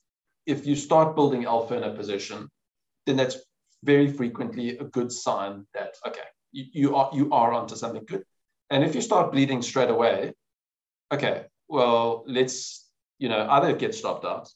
if 0.46 0.66
you 0.66 0.74
start 0.74 1.14
building 1.14 1.44
alpha 1.44 1.76
in 1.76 1.84
a 1.84 1.94
position, 1.94 2.48
then 3.04 3.16
that's 3.16 3.36
very 3.84 4.10
frequently 4.10 4.78
a 4.78 4.84
good 4.84 5.12
sign 5.12 5.66
that 5.74 5.94
okay, 6.06 6.28
you, 6.52 6.64
you 6.72 6.96
are 6.96 7.10
you 7.12 7.30
are 7.30 7.52
onto 7.52 7.76
something 7.76 8.04
good. 8.06 8.24
And 8.70 8.82
if 8.84 8.94
you 8.94 9.02
start 9.02 9.32
bleeding 9.32 9.62
straight 9.62 9.90
away, 9.90 10.32
okay, 11.12 11.46
well, 11.68 12.24
let's, 12.26 12.86
you 13.18 13.28
know, 13.28 13.46
either 13.48 13.74
get 13.74 13.94
stopped 13.94 14.24
out 14.26 14.48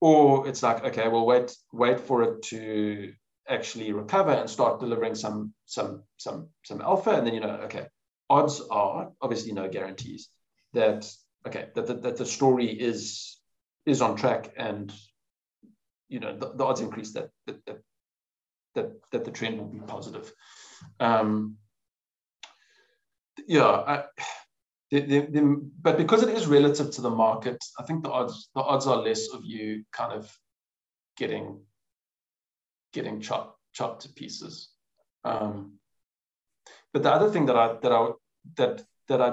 or 0.00 0.46
it's 0.46 0.62
like, 0.62 0.84
okay, 0.84 1.08
well, 1.08 1.26
wait, 1.26 1.52
wait 1.72 1.98
for 2.00 2.22
it 2.22 2.42
to 2.42 3.12
actually 3.48 3.92
recover 3.92 4.30
and 4.30 4.48
start 4.48 4.80
delivering 4.80 5.14
some, 5.14 5.52
some, 5.66 6.02
some, 6.16 6.48
some 6.64 6.80
alpha. 6.80 7.10
And 7.10 7.26
then, 7.26 7.34
you 7.34 7.40
know, 7.40 7.60
okay, 7.64 7.86
odds 8.30 8.60
are 8.70 9.10
obviously 9.20 9.52
no 9.52 9.68
guarantees 9.68 10.28
that, 10.72 11.10
okay, 11.46 11.68
that, 11.74 11.86
that, 11.86 12.02
that 12.02 12.16
the 12.16 12.26
story 12.26 12.66
is, 12.66 13.38
is 13.84 14.00
on 14.00 14.16
track 14.16 14.52
and, 14.56 14.92
you 16.08 16.20
know, 16.20 16.36
the, 16.36 16.52
the 16.54 16.64
odds 16.64 16.80
increase 16.80 17.12
that, 17.12 17.30
that, 17.46 17.64
that, 17.66 17.78
that, 18.74 18.92
that 19.10 19.24
the 19.24 19.30
trend 19.30 19.58
will 19.58 19.66
be 19.66 19.80
positive. 19.80 20.32
Um, 21.00 21.56
yeah, 23.46 23.64
I, 23.64 24.04
the, 24.90 25.00
the, 25.00 25.20
the, 25.20 25.70
but 25.80 25.96
because 25.96 26.22
it 26.22 26.36
is 26.36 26.46
relative 26.46 26.90
to 26.92 27.00
the 27.00 27.10
market, 27.10 27.62
I 27.78 27.82
think 27.82 28.02
the 28.02 28.10
odds 28.10 28.50
the 28.54 28.60
odds 28.60 28.86
are 28.86 28.98
less 28.98 29.28
of 29.28 29.44
you 29.44 29.84
kind 29.90 30.12
of 30.12 30.30
getting 31.16 31.62
getting 32.92 33.20
chopped 33.20 33.58
chopped 33.72 34.02
to 34.02 34.08
pieces. 34.10 34.68
Um, 35.24 35.78
but 36.92 37.02
the 37.02 37.12
other 37.12 37.30
thing 37.30 37.46
that 37.46 37.56
I 37.56 37.74
that 37.82 37.92
I 37.92 38.10
that 38.56 38.84
that 39.08 39.20
I 39.20 39.32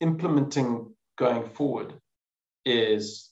implementing 0.00 0.94
going 1.16 1.48
forward 1.50 1.94
is 2.64 3.30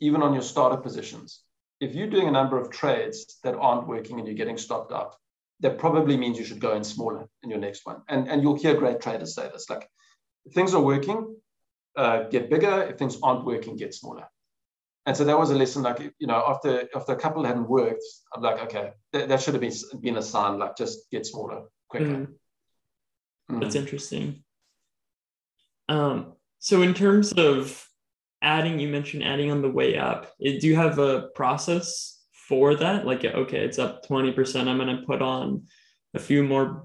even 0.00 0.22
on 0.22 0.32
your 0.32 0.42
starter 0.42 0.76
positions. 0.76 1.42
If 1.80 1.94
you're 1.94 2.10
doing 2.10 2.28
a 2.28 2.32
number 2.32 2.58
of 2.58 2.70
trades 2.70 3.38
that 3.42 3.54
aren't 3.54 3.88
working 3.88 4.18
and 4.18 4.26
you're 4.26 4.36
getting 4.36 4.58
stopped 4.58 4.92
out, 4.92 5.16
that 5.60 5.78
probably 5.78 6.16
means 6.16 6.38
you 6.38 6.44
should 6.44 6.60
go 6.60 6.74
in 6.74 6.84
smaller 6.84 7.26
in 7.42 7.50
your 7.50 7.58
next 7.58 7.86
one. 7.86 8.02
And, 8.08 8.28
and 8.28 8.42
you'll 8.42 8.58
hear 8.58 8.74
great 8.74 9.00
traders 9.00 9.34
say 9.34 9.48
this 9.48 9.70
like, 9.70 9.88
if 10.44 10.52
things 10.52 10.74
are 10.74 10.82
working, 10.82 11.36
uh, 11.96 12.24
get 12.24 12.50
bigger. 12.50 12.82
If 12.82 12.98
things 12.98 13.18
aren't 13.22 13.44
working, 13.44 13.76
get 13.76 13.94
smaller. 13.94 14.26
And 15.06 15.16
so 15.16 15.24
that 15.24 15.38
was 15.38 15.50
a 15.50 15.54
lesson 15.54 15.82
like, 15.82 16.00
you 16.18 16.26
know, 16.26 16.42
after 16.46 16.88
after 16.94 17.12
a 17.12 17.16
couple 17.16 17.44
hadn't 17.44 17.68
worked, 17.68 18.04
I'm 18.34 18.42
like, 18.42 18.62
okay, 18.64 18.92
that, 19.12 19.28
that 19.28 19.40
should 19.40 19.54
have 19.54 19.60
been, 19.60 19.72
been 20.00 20.18
a 20.18 20.22
sign, 20.22 20.58
like 20.58 20.76
just 20.76 21.10
get 21.10 21.26
smaller 21.26 21.62
quicker. 21.88 22.04
Mm. 22.04 22.28
Mm. 23.50 23.60
That's 23.60 23.74
interesting. 23.74 24.44
Um, 25.88 26.34
so 26.58 26.82
in 26.82 26.94
terms 26.94 27.32
of 27.32 27.86
adding, 28.42 28.78
you 28.78 28.88
mentioned 28.88 29.24
adding 29.24 29.50
on 29.50 29.62
the 29.62 29.70
way 29.70 29.96
up. 29.96 30.32
Do 30.38 30.58
you 30.62 30.76
have 30.76 30.98
a 30.98 31.28
process 31.34 32.20
for 32.50 32.74
that 32.74 33.06
like 33.06 33.24
okay 33.24 33.58
it's 33.58 33.78
up 33.78 34.04
20% 34.08 34.66
i'm 34.66 34.76
going 34.76 34.96
to 34.96 35.06
put 35.06 35.22
on 35.22 35.62
a 36.14 36.18
few 36.18 36.42
more 36.42 36.84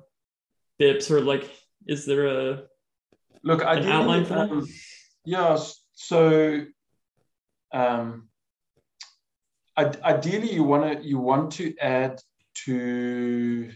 bips 0.80 1.09
or 1.09 1.22
like 1.22 1.49
is 1.88 2.05
there 2.05 2.28
a 2.28 2.63
look 3.43 3.63
an 3.63 3.84
outline 3.88 4.26
for 4.26 4.36
that 4.36 4.51
um, 4.51 4.68
yeah 5.26 5.57
so 5.93 6.63
um 7.74 8.30
ideally 9.78 10.51
you 10.51 10.63
want 10.63 11.01
to 11.01 11.05
you 11.05 11.20
want 11.20 11.51
to 11.51 11.76
add 11.80 12.22
to 12.53 13.70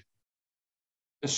a, 1.24 1.30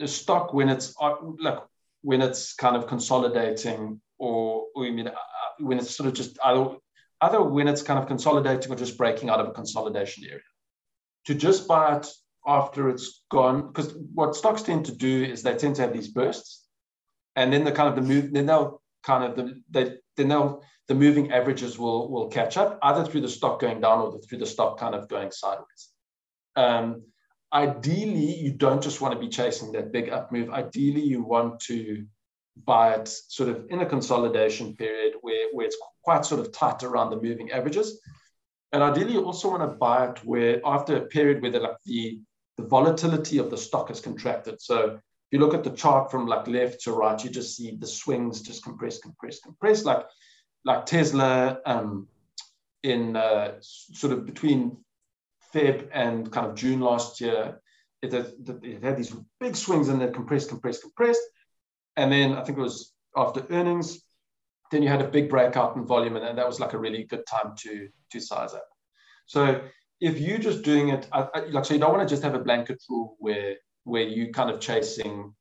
a 0.00 0.08
stock 0.08 0.52
when 0.52 0.68
it's 0.68 0.94
uh, 1.00 1.14
like 1.40 1.58
when 2.02 2.20
it's 2.20 2.54
kind 2.54 2.76
of 2.76 2.86
consolidating 2.86 4.00
or, 4.18 4.66
or 4.74 4.84
you 4.84 4.92
mean 4.92 5.08
uh, 5.08 5.14
when 5.60 5.78
it's 5.78 5.96
sort 5.96 6.08
of 6.08 6.14
just 6.14 6.38
either 6.44 6.76
either 7.22 7.42
when 7.42 7.68
it's 7.68 7.82
kind 7.82 7.98
of 7.98 8.06
consolidating 8.06 8.70
or 8.70 8.76
just 8.76 8.98
breaking 8.98 9.30
out 9.30 9.40
of 9.40 9.48
a 9.48 9.52
consolidation 9.52 10.24
area. 10.24 10.40
To 11.26 11.34
just 11.34 11.68
buy 11.68 11.96
it 11.96 12.08
after 12.46 12.88
it's 12.88 13.22
gone, 13.30 13.68
because 13.68 13.94
what 14.12 14.34
stocks 14.34 14.62
tend 14.62 14.86
to 14.86 14.94
do 14.94 15.22
is 15.22 15.42
they 15.42 15.54
tend 15.54 15.76
to 15.76 15.82
have 15.82 15.92
these 15.92 16.08
bursts, 16.08 16.66
and 17.36 17.52
then 17.52 17.62
the 17.64 17.70
kind 17.70 17.88
of 17.88 17.94
the 17.94 18.02
move, 18.02 18.32
then 18.32 18.46
they'll 18.46 18.82
kind 19.04 19.24
of 19.24 19.36
the, 19.36 19.62
they 19.70 19.96
then 20.16 20.28
they'll 20.28 20.62
the 20.88 20.94
moving 20.94 21.32
averages 21.32 21.78
will 21.78 22.10
will 22.10 22.28
catch 22.28 22.56
up 22.56 22.78
either 22.82 23.04
through 23.04 23.20
the 23.20 23.28
stock 23.28 23.60
going 23.60 23.80
down 23.80 24.00
or 24.00 24.18
through 24.20 24.38
the 24.38 24.46
stock 24.46 24.78
kind 24.78 24.94
of 24.94 25.08
going 25.08 25.30
sideways. 25.30 25.90
Um, 26.56 27.02
ideally, 27.52 28.34
you 28.34 28.52
don't 28.52 28.82
just 28.82 29.00
want 29.00 29.14
to 29.14 29.20
be 29.20 29.28
chasing 29.28 29.72
that 29.72 29.92
big 29.92 30.10
up 30.10 30.32
move. 30.32 30.50
Ideally, 30.50 31.02
you 31.02 31.22
want 31.22 31.60
to 31.60 32.04
buy 32.64 32.94
it 32.94 33.08
sort 33.08 33.48
of 33.48 33.66
in 33.70 33.80
a 33.80 33.86
consolidation 33.86 34.76
period 34.76 35.14
where, 35.22 35.48
where 35.52 35.66
it's 35.66 35.76
quite 36.02 36.24
sort 36.24 36.40
of 36.40 36.52
tight 36.52 36.82
around 36.82 37.10
the 37.10 37.20
moving 37.20 37.50
averages. 37.52 38.00
And 38.72 38.82
ideally, 38.82 39.12
you 39.14 39.24
also 39.24 39.50
want 39.50 39.62
to 39.62 39.76
buy 39.76 40.08
it 40.08 40.18
where 40.24 40.60
after 40.64 40.96
a 40.96 41.06
period 41.06 41.42
where 41.42 41.50
the, 41.50 41.76
the, 41.84 42.20
the 42.56 42.64
volatility 42.64 43.38
of 43.38 43.50
the 43.50 43.56
stock 43.56 43.88
has 43.88 44.00
contracted. 44.00 44.60
So 44.60 44.98
you 45.32 45.38
look 45.38 45.54
at 45.54 45.64
the 45.64 45.70
chart 45.70 46.10
from 46.10 46.26
like 46.26 46.46
left 46.46 46.82
to 46.82 46.92
right, 46.92 47.22
you 47.24 47.30
just 47.30 47.56
see 47.56 47.74
the 47.76 47.86
swings 47.86 48.42
just 48.42 48.62
compress, 48.62 48.98
compress, 48.98 49.40
compress, 49.40 49.84
like 49.84 50.06
like 50.64 50.86
Tesla 50.86 51.58
um, 51.66 52.06
in 52.82 53.16
uh, 53.16 53.54
sort 53.60 54.12
of 54.12 54.26
between 54.26 54.76
Feb 55.52 55.88
and 55.92 56.30
kind 56.30 56.46
of 56.46 56.54
June 56.54 56.80
last 56.80 57.20
year. 57.20 57.60
It 58.02 58.12
had, 58.12 58.32
it 58.62 58.82
had 58.82 58.96
these 58.96 59.14
big 59.40 59.56
swings 59.56 59.88
and 59.88 60.00
then 60.00 60.12
compressed, 60.12 60.48
compressed, 60.48 60.82
compressed. 60.82 61.22
And 61.96 62.12
then 62.12 62.32
I 62.32 62.42
think 62.42 62.58
it 62.58 62.62
was 62.62 62.92
after 63.16 63.46
earnings, 63.50 64.00
then 64.70 64.82
you 64.82 64.88
had 64.88 65.02
a 65.02 65.08
big 65.08 65.30
breakout 65.30 65.76
in 65.76 65.86
volume, 65.86 66.16
and, 66.16 66.38
that 66.38 66.46
was 66.46 66.60
like 66.60 66.72
a 66.72 66.78
really 66.78 67.04
good 67.04 67.24
time 67.26 67.54
to 67.58 67.88
to 68.10 68.20
size 68.20 68.52
up. 68.54 68.66
So 69.26 69.62
if 70.00 70.20
you're 70.20 70.38
just 70.38 70.62
doing 70.62 70.90
it, 70.90 71.08
I, 71.12 71.28
I, 71.34 71.40
like 71.46 71.64
so, 71.64 71.74
you 71.74 71.80
don't 71.80 71.92
want 71.92 72.06
to 72.06 72.12
just 72.12 72.22
have 72.22 72.34
a 72.34 72.40
blanket 72.40 72.82
rule 72.90 73.16
where 73.18 73.56
where 73.84 74.02
you 74.02 74.32
kind 74.32 74.50
of 74.50 74.60
chasing 74.60 75.34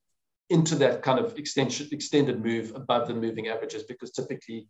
into 0.49 0.75
that 0.75 1.01
kind 1.01 1.19
of 1.19 1.37
extension 1.37 1.87
extended 1.91 2.43
move 2.43 2.73
above 2.75 3.07
the 3.07 3.13
moving 3.13 3.47
averages 3.47 3.83
because 3.83 4.11
typically 4.11 4.67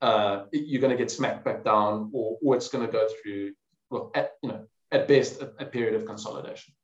uh, 0.00 0.44
you're 0.52 0.80
going 0.80 0.90
to 0.90 0.96
get 0.96 1.10
smacked 1.10 1.44
back 1.44 1.64
down 1.64 2.10
or, 2.12 2.38
or 2.42 2.56
it's 2.56 2.68
going 2.68 2.84
to 2.84 2.92
go 2.92 3.08
through 3.22 3.52
well 3.90 4.10
at, 4.14 4.32
you 4.42 4.48
know 4.48 4.66
at 4.90 5.06
best 5.06 5.40
a, 5.40 5.52
a 5.60 5.64
period 5.64 5.94
of 5.94 6.06
consolidation 6.06 6.74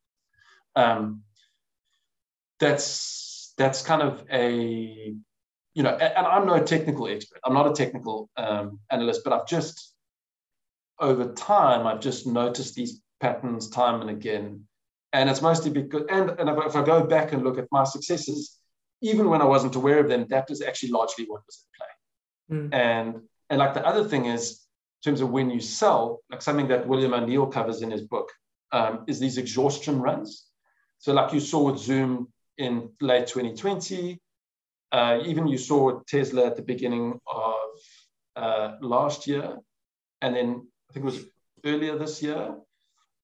um, 0.77 1.23
that's 2.61 3.55
that's 3.57 3.83
kind 3.83 4.03
of 4.03 4.25
a 4.31 5.15
you 5.79 5.85
know, 5.85 5.91
and 5.91 6.27
I'm 6.27 6.45
no 6.45 6.61
technical 6.61 7.07
expert. 7.07 7.39
I'm 7.45 7.55
not 7.55 7.69
a 7.69 7.73
technical 7.73 8.29
um, 8.37 8.81
analyst, 8.91 9.23
but 9.23 9.33
I've 9.33 9.47
just 9.47 9.95
over 10.99 11.33
time 11.35 11.87
I've 11.87 12.01
just 12.01 12.27
noticed 12.27 12.75
these 12.75 13.01
patterns 13.21 13.71
time 13.71 14.01
and 14.01 14.11
again, 14.11 14.65
and 15.13 15.31
it's 15.31 15.43
mostly 15.43 15.71
because 15.71 16.03
and 16.11 16.31
and 16.39 16.49
if 16.49 16.77
I 16.77 16.85
go 16.85 17.05
back 17.05 17.33
and 17.33 17.43
look 17.43 17.59
at 17.59 17.67
my 17.71 17.85
successes, 17.85 18.59
even 19.01 19.29
when 19.29 19.41
I 19.41 19.47
wasn't 19.47 19.77
aware 19.77 20.01
of 20.01 20.09
them, 20.09 20.27
that 20.29 20.49
was 20.49 20.63
actually 20.63 20.91
largely 20.91 21.25
what 21.27 21.43
was 21.47 21.65
at 21.65 21.77
play. 21.79 22.59
Mm. 22.59 22.75
And 22.75 23.21
and 23.51 23.59
like 23.59 23.75
the 23.75 23.87
other 23.87 24.05
thing 24.05 24.27
is 24.27 24.67
in 25.05 25.11
terms 25.11 25.21
of 25.21 25.31
when 25.31 25.51
you 25.51 25.61
sell, 25.61 26.21
like 26.31 26.43
something 26.43 26.69
that 26.69 26.87
William 26.87 27.15
O'Neill 27.15 27.47
covers 27.47 27.83
in 27.83 27.91
his 27.91 28.03
book, 28.03 28.31
um, 28.73 29.05
is 29.07 29.19
these 29.19 29.39
exhaustion 29.39 30.01
runs. 30.01 30.47
So 30.99 31.13
like 31.13 31.33
you 31.33 31.41
saw 31.41 31.71
with 31.71 31.79
Zoom 31.79 32.33
in 32.59 32.91
late 33.01 33.29
2020, 33.29 34.21
uh, 34.91 35.21
even 35.25 35.47
you 35.47 35.59
saw 35.59 36.01
Tesla 36.09 36.47
at 36.47 36.57
the 36.57 36.63
beginning 36.63 37.21
of 37.27 37.55
uh, 38.37 38.77
last 38.81 39.27
year, 39.27 39.57
and 40.21 40.35
then 40.35 40.67
I 40.91 40.93
think 40.93 41.05
it 41.05 41.13
was 41.13 41.25
earlier 41.65 41.97
this 41.97 42.23
year. 42.23 42.57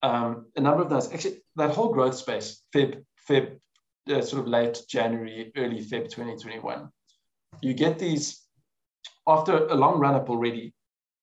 Um, 0.04 0.46
a 0.54 0.60
number 0.60 0.82
of 0.82 0.90
those, 0.90 1.10
actually, 1.10 1.38
that 1.56 1.70
whole 1.70 1.90
growth 1.90 2.14
space, 2.14 2.62
Feb, 2.74 3.02
Feb, 3.26 3.56
uh, 4.12 4.20
sort 4.20 4.42
of 4.42 4.48
late 4.48 4.82
January, 4.86 5.50
early 5.56 5.80
Feb 5.80 6.10
2021, 6.10 6.90
you 7.62 7.72
get 7.72 7.98
these 7.98 8.42
after 9.26 9.66
a 9.66 9.74
long 9.74 9.98
run 9.98 10.14
up 10.14 10.28
already. 10.28 10.74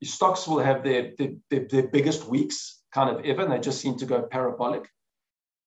Stocks 0.03 0.47
will 0.47 0.57
have 0.57 0.83
their, 0.83 1.11
their, 1.51 1.67
their 1.69 1.87
biggest 1.89 2.27
weeks 2.27 2.81
kind 2.91 3.15
of 3.15 3.23
ever, 3.23 3.43
and 3.43 3.51
they 3.51 3.59
just 3.59 3.81
seem 3.81 3.99
to 3.99 4.07
go 4.07 4.23
parabolic. 4.23 4.89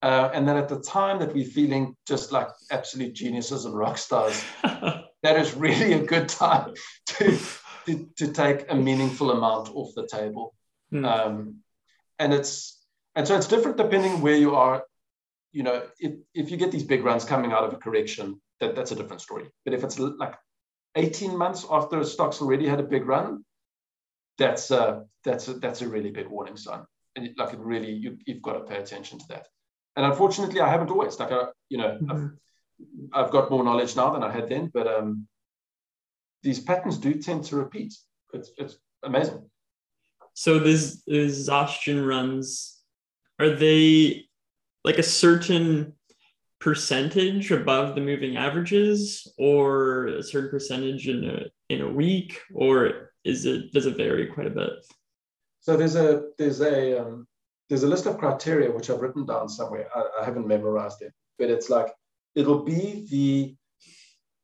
Uh, 0.03 0.31
and 0.35 0.47
then 0.49 0.57
at 0.57 0.69
the 0.69 0.81
time 0.81 1.21
that 1.21 1.33
we're 1.33 1.45
feeling 1.45 1.97
just 2.09 2.33
like 2.33 2.49
absolute 2.73 3.15
geniuses 3.15 3.65
and 3.65 3.79
rock 3.79 3.97
stars, 3.97 4.45
that 4.65 5.37
is 5.37 5.55
really 5.55 5.93
a 5.93 6.03
good 6.03 6.29
time 6.29 6.75
to, 7.07 7.39
to, 7.87 8.09
to, 8.17 8.33
take 8.33 8.67
a 8.71 8.75
meaningful 8.75 9.31
amount 9.31 9.71
off 9.73 9.95
the 9.95 10.07
table. 10.09 10.53
Mm. 10.93 11.07
Um, 11.07 11.55
and 12.19 12.35
it's 12.35 12.84
and 13.15 13.27
so 13.27 13.37
it's 13.37 13.47
different 13.47 13.77
depending 13.77 14.21
where 14.21 14.37
you 14.37 14.55
are. 14.55 14.85
You 15.53 15.63
know, 15.63 15.83
if, 16.01 16.15
if 16.35 16.51
you 16.51 16.57
get 16.57 16.73
these 16.73 16.83
big 16.83 17.05
runs 17.05 17.25
coming 17.25 17.53
out 17.53 17.63
of 17.65 17.73
a 17.73 17.77
correction, 17.77 18.41
that, 18.61 18.75
that's 18.75 18.91
a 18.91 18.97
different 18.97 19.23
story. 19.23 19.47
But 19.65 19.75
if 19.75 19.85
it's 19.85 19.99
like 19.99 20.35
18 20.97 21.37
months 21.39 21.65
after 21.71 22.03
stock's 22.03 22.43
already 22.43 22.67
had 22.67 22.81
a 22.81 22.85
big 22.85 23.07
run, 23.07 23.45
that's 24.37 24.73
a, 24.73 25.05
that's 25.23 25.47
a, 25.47 25.55
that's 25.55 25.83
a 25.83 25.89
really 25.89 26.11
big 26.11 26.29
warning 26.29 26.57
sign. 26.57 26.83
And 27.15 27.31
like 27.39 27.55
it 27.55 27.61
really, 27.61 27.93
you, 27.93 28.19
you've 28.27 28.43
got 28.43 28.55
to 28.55 28.65
pay 28.65 28.79
attention 28.79 29.21
to 29.21 29.25
that 29.29 29.47
and 29.97 30.07
unfortunately, 30.07 30.61
I 30.61 30.69
haven't 30.69 30.91
always. 30.91 31.19
Like, 31.19 31.33
I, 31.33 31.47
you 31.69 31.79
know, 31.79 31.99
mm-hmm. 32.01 32.11
I've, 33.13 33.27
I've, 33.27 33.31
got 33.31 33.51
more 33.51 33.63
knowledge 33.63 33.95
now 33.97 34.11
than 34.11 34.25
I 34.25 34.31
had 34.31 34.49
then, 34.49 34.71
but 34.73 34.87
um, 34.87 35.27
these 36.43 36.61
patterns 36.61 36.99
do 36.99 37.15
tend 37.15 37.45
to 37.45 37.57
repeat. 37.57 37.95
It's, 38.33 38.51
it's 38.57 38.77
amazing. 39.05 39.49
So 40.35 40.59
these 40.59 41.03
exhaustion 41.07 42.05
runs, 42.05 42.74
are 43.39 43.51
they 43.51 44.27
like 44.85 44.99
a 44.99 45.03
certain 45.03 45.95
percentage 46.61 47.51
above 47.51 47.95
the 47.95 48.01
moving 48.01 48.37
averages, 48.37 49.33
or 49.39 50.07
a 50.07 50.23
certain 50.23 50.51
percentage 50.51 51.09
in 51.09 51.25
a 51.25 51.47
in 51.69 51.81
a 51.83 51.91
week, 51.91 52.41
or 52.55 53.13
is 53.25 53.45
it 53.45 53.73
does 53.73 53.87
it 53.87 53.97
vary 53.97 54.27
quite 54.27 54.47
a 54.47 54.51
bit? 54.51 54.73
So 55.61 55.77
there's 55.77 55.97
a 55.97 56.29
there's 56.39 56.61
a 56.61 57.01
um, 57.01 57.27
there's 57.69 57.83
a 57.83 57.89
list 57.89 58.07
of 58.07 58.19
criteria 58.19 58.71
which 58.71 58.91
I've 58.91 59.01
written 59.01 59.27
down 59.27 59.49
somewhere. 59.49 59.89
I, 59.95 60.05
I 60.21 60.25
haven't 60.25 60.47
memorized 60.47 61.03
it, 61.03 61.13
but 61.39 61.51
it's 61.51 61.71
like 61.71 61.89
it'll 62.35 62.63
be 62.65 63.07
the, 63.11 63.57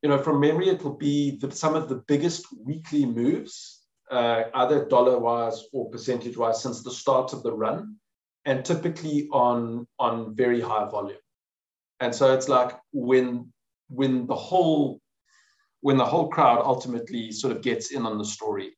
you 0.02 0.08
know, 0.08 0.18
from 0.18 0.40
memory, 0.40 0.68
it'll 0.68 0.96
be 0.96 1.38
the, 1.38 1.50
some 1.50 1.74
of 1.74 1.88
the 1.88 2.02
biggest 2.06 2.46
weekly 2.64 3.04
moves, 3.04 3.84
uh, 4.10 4.44
either 4.54 4.86
dollar 4.86 5.18
wise 5.18 5.64
or 5.72 5.90
percentage 5.90 6.36
wise, 6.36 6.62
since 6.62 6.82
the 6.82 6.90
start 6.90 7.32
of 7.32 7.42
the 7.42 7.52
run, 7.52 7.96
and 8.44 8.64
typically 8.64 9.28
on 9.32 9.86
on 9.98 10.34
very 10.34 10.60
high 10.60 10.88
volume. 10.88 11.18
And 12.00 12.14
so 12.14 12.32
it's 12.34 12.48
like 12.48 12.72
when 12.92 13.52
when 13.88 14.26
the 14.26 14.34
whole 14.34 15.00
when 15.82 15.96
the 15.96 16.04
whole 16.04 16.28
crowd 16.28 16.62
ultimately 16.64 17.32
sort 17.32 17.56
of 17.56 17.62
gets 17.62 17.90
in 17.90 18.04
on 18.06 18.18
the 18.18 18.24
story. 18.24 18.76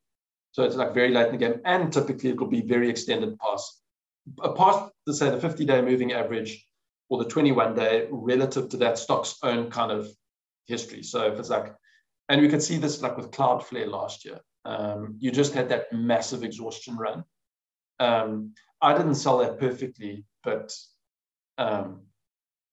So 0.53 0.65
it's 0.65 0.77
like 0.77 0.95
very 0.95 1.11
late 1.11 1.27
in 1.27 1.33
the 1.33 1.39
game, 1.39 1.61
and 1.65 1.93
typically 1.93 2.31
it 2.31 2.39
will 2.39 2.49
be 2.49 2.61
very 2.61 2.91
extended 2.91 3.39
past 3.39 3.83
apart 4.43 4.93
to 5.07 5.15
say 5.15 5.31
the 5.31 5.41
50 5.41 5.65
day 5.65 5.83
moving 5.83 6.13
average 6.13 6.65
or 7.09 7.23
the 7.23 7.29
21 7.29 7.75
day 7.75 8.07
relative 8.11 8.69
to 8.71 8.77
that 8.79 8.99
stock's 8.99 9.37
own 9.43 9.71
kind 9.71 9.91
of 9.91 10.09
history. 10.67 11.03
So 11.03 11.33
if 11.33 11.39
it's 11.39 11.51
like, 11.51 11.75
and 12.29 12.41
we 12.41 12.49
could 12.49 12.63
see 12.63 12.79
this 12.79 13.03
like 13.03 13.17
with 13.17 13.31
Cloudflare 13.31 13.89
last 13.89 14.25
year. 14.25 14.39
Um, 14.65 15.17
you 15.19 15.33
just 15.33 15.55
had 15.55 15.69
that 15.71 15.93
massive 15.93 16.45
exhaustion 16.45 16.97
run. 16.97 17.25
Um, 17.99 18.55
I 18.83 18.97
didn't 18.97 19.15
sell 19.15 19.39
that 19.39 19.59
perfectly, 19.59 20.25
but 20.43 20.75
um, 21.57 22.03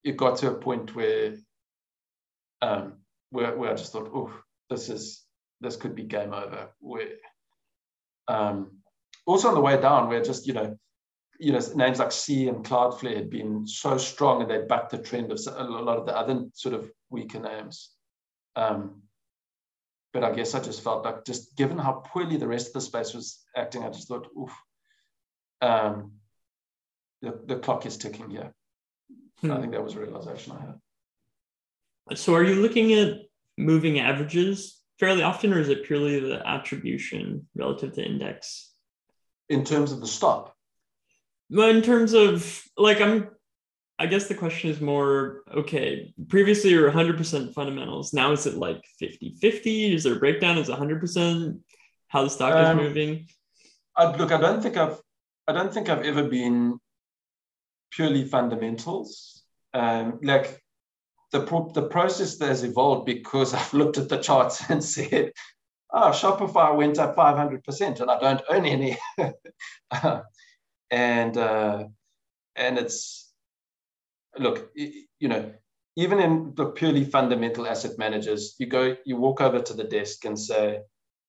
it 0.03 0.17
got 0.17 0.37
to 0.39 0.51
a 0.51 0.55
point 0.55 0.95
where, 0.95 1.35
um, 2.61 2.93
where, 3.29 3.55
where 3.55 3.71
I 3.71 3.75
just 3.75 3.91
thought, 3.91 4.11
oh, 4.13 4.33
this 4.69 4.89
is 4.89 5.23
this 5.61 5.75
could 5.75 5.95
be 5.95 6.03
game 6.03 6.33
over. 6.33 6.69
Where 6.79 7.09
um, 8.27 8.79
also 9.25 9.49
on 9.49 9.53
the 9.53 9.61
way 9.61 9.79
down, 9.79 10.09
where 10.09 10.23
just 10.23 10.47
you 10.47 10.53
know 10.53 10.77
you 11.39 11.53
know, 11.53 11.61
names 11.75 11.99
like 11.99 12.11
Sea 12.11 12.49
and 12.49 12.65
Cloudflare 12.65 13.15
had 13.15 13.29
been 13.29 13.65
so 13.65 13.97
strong 13.97 14.41
and 14.41 14.51
they 14.51 14.65
backed 14.67 14.91
the 14.91 14.97
trend 14.97 15.31
of 15.31 15.39
a 15.55 15.63
lot 15.63 15.97
of 15.97 16.05
the 16.05 16.15
other 16.15 16.45
sort 16.53 16.75
of 16.75 16.91
weaker 17.09 17.39
names. 17.39 17.91
Um, 18.57 19.03
but 20.11 20.23
I 20.23 20.33
guess 20.33 20.53
I 20.53 20.59
just 20.59 20.83
felt 20.83 21.05
like 21.05 21.23
just 21.23 21.55
given 21.55 21.77
how 21.77 22.03
poorly 22.05 22.35
the 22.35 22.47
rest 22.47 22.67
of 22.67 22.73
the 22.73 22.81
space 22.81 23.13
was 23.13 23.45
acting, 23.55 23.83
I 23.83 23.89
just 23.89 24.09
thought, 24.09 24.27
oof, 24.37 24.51
um, 25.61 26.13
the, 27.21 27.39
the 27.45 27.57
clock 27.57 27.85
is 27.85 27.97
ticking 27.97 28.29
here. 28.29 28.53
Hmm. 29.41 29.51
I 29.51 29.59
think 29.59 29.71
that 29.73 29.83
was 29.83 29.95
a 29.95 29.99
realization 29.99 30.53
I 30.53 30.61
had. 30.61 32.17
So 32.17 32.33
are 32.33 32.43
you 32.43 32.55
looking 32.55 32.93
at 32.93 33.21
moving 33.57 33.99
averages 33.99 34.81
fairly 34.99 35.23
often, 35.23 35.53
or 35.53 35.59
is 35.59 35.69
it 35.69 35.85
purely 35.85 36.19
the 36.19 36.45
attribution 36.47 37.47
relative 37.55 37.93
to 37.93 38.05
index? 38.05 38.71
In 39.47 39.63
terms 39.63 39.91
of 39.91 39.99
the 40.01 40.07
stop? 40.07 40.55
But 41.49 41.75
in 41.75 41.81
terms 41.81 42.13
of 42.13 42.63
like 42.77 43.01
I'm 43.01 43.29
I 43.97 44.05
guess 44.05 44.27
the 44.27 44.35
question 44.35 44.69
is 44.69 44.79
more 44.79 45.41
okay, 45.53 46.13
previously 46.29 46.69
you're 46.71 46.91
100% 46.91 47.53
fundamentals. 47.53 48.13
Now 48.13 48.31
is 48.31 48.45
it 48.45 48.55
like 48.55 48.83
50 48.97 49.35
50? 49.41 49.93
Is 49.93 50.03
there 50.03 50.15
a 50.15 50.19
breakdown? 50.19 50.57
Is 50.57 50.69
100% 50.69 51.59
how 52.07 52.23
the 52.23 52.29
stock 52.29 52.53
um, 52.53 52.79
is 52.79 52.85
moving? 52.85 53.27
I, 53.95 54.15
look, 54.15 54.31
I 54.31 54.39
don't 54.39 54.61
think 54.61 54.77
I've 54.77 54.99
I 55.49 55.51
don't 55.51 55.73
think 55.73 55.89
I've 55.89 56.05
ever 56.05 56.23
been 56.23 56.79
purely 57.91 58.23
fundamentals. 58.23 59.43
Um, 59.73 60.19
like 60.23 60.61
the 61.31 61.41
pro- 61.41 61.71
the 61.73 61.87
process 61.87 62.37
that 62.37 62.47
has 62.47 62.63
evolved 62.63 63.05
because 63.05 63.53
I've 63.57 63.73
looked 63.73 63.97
at 63.97 64.09
the 64.09 64.17
charts 64.17 64.63
and 64.69 64.83
said 64.83 65.31
oh, 65.91 66.11
Shopify 66.11 66.75
went 66.75 66.99
up 66.99 67.15
500% 67.15 67.99
and 67.99 68.11
I 68.11 68.19
don't 68.19 68.41
own 68.49 68.65
any. 68.65 68.97
and, 70.91 71.37
uh, 71.37 71.85
and 72.55 72.77
it's, 72.77 73.31
look, 74.37 74.71
you 74.75 75.27
know, 75.27 75.51
even 75.95 76.19
in 76.19 76.53
the 76.55 76.67
purely 76.67 77.03
fundamental 77.03 77.67
asset 77.67 77.97
managers, 77.97 78.55
you 78.59 78.67
go, 78.67 78.95
you 79.05 79.17
walk 79.17 79.41
over 79.41 79.59
to 79.59 79.73
the 79.73 79.83
desk 79.83 80.25
and 80.25 80.37
say, 80.37 80.79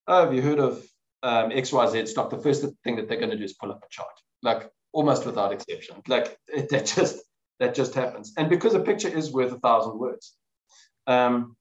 oh, 0.07 0.25
have 0.25 0.33
you 0.33 0.41
heard 0.41 0.59
of 0.59 0.85
um, 1.23 1.51
XYZ 1.51 2.07
stock? 2.07 2.29
The 2.29 2.37
first 2.37 2.65
thing 2.83 2.95
that 2.95 3.07
they're 3.07 3.19
going 3.19 3.31
to 3.31 3.37
do 3.37 3.43
is 3.43 3.53
pull 3.53 3.71
up 3.71 3.83
a 3.83 3.89
chart, 3.89 4.13
like 4.43 4.69
almost 4.93 5.25
without 5.25 5.53
exception. 5.53 5.97
Like 6.07 6.37
it, 6.47 6.69
that 6.69 6.85
just, 6.85 7.21
that 7.59 7.75
just 7.75 7.93
happens. 7.93 8.33
And 8.37 8.49
because 8.49 8.73
a 8.73 8.79
picture 8.79 9.09
is 9.09 9.31
worth 9.31 9.51
a 9.51 9.59
thousand 9.59 9.99
words. 9.99 10.35
Um, 11.07 11.55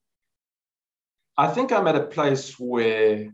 I 1.37 1.49
think 1.49 1.73
I'm 1.73 1.87
at 1.87 1.97
a 1.97 2.03
place 2.03 2.59
where 2.59 3.33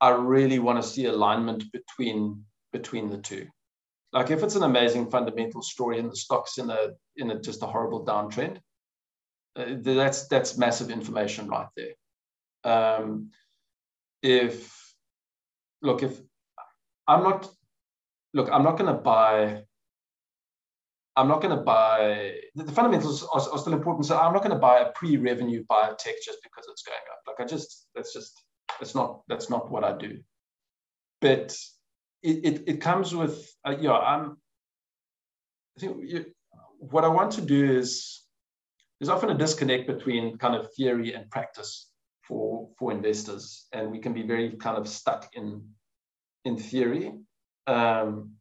I 0.00 0.10
really 0.10 0.58
want 0.58 0.82
to 0.82 0.88
see 0.88 1.06
alignment 1.06 1.64
between 1.72 2.44
between 2.72 3.10
the 3.10 3.18
two. 3.18 3.48
Like 4.12 4.30
if 4.30 4.42
it's 4.42 4.56
an 4.56 4.64
amazing 4.64 5.10
fundamental 5.10 5.62
story 5.62 5.98
and 5.98 6.10
the 6.10 6.16
stock's 6.16 6.58
in 6.58 6.70
a 6.70 6.90
in 7.16 7.30
a 7.30 7.40
just 7.40 7.62
a 7.62 7.66
horrible 7.66 8.04
downtrend, 8.04 8.58
uh, 9.56 9.76
that's 9.80 10.26
that's 10.28 10.58
massive 10.58 10.90
information 10.90 11.48
right 11.48 11.68
there. 11.76 11.94
Um, 12.64 13.30
if 14.22 14.79
look 15.82 16.02
if 16.02 16.20
I'm 17.06 17.22
not 17.22 17.48
look 18.34 18.48
I'm 18.50 18.62
not 18.62 18.78
going 18.78 18.94
to 18.94 19.00
buy 19.00 19.62
I'm 21.16 21.28
not 21.28 21.42
going 21.42 21.56
to 21.56 21.62
buy 21.62 22.34
the 22.54 22.72
fundamentals 22.72 23.22
are, 23.24 23.52
are, 23.52 23.58
still 23.58 23.72
important. 23.72 24.06
So 24.06 24.16
I'm 24.16 24.32
not 24.32 24.42
going 24.42 24.54
to 24.54 24.58
buy 24.58 24.78
a 24.78 24.92
pre-revenue 24.92 25.64
biotech 25.70 26.22
just 26.24 26.38
because 26.42 26.66
it's 26.70 26.82
going 26.82 26.98
up. 27.12 27.20
Like 27.26 27.40
I 27.40 27.48
just 27.48 27.88
that's 27.94 28.12
just 28.14 28.40
that's 28.78 28.94
not 28.94 29.22
that's 29.28 29.50
not 29.50 29.70
what 29.70 29.84
I 29.84 29.96
do. 29.96 30.20
But 31.20 31.56
it 32.22 32.44
it, 32.44 32.62
it 32.66 32.80
comes 32.80 33.14
with 33.14 33.52
uh, 33.66 33.76
yeah. 33.78 33.92
I'm 33.92 34.36
I 35.76 35.80
think 35.80 35.96
you, 36.04 36.24
what 36.78 37.04
I 37.04 37.08
want 37.08 37.32
to 37.32 37.42
do 37.42 37.70
is 37.78 38.22
there's 38.98 39.10
often 39.10 39.30
a 39.30 39.36
disconnect 39.36 39.88
between 39.88 40.38
kind 40.38 40.54
of 40.54 40.72
theory 40.74 41.14
and 41.14 41.28
practice 41.30 41.89
for 42.30 42.68
for 42.78 42.92
investors, 42.92 43.66
and 43.72 43.90
we 43.90 43.98
can 43.98 44.14
be 44.14 44.22
very 44.22 44.50
kind 44.50 44.78
of 44.78 44.88
stuck 44.88 45.28
in 45.34 45.68
in 46.44 46.56
theory. 46.56 47.12
Um, 47.66 48.36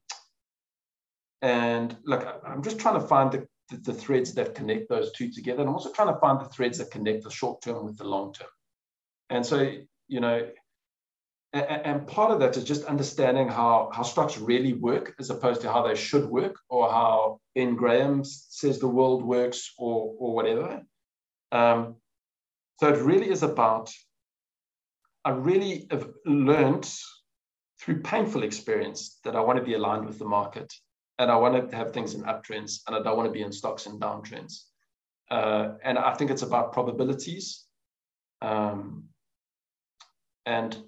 and 1.42 1.98
look, 2.04 2.24
I'm 2.46 2.64
just 2.64 2.80
trying 2.80 3.02
to 3.02 3.08
find 3.08 3.32
the, 3.32 3.48
the, 3.70 3.78
the, 3.92 3.94
threads 3.94 4.34
that 4.34 4.56
connect 4.56 4.90
those 4.90 5.12
two 5.12 5.32
together. 5.32 5.62
And 5.62 5.70
I'm 5.70 5.76
also 5.76 5.92
trying 5.92 6.14
to 6.14 6.20
find 6.20 6.40
the 6.40 6.50
threads 6.50 6.78
that 6.78 6.92
connect 6.92 7.24
the 7.24 7.32
short 7.32 7.62
term 7.62 7.86
with 7.86 7.98
the 7.98 8.04
long 8.04 8.34
term. 8.34 8.48
And 9.30 9.46
so, 9.46 9.72
you 10.08 10.20
know, 10.20 10.50
and, 11.54 11.86
and 11.86 12.08
part 12.08 12.32
of 12.32 12.40
that 12.40 12.58
is 12.58 12.64
just 12.64 12.86
understanding 12.86 13.48
how, 13.48 13.90
how 13.94 14.04
stocks 14.04 14.38
really 14.38 14.74
work 14.74 15.16
as 15.20 15.30
opposed 15.30 15.62
to 15.62 15.72
how 15.72 15.88
they 15.88 15.96
should 15.96 16.26
work 16.26 16.56
or 16.70 16.90
how 16.90 17.40
Ben 17.56 17.76
Graham 17.76 18.24
says 18.24 18.80
the 18.80 18.88
world 18.88 19.24
works 19.24 19.74
or, 19.78 20.14
or 20.18 20.36
whatever. 20.36 20.82
Um, 21.52 21.96
so 22.80 22.88
it 22.88 23.02
really 23.02 23.30
is 23.30 23.44
about, 23.44 23.94
I 25.26 25.32
really 25.32 25.88
have 25.92 26.10
learned 26.26 26.90
through 27.82 28.02
painful 28.02 28.44
experience 28.44 29.20
that 29.24 29.36
I 29.36 29.42
want 29.42 29.60
to 29.60 29.66
be 29.66 29.74
aligned 29.74 30.06
with 30.06 30.18
the 30.18 30.26
market 30.26 30.74
and 31.20 31.30
I 31.30 31.36
want 31.36 31.70
to 31.70 31.76
have 31.76 31.92
things 31.92 32.16
in 32.16 32.24
uptrends, 32.24 32.80
and 32.88 32.96
I 32.96 33.02
don't 33.02 33.18
want 33.18 33.28
to 33.28 33.34
be 33.34 33.42
in 33.42 33.52
stocks 33.52 33.86
in 33.86 34.00
downtrends. 34.00 34.64
Uh, 35.30 35.74
and 35.84 36.00
I 36.00 36.14
think 36.14 36.32
it's 36.32 36.42
about 36.42 36.72
probabilities, 36.72 37.66
um, 38.42 39.04
and 40.46 40.82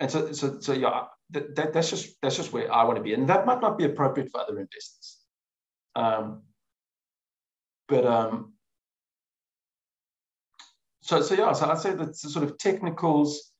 and 0.00 0.10
so 0.10 0.32
so 0.32 0.58
so 0.60 0.72
yeah, 0.72 1.04
that, 1.30 1.54
that, 1.54 1.72
that's 1.74 1.90
just 1.90 2.16
that's 2.22 2.36
just 2.36 2.52
where 2.54 2.72
I 2.72 2.84
want 2.84 2.96
to 2.96 3.02
be, 3.02 3.12
and 3.12 3.28
that 3.28 3.44
might 3.44 3.60
not 3.60 3.76
be 3.76 3.84
appropriate 3.84 4.30
for 4.30 4.40
other 4.40 4.58
investors. 4.58 5.18
Um, 5.94 6.42
but 7.88 8.06
um, 8.06 8.54
so 11.08 11.22
so 11.22 11.34
yeah, 11.34 11.52
so 11.54 11.70
I'd 11.70 11.78
say 11.78 11.94
that 11.94 12.16
sort 12.16 12.44
of 12.44 12.58
technicals, 12.58 13.52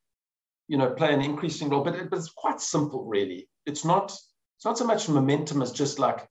you 0.68 0.76
know, 0.76 0.90
play 0.90 1.14
an 1.14 1.22
increasing 1.22 1.70
role, 1.70 1.82
but, 1.82 1.94
it, 1.94 2.10
but 2.10 2.18
it's 2.18 2.28
quite 2.44 2.60
simple, 2.60 3.06
really. 3.06 3.48
It's 3.64 3.84
not 3.86 4.06
it's 4.56 4.64
not 4.64 4.76
so 4.76 4.84
much 4.84 5.08
momentum 5.08 5.62
as 5.62 5.72
just 5.72 5.98
like, 5.98 6.28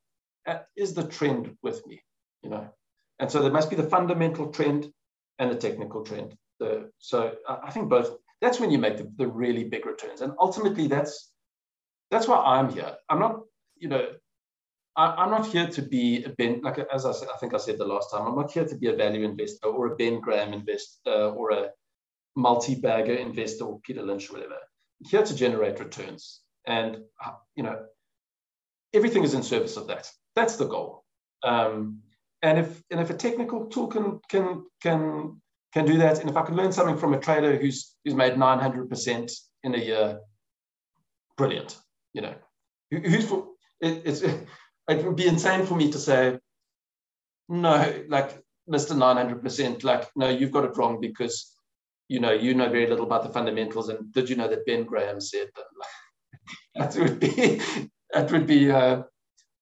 uh, 0.47 0.59
is 0.75 0.93
the 0.93 1.07
trend 1.07 1.57
with 1.63 1.85
me, 1.87 2.01
you 2.43 2.49
know? 2.49 2.69
And 3.19 3.31
so 3.31 3.41
there 3.41 3.51
must 3.51 3.69
be 3.69 3.77
the 3.77 3.89
fundamental 3.95 4.51
trend 4.51 4.91
and 5.39 5.49
the 5.49 5.55
technical 5.55 6.03
trend. 6.03 6.35
The, 6.59 6.91
so 6.99 7.35
I 7.47 7.71
think 7.71 7.89
both, 7.89 8.09
that's 8.41 8.59
when 8.59 8.69
you 8.69 8.79
make 8.79 8.97
the, 8.97 9.09
the 9.15 9.27
really 9.27 9.63
big 9.63 9.85
returns. 9.85 10.21
And 10.21 10.33
ultimately 10.39 10.87
that's, 10.87 11.31
that's 12.11 12.27
why 12.27 12.37
I'm 12.37 12.69
here. 12.69 12.95
I'm 13.09 13.19
not, 13.19 13.39
you 13.77 13.89
know, 13.89 14.05
I, 14.97 15.23
am 15.23 15.29
not 15.29 15.45
here 15.45 15.67
to 15.67 15.81
be 15.83 16.23
a 16.23 16.29
Ben, 16.29 16.61
like 16.63 16.79
as 16.91 17.05
I 17.05 17.11
I 17.11 17.37
think 17.39 17.53
I 17.53 17.57
said 17.57 17.77
the 17.77 17.85
last 17.85 18.11
time, 18.11 18.25
I'm 18.25 18.35
not 18.35 18.51
here 18.51 18.65
to 18.65 18.75
be 18.75 18.87
a 18.87 18.95
value 18.95 19.23
investor 19.23 19.67
or 19.67 19.87
a 19.87 19.95
Ben 19.95 20.19
Graham 20.19 20.53
investor 20.53 21.11
or 21.11 21.51
a 21.51 21.69
multi-bagger 22.35 23.13
investor 23.13 23.65
or 23.65 23.79
Peter 23.81 24.01
Lynch 24.01 24.29
or 24.29 24.33
whatever. 24.33 24.55
I'm 24.55 25.09
here 25.09 25.23
to 25.23 25.35
generate 25.35 25.79
returns. 25.79 26.41
And, 26.65 26.97
you 27.55 27.63
know, 27.63 27.85
everything 28.93 29.23
is 29.23 29.35
in 29.35 29.43
service 29.43 29.77
of 29.77 29.87
that. 29.87 30.09
That's 30.35 30.57
the 30.57 30.67
goal. 30.67 31.03
Um, 31.43 31.99
and 32.41 32.59
if 32.59 32.83
and 32.91 32.99
if 32.99 33.09
a 33.09 33.15
technical 33.15 33.67
tool 33.67 33.87
can 33.87 34.19
can 34.29 34.65
can 34.81 35.41
can 35.73 35.85
do 35.85 35.97
that, 35.97 36.19
and 36.19 36.29
if 36.29 36.37
I 36.37 36.43
can 36.43 36.55
learn 36.55 36.71
something 36.71 36.97
from 36.97 37.13
a 37.13 37.19
trader 37.19 37.55
who's 37.55 37.95
who's 38.03 38.13
made 38.13 38.33
900% 38.33 39.31
in 39.63 39.75
a 39.75 39.77
year, 39.77 40.19
brilliant. 41.37 41.77
You 42.13 42.21
know, 42.21 42.35
who's 42.91 43.27
for, 43.27 43.47
it, 43.81 44.03
it's 44.05 44.23
it 44.89 45.05
would 45.05 45.15
be 45.15 45.27
insane 45.27 45.65
for 45.65 45.75
me 45.75 45.91
to 45.91 45.99
say 45.99 46.39
no, 47.49 48.03
like 48.07 48.41
Mr. 48.69 48.91
900%, 48.91 49.83
like 49.83 50.09
no, 50.15 50.29
you've 50.29 50.51
got 50.51 50.65
it 50.65 50.75
wrong 50.77 50.99
because 50.99 51.53
you 52.09 52.19
know 52.19 52.31
you 52.31 52.53
know 52.53 52.69
very 52.69 52.87
little 52.87 53.05
about 53.05 53.23
the 53.23 53.29
fundamentals. 53.29 53.89
And 53.89 54.11
did 54.13 54.29
you 54.29 54.35
know 54.35 54.47
that 54.47 54.65
Ben 54.65 54.83
Graham 54.83 55.21
said 55.21 55.47
that? 55.55 56.93
that 56.93 57.01
would 57.01 57.19
be 57.19 57.61
that 58.11 58.31
would 58.31 58.47
be, 58.47 58.71
uh, 58.71 59.03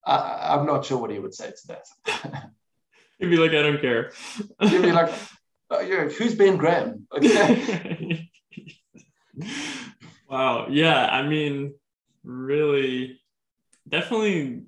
I, 0.04 0.54
am 0.54 0.66
not 0.66 0.84
sure 0.84 0.98
what 0.98 1.10
he 1.10 1.18
would 1.18 1.34
say 1.34 1.50
to 1.50 1.66
that. 1.68 2.50
He'd 3.18 3.30
be 3.30 3.36
like, 3.36 3.50
I 3.50 3.62
don't 3.62 3.80
care. 3.80 4.12
He'd 4.60 4.82
be 4.82 4.92
like, 4.92 5.12
oh, 5.70 5.80
yeah, 5.80 6.08
who's 6.08 6.34
Ben 6.34 6.56
Graham? 6.56 7.06
Okay. 7.12 8.30
wow. 10.28 10.68
Yeah. 10.68 11.06
I 11.06 11.26
mean, 11.26 11.74
really, 12.24 13.20
definitely 13.88 14.62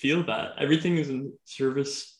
feel 0.00 0.24
that. 0.24 0.52
Everything 0.58 0.96
is 0.96 1.08
in 1.08 1.32
service 1.44 2.18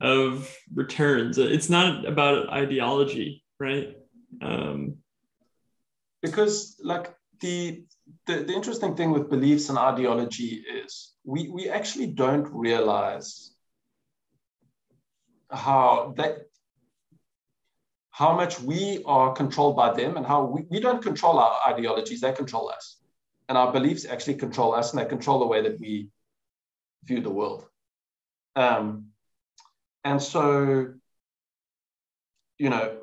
of 0.00 0.54
returns. 0.74 1.38
It's 1.38 1.70
not 1.70 2.06
about 2.06 2.50
ideology, 2.50 3.44
right? 3.58 3.96
Um, 4.40 4.96
because, 6.20 6.76
like, 6.82 7.14
the 7.40 7.84
the, 8.26 8.44
the 8.44 8.52
interesting 8.52 8.94
thing 8.96 9.10
with 9.10 9.30
beliefs 9.30 9.68
and 9.68 9.78
ideology 9.78 10.64
is 10.84 11.12
we, 11.24 11.48
we 11.48 11.68
actually 11.68 12.08
don't 12.08 12.48
realize 12.52 13.52
how 15.50 16.14
that 16.16 16.46
how 18.10 18.34
much 18.36 18.60
we 18.60 19.02
are 19.06 19.32
controlled 19.32 19.74
by 19.74 19.92
them 19.94 20.16
and 20.16 20.26
how 20.26 20.44
we, 20.44 20.62
we 20.68 20.80
don't 20.80 21.02
control 21.02 21.38
our 21.38 21.56
ideologies, 21.66 22.20
they 22.20 22.32
control 22.32 22.68
us. 22.68 22.98
And 23.48 23.56
our 23.56 23.72
beliefs 23.72 24.04
actually 24.04 24.34
control 24.34 24.74
us 24.74 24.92
and 24.92 25.00
they 25.00 25.08
control 25.08 25.40
the 25.40 25.46
way 25.46 25.62
that 25.62 25.80
we 25.80 26.08
view 27.04 27.20
the 27.20 27.30
world. 27.30 27.66
Um, 28.56 29.08
and 30.04 30.22
so, 30.22 30.94
you 32.58 32.70
know, 32.70 32.98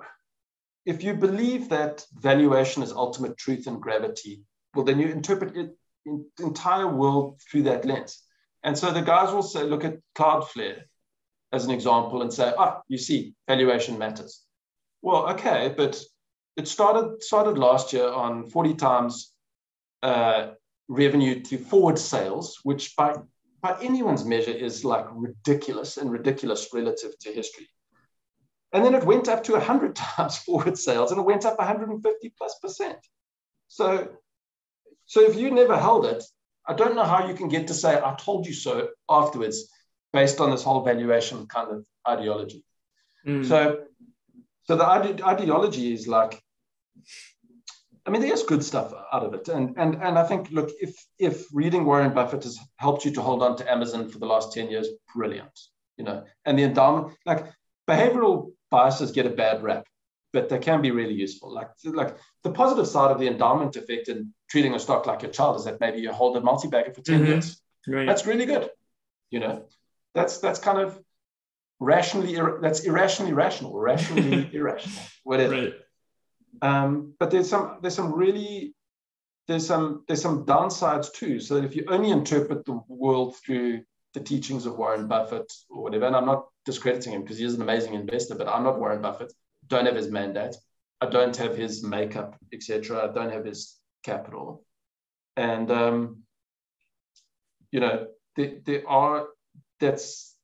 if 0.86 1.04
you 1.04 1.14
believe 1.14 1.70
that 1.70 2.06
valuation 2.14 2.84
is 2.84 2.92
ultimate 2.92 3.38
truth 3.38 3.68
and 3.68 3.82
gravity, 3.82 4.42
well, 4.74 4.86
then 4.86 5.00
you 5.00 5.08
interpret 5.08 5.56
it, 5.56 5.76
in, 6.06 6.26
the 6.38 6.46
entire 6.46 6.88
world 6.88 7.40
through 7.50 7.64
that 7.64 7.86
lens. 7.86 8.22
And 8.64 8.78
so 8.78 8.92
the 8.92 9.02
guys 9.02 9.34
will 9.34 9.44
say, 9.44 9.64
look 9.64 9.86
at 9.86 10.00
Cloudflare 10.16 10.82
as 11.52 11.66
an 11.66 11.72
example 11.72 12.22
and 12.22 12.34
say, 12.34 12.54
ah, 12.58 12.82
you 12.88 12.98
see, 12.98 13.34
valuation 13.48 13.98
matters. 13.98 14.44
Well, 15.02 15.30
okay, 15.30 15.74
but 15.76 16.02
it 16.58 16.68
started 16.68 17.24
started 17.24 17.58
last 17.58 17.94
year 17.94 18.10
on 18.10 18.46
40 18.46 18.74
times 18.76 19.32
uh, 20.04 20.52
revenue 20.90 21.42
to 21.42 21.58
forward 21.58 21.98
sales, 21.98 22.60
which 22.64 22.96
by 22.98 23.14
by 23.62 23.78
anyone's 23.82 24.26
measure 24.26 24.52
is 24.52 24.86
like 24.86 25.06
ridiculous 25.12 25.98
and 25.98 26.12
ridiculous 26.12 26.70
relative 26.74 27.18
to 27.20 27.32
history. 27.32 27.68
And 28.72 28.86
then 28.86 28.94
it 28.94 29.04
went 29.04 29.28
up 29.28 29.44
to 29.46 29.54
100 29.54 29.96
times 29.96 30.38
forward 30.38 30.78
sales 30.78 31.12
and 31.12 31.20
it 31.20 31.26
went 31.26 31.46
up 31.46 31.58
150 31.58 32.34
plus 32.38 32.60
percent. 32.62 32.98
So 33.68 34.10
so 35.10 35.22
if 35.22 35.36
you 35.36 35.50
never 35.50 35.76
held 35.76 36.06
it, 36.06 36.24
I 36.68 36.76
don't 36.76 36.96
know 36.96 37.04
how 37.04 37.28
you 37.28 37.34
can 37.34 37.48
get 37.48 37.66
to 37.68 37.74
say, 37.74 38.00
I 38.00 38.14
told 38.14 38.46
you 38.46 38.54
so 38.54 38.90
afterwards, 39.10 39.68
based 40.14 40.40
on 40.40 40.52
this 40.52 40.62
whole 40.62 40.84
valuation 40.84 41.48
kind 41.48 41.72
of 41.72 41.86
ideology. 42.08 42.64
Mm. 43.26 43.44
So, 43.44 43.86
so 44.66 44.76
the 44.76 44.86
ide- 44.86 45.24
ideology 45.24 45.92
is 45.92 46.08
like, 46.08 46.40
I 48.10 48.12
mean, 48.12 48.24
there's 48.24 48.42
good 48.42 48.64
stuff 48.64 48.92
out 49.14 49.24
of 49.24 49.36
it, 49.36 49.50
and 49.50 49.78
and 49.78 49.94
and 50.02 50.18
I 50.18 50.24
think, 50.24 50.50
look, 50.50 50.72
if 50.82 50.96
if 51.20 51.46
reading 51.54 51.86
Warren 51.86 52.12
Buffett 52.12 52.44
has 52.44 52.58
helped 52.78 53.06
you 53.06 53.12
to 53.12 53.22
hold 53.22 53.44
on 53.44 53.56
to 53.58 53.72
Amazon 53.72 54.10
for 54.10 54.18
the 54.18 54.26
last 54.26 54.52
ten 54.52 54.68
years, 54.68 54.88
brilliant, 55.16 55.52
you 55.96 56.04
know. 56.04 56.24
And 56.44 56.58
the 56.58 56.64
endowment, 56.64 57.16
like 57.28 57.46
behavioral 57.88 58.52
biases, 58.72 59.12
get 59.12 59.28
a 59.28 59.30
bad 59.30 59.62
rap, 59.62 59.86
but 60.34 60.50
they 60.50 60.58
can 60.58 60.82
be 60.82 60.90
really 60.90 61.14
useful. 61.14 61.54
Like 61.54 61.70
like 61.86 62.18
the 62.42 62.52
positive 62.52 62.88
side 62.88 63.12
of 63.12 63.20
the 63.20 63.28
endowment 63.28 63.76
effect 63.76 64.10
in 64.10 64.34
treating 64.50 64.74
a 64.74 64.80
stock 64.80 65.06
like 65.06 65.22
your 65.22 65.30
child 65.30 65.58
is 65.58 65.66
that 65.66 65.80
maybe 65.80 66.00
you 66.00 66.12
hold 66.12 66.36
a 66.36 66.42
multi-bagger 66.42 66.96
for 66.96 67.02
10 67.02 67.20
mm-hmm. 67.20 67.28
years. 67.28 67.62
Right. 67.88 68.08
That's 68.08 68.26
really 68.26 68.48
good. 68.48 68.72
You 69.30 69.40
know, 69.42 69.66
that's 70.16 70.40
that's 70.40 70.58
kind 70.58 70.80
of 70.80 71.00
rationally 71.80 72.40
that's 72.60 72.80
irrationally 72.80 73.34
rational, 73.34 73.78
rationally 73.78 74.50
irrational, 74.54 75.04
whatever. 75.24 75.54
Right. 75.54 75.74
Um, 76.62 77.14
but 77.20 77.32
there's 77.32 77.50
some 77.50 77.80
there's 77.82 77.96
some 77.96 78.14
really 78.14 78.74
there's 79.48 79.66
some 79.66 80.04
there's 80.08 80.22
some 80.22 80.46
downsides 80.46 81.12
too. 81.12 81.40
So 81.40 81.58
if 81.58 81.76
you 81.76 81.86
only 81.88 82.12
interpret 82.12 82.66
the 82.66 82.80
world 82.88 83.36
through 83.38 83.82
the 84.14 84.20
teachings 84.20 84.66
of 84.66 84.78
Warren 84.78 85.08
Buffett 85.08 85.52
or 85.70 85.84
whatever, 85.84 86.06
and 86.06 86.16
I'm 86.16 86.26
not 86.26 86.46
discrediting 86.66 87.14
him 87.14 87.22
because 87.22 87.38
he 87.38 87.46
is 87.46 87.56
an 87.56 87.62
amazing 87.62 87.94
investor, 87.94 88.36
but 88.36 88.48
I'm 88.48 88.64
not 88.64 88.80
Warren 88.80 89.02
Buffett. 89.02 89.34
Don't 89.68 89.86
have 89.86 89.96
his 89.96 90.10
mandate. 90.10 90.56
I 91.02 91.08
don't 91.08 91.36
have 91.38 91.56
his 91.56 91.84
makeup, 91.84 92.36
etc. 92.54 93.10
I 93.10 93.14
don't 93.14 93.32
have 93.32 93.46
his 93.46 93.78
capital, 94.04 94.66
and 95.36 95.72
um, 95.72 96.24
you 97.72 97.80
know 97.80 98.08
there, 98.36 98.60
there 98.66 98.90
are 98.90 99.28
that's 99.80 100.36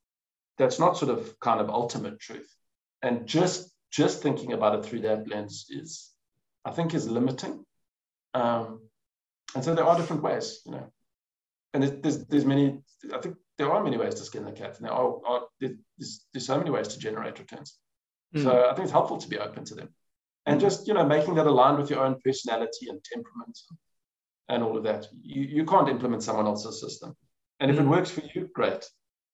that's 0.57 0.79
not 0.79 0.97
sort 0.97 1.11
of 1.11 1.39
kind 1.39 1.59
of 1.59 1.69
ultimate 1.69 2.19
truth, 2.19 2.49
and 3.01 3.27
just 3.27 3.69
just 3.95 4.21
thinking 4.21 4.51
about 4.51 4.75
it 4.77 4.85
through 4.85 5.01
that 5.01 5.27
lens 5.27 5.67
is, 5.69 6.11
I 6.65 6.71
think, 6.71 6.93
is 6.93 7.09
limiting. 7.09 7.63
Um, 8.33 8.81
and 9.55 9.63
so 9.63 9.73
there 9.73 9.85
are 9.85 9.97
different 9.97 10.21
ways, 10.21 10.61
you 10.65 10.73
know, 10.73 10.91
and 11.73 11.83
there's 12.03 12.25
there's 12.25 12.45
many. 12.45 12.79
I 13.13 13.19
think 13.19 13.37
there 13.57 13.71
are 13.71 13.83
many 13.83 13.97
ways 13.97 14.15
to 14.15 14.23
skin 14.23 14.43
the 14.43 14.51
cat, 14.51 14.75
and 14.75 14.85
there 14.85 14.91
are, 14.91 15.15
are 15.25 15.41
there's, 15.61 16.25
there's 16.33 16.45
so 16.45 16.57
many 16.57 16.71
ways 16.71 16.89
to 16.89 16.99
generate 16.99 17.39
returns. 17.39 17.77
Mm. 18.35 18.43
So 18.43 18.65
I 18.69 18.73
think 18.73 18.83
it's 18.83 18.91
helpful 18.91 19.17
to 19.17 19.29
be 19.29 19.39
open 19.39 19.63
to 19.65 19.75
them, 19.75 19.89
and 20.45 20.59
just 20.59 20.87
you 20.87 20.93
know 20.93 21.05
making 21.05 21.35
that 21.35 21.47
aligned 21.47 21.77
with 21.77 21.89
your 21.89 22.03
own 22.03 22.19
personality 22.23 22.89
and 22.89 23.01
temperament, 23.01 23.57
and 24.49 24.61
all 24.61 24.75
of 24.75 24.83
that. 24.83 25.07
You 25.21 25.43
you 25.43 25.65
can't 25.65 25.87
implement 25.87 26.23
someone 26.23 26.47
else's 26.47 26.81
system, 26.81 27.15
and 27.61 27.71
if 27.71 27.77
mm. 27.77 27.83
it 27.83 27.87
works 27.87 28.11
for 28.11 28.23
you, 28.33 28.49
great. 28.53 28.89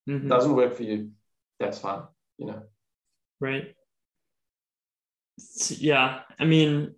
Mm-hmm. 0.08 0.28
Doesn't 0.28 0.54
work 0.54 0.74
for 0.74 0.84
you, 0.84 1.10
that's 1.58 1.78
fine. 1.78 2.02
You 2.38 2.46
know. 2.46 2.62
Right 3.40 3.74
yeah, 5.68 6.20
I 6.38 6.44
mean, 6.44 6.94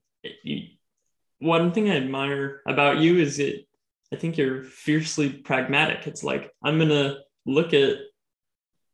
one 1.38 1.72
thing 1.72 1.90
I 1.90 1.96
admire 1.96 2.62
about 2.66 2.98
you 2.98 3.18
is 3.18 3.38
it. 3.38 3.66
I 4.12 4.16
think 4.16 4.36
you're 4.36 4.62
fiercely 4.62 5.30
pragmatic. 5.30 6.06
It's 6.06 6.22
like 6.22 6.52
I'm 6.62 6.78
gonna 6.78 7.18
look 7.46 7.74
at 7.74 7.96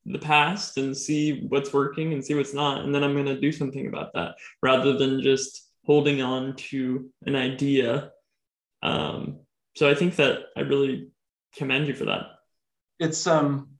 the 0.06 0.18
past 0.18 0.78
and 0.78 0.96
see 0.96 1.46
what's 1.48 1.72
working 1.72 2.12
and 2.12 2.24
see 2.24 2.34
what's 2.34 2.54
not, 2.54 2.84
and 2.84 2.94
then 2.94 3.04
I'm 3.04 3.14
gonna 3.14 3.40
do 3.40 3.52
something 3.52 3.86
about 3.86 4.12
that 4.14 4.36
rather 4.62 4.96
than 4.96 5.22
just 5.22 5.68
holding 5.84 6.22
on 6.22 6.56
to 6.56 7.10
an 7.26 7.36
idea. 7.36 8.12
Um, 8.82 9.40
so 9.76 9.90
I 9.90 9.94
think 9.94 10.16
that 10.16 10.44
I 10.56 10.60
really 10.60 11.08
commend 11.56 11.86
you 11.86 11.94
for 11.94 12.06
that. 12.06 12.22
It's 12.98 13.26
um, 13.26 13.70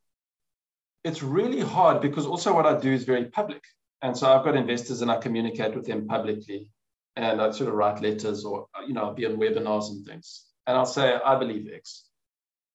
it's 1.04 1.22
really 1.22 1.60
hard 1.60 2.02
because 2.02 2.26
also 2.26 2.54
what 2.54 2.66
I 2.66 2.78
do 2.78 2.92
is 2.92 3.04
very 3.04 3.26
public. 3.26 3.62
And 4.02 4.16
so 4.16 4.32
I've 4.32 4.44
got 4.44 4.56
investors 4.56 5.02
and 5.02 5.10
I 5.10 5.18
communicate 5.18 5.74
with 5.74 5.86
them 5.86 6.06
publicly 6.06 6.70
and 7.16 7.40
I 7.40 7.50
sort 7.50 7.68
of 7.68 7.74
write 7.74 8.00
letters 8.00 8.44
or, 8.44 8.66
you 8.86 8.94
know, 8.94 9.02
I'll 9.02 9.14
be 9.14 9.26
on 9.26 9.36
webinars 9.36 9.90
and 9.90 10.06
things. 10.06 10.46
And 10.66 10.76
I'll 10.76 10.86
say, 10.86 11.18
I 11.24 11.38
believe 11.38 11.70
X. 11.72 12.04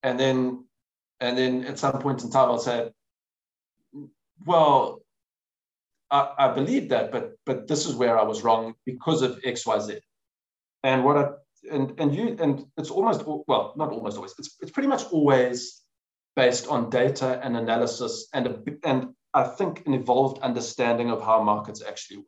And 0.04 0.20
then, 0.20 0.66
and 1.20 1.38
then 1.38 1.66
at 1.66 1.80
some 1.80 2.00
point 2.00 2.24
in 2.24 2.30
time, 2.30 2.50
I'll 2.50 2.60
say, 2.60 2.92
well, 4.46 5.02
I, 6.12 6.32
I 6.38 6.54
believe 6.54 6.90
that, 6.90 7.12
but, 7.12 7.34
but 7.46 7.68
this 7.68 7.86
is 7.86 7.96
where 7.96 8.20
I 8.20 8.24
was 8.24 8.44
wrong 8.44 8.76
because 8.86 9.22
of 9.22 9.40
X, 9.44 9.66
Y, 9.66 9.80
Z. 9.80 10.00
And 10.84 11.04
what 11.04 11.18
I, 11.18 11.30
and, 11.72 12.00
and 12.00 12.14
you, 12.14 12.38
and 12.40 12.66
it's 12.78 12.92
almost, 12.92 13.24
well, 13.26 13.74
not 13.76 13.90
almost 13.90 14.18
always, 14.18 14.36
it's, 14.38 14.56
it's 14.62 14.72
pretty 14.72 14.90
much 14.90 15.06
always 15.12 15.82
based 16.36 16.68
on 16.68 16.90
data 16.90 17.40
and 17.44 17.58
analysis 17.58 18.28
and, 18.34 18.48
a, 18.48 18.60
and 18.84 19.08
I 19.36 19.44
think, 19.44 19.86
an 19.86 19.94
evolved 19.94 20.42
understanding 20.42 21.12
of 21.12 21.22
how 21.22 21.44
markets 21.44 21.84
actually 21.88 22.18
work 22.18 22.26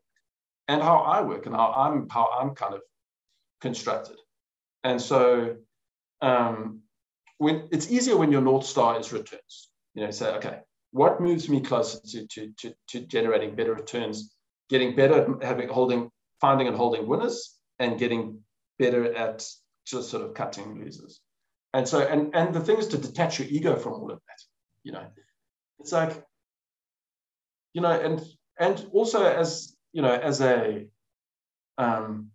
and 0.67 0.81
how 0.81 0.97
I 0.97 1.21
work 1.21 1.45
and 1.45 1.55
how 1.55 1.71
I'm 1.71 2.07
how 2.09 2.29
I'm 2.39 2.51
kind 2.53 2.73
of 2.73 2.81
constructed. 3.61 4.17
And 4.83 5.01
so 5.01 5.55
um, 6.21 6.81
when 7.37 7.67
it's 7.71 7.91
easier 7.91 8.17
when 8.17 8.31
your 8.31 8.41
North 8.41 8.65
Star 8.65 8.99
is 8.99 9.13
returns. 9.13 9.69
You 9.93 10.03
know, 10.03 10.11
say, 10.11 10.29
okay, 10.35 10.59
what 10.91 11.21
moves 11.21 11.49
me 11.49 11.59
closer 11.61 11.99
to, 11.99 12.27
to, 12.27 12.53
to, 12.59 12.73
to 12.89 12.99
generating 13.01 13.55
better 13.55 13.73
returns, 13.73 14.35
getting 14.69 14.95
better 14.95 15.15
at 15.15 15.43
having 15.43 15.69
holding, 15.69 16.11
finding 16.39 16.67
and 16.67 16.77
holding 16.77 17.07
winners, 17.07 17.57
and 17.79 17.97
getting 17.97 18.39
better 18.77 19.13
at 19.15 19.43
just 19.85 20.09
sort 20.09 20.23
of 20.23 20.33
cutting 20.35 20.79
losers. 20.79 21.19
And 21.73 21.87
so, 21.87 21.99
and 21.99 22.35
and 22.35 22.53
the 22.53 22.61
thing 22.61 22.77
is 22.77 22.87
to 22.89 22.97
detach 22.97 23.39
your 23.39 23.47
ego 23.49 23.75
from 23.75 23.93
all 23.93 24.11
of 24.11 24.19
that. 24.27 24.41
You 24.83 24.91
know, 24.93 25.05
it's 25.79 25.91
like 25.91 26.23
you 27.73 27.81
know, 27.81 27.91
and 27.91 28.21
and 28.59 28.85
also 28.91 29.23
as 29.23 29.75
you 29.93 30.01
know, 30.01 30.13
as 30.13 30.41
a 30.41 30.87
um, 31.77 32.31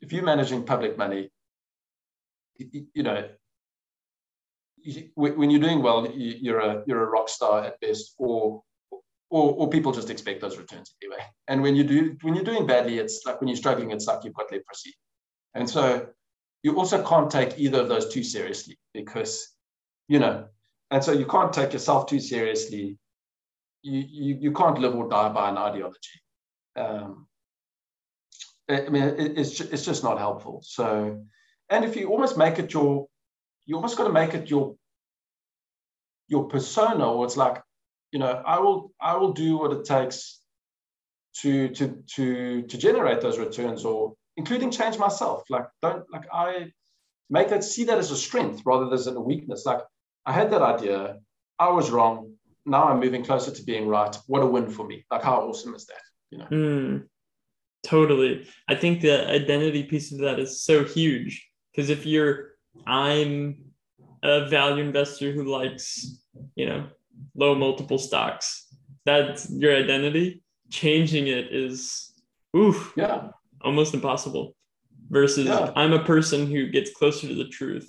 if 0.00 0.12
you're 0.12 0.24
managing 0.24 0.64
public 0.64 0.96
money, 0.96 1.30
you, 2.56 2.86
you 2.94 3.02
know, 3.02 3.28
you, 4.78 5.10
when 5.14 5.50
you're 5.50 5.60
doing 5.60 5.82
well, 5.82 6.06
you're 6.14 6.60
a 6.60 6.82
you're 6.86 7.02
a 7.02 7.10
rock 7.10 7.28
star 7.28 7.64
at 7.64 7.80
best, 7.80 8.14
or 8.18 8.62
or, 9.30 9.52
or 9.54 9.70
people 9.70 9.92
just 9.92 10.10
expect 10.10 10.40
those 10.40 10.58
returns 10.58 10.94
anyway. 11.02 11.22
And 11.48 11.62
when 11.62 11.74
you 11.74 11.84
do 11.84 12.16
when 12.22 12.34
you're 12.34 12.44
doing 12.44 12.66
badly, 12.66 12.98
it's 12.98 13.22
like 13.26 13.40
when 13.40 13.48
you're 13.48 13.56
struggling, 13.56 13.90
it's 13.90 14.06
like 14.06 14.24
you've 14.24 14.34
got 14.34 14.52
leprosy. 14.52 14.94
And 15.54 15.68
so 15.68 16.08
you 16.62 16.76
also 16.76 17.02
can't 17.04 17.30
take 17.30 17.58
either 17.58 17.80
of 17.80 17.88
those 17.88 18.12
too 18.12 18.22
seriously 18.22 18.78
because, 18.92 19.54
you 20.08 20.18
know, 20.18 20.46
and 20.90 21.02
so 21.02 21.12
you 21.12 21.26
can't 21.26 21.52
take 21.52 21.72
yourself 21.72 22.06
too 22.06 22.20
seriously 22.20 22.98
you, 23.92 24.38
you, 24.40 24.52
can't 24.52 24.78
live 24.78 24.94
or 24.94 25.08
die 25.08 25.28
by 25.28 25.48
an 25.48 25.58
ideology. 25.58 26.20
Um, 26.76 27.26
I 28.68 28.88
mean, 28.88 29.02
it, 29.02 29.38
it's, 29.38 29.60
it's 29.60 29.84
just 29.84 30.02
not 30.02 30.18
helpful. 30.18 30.60
So, 30.64 31.24
and 31.70 31.84
if 31.84 31.96
you 31.96 32.08
almost 32.08 32.36
make 32.36 32.58
it 32.58 32.72
your, 32.72 33.06
you 33.64 33.76
almost 33.76 33.96
got 33.96 34.06
to 34.06 34.12
make 34.12 34.34
it 34.34 34.50
your, 34.50 34.74
your 36.28 36.44
persona, 36.48 37.12
or 37.12 37.24
it's 37.24 37.36
like, 37.36 37.62
you 38.10 38.18
know, 38.18 38.42
I 38.44 38.58
will, 38.58 38.92
I 39.00 39.16
will 39.16 39.32
do 39.32 39.58
what 39.58 39.72
it 39.72 39.84
takes 39.84 40.40
to, 41.42 41.68
to, 41.68 42.02
to, 42.14 42.62
to 42.62 42.78
generate 42.78 43.20
those 43.20 43.38
returns, 43.38 43.84
or 43.84 44.14
including 44.36 44.70
change 44.70 44.98
myself. 44.98 45.44
Like, 45.48 45.66
don't, 45.82 46.04
like, 46.12 46.26
I 46.32 46.72
make 47.30 47.48
that, 47.48 47.62
see 47.62 47.84
that 47.84 47.98
as 47.98 48.10
a 48.10 48.16
strength 48.16 48.62
rather 48.64 48.96
than 48.96 49.16
a 49.16 49.20
weakness. 49.20 49.64
Like, 49.64 49.80
I 50.24 50.32
had 50.32 50.50
that 50.50 50.62
idea, 50.62 51.18
I 51.58 51.68
was 51.68 51.90
wrong, 51.90 52.35
now 52.66 52.84
I'm 52.88 53.00
moving 53.00 53.24
closer 53.24 53.52
to 53.52 53.62
being 53.62 53.86
right. 53.86 54.14
What 54.26 54.42
a 54.42 54.46
win 54.46 54.68
for 54.68 54.86
me. 54.86 55.06
Like 55.10 55.22
how 55.22 55.40
awesome 55.40 55.74
is 55.74 55.86
that? 55.86 56.02
You 56.30 56.38
know. 56.38 56.46
Mm, 56.46 57.08
totally. 57.84 58.48
I 58.68 58.74
think 58.74 59.00
the 59.00 59.30
identity 59.30 59.84
piece 59.84 60.12
of 60.12 60.18
that 60.18 60.38
is 60.38 60.62
so 60.62 60.84
huge. 60.84 61.48
Because 61.72 61.90
if 61.90 62.04
you're 62.04 62.56
I'm 62.86 63.64
a 64.22 64.48
value 64.48 64.84
investor 64.84 65.32
who 65.32 65.44
likes, 65.44 66.20
you 66.56 66.66
know, 66.66 66.88
low 67.34 67.54
multiple 67.54 67.98
stocks, 67.98 68.66
that's 69.04 69.48
your 69.50 69.74
identity. 69.74 70.42
Changing 70.70 71.28
it 71.28 71.52
is 71.52 72.12
oof. 72.56 72.92
Yeah. 72.96 73.28
Almost 73.62 73.94
impossible. 73.94 74.54
Versus 75.08 75.46
yeah. 75.46 75.70
I'm 75.76 75.92
a 75.92 76.04
person 76.04 76.48
who 76.48 76.66
gets 76.66 76.92
closer 76.92 77.28
to 77.28 77.34
the 77.34 77.48
truth. 77.48 77.88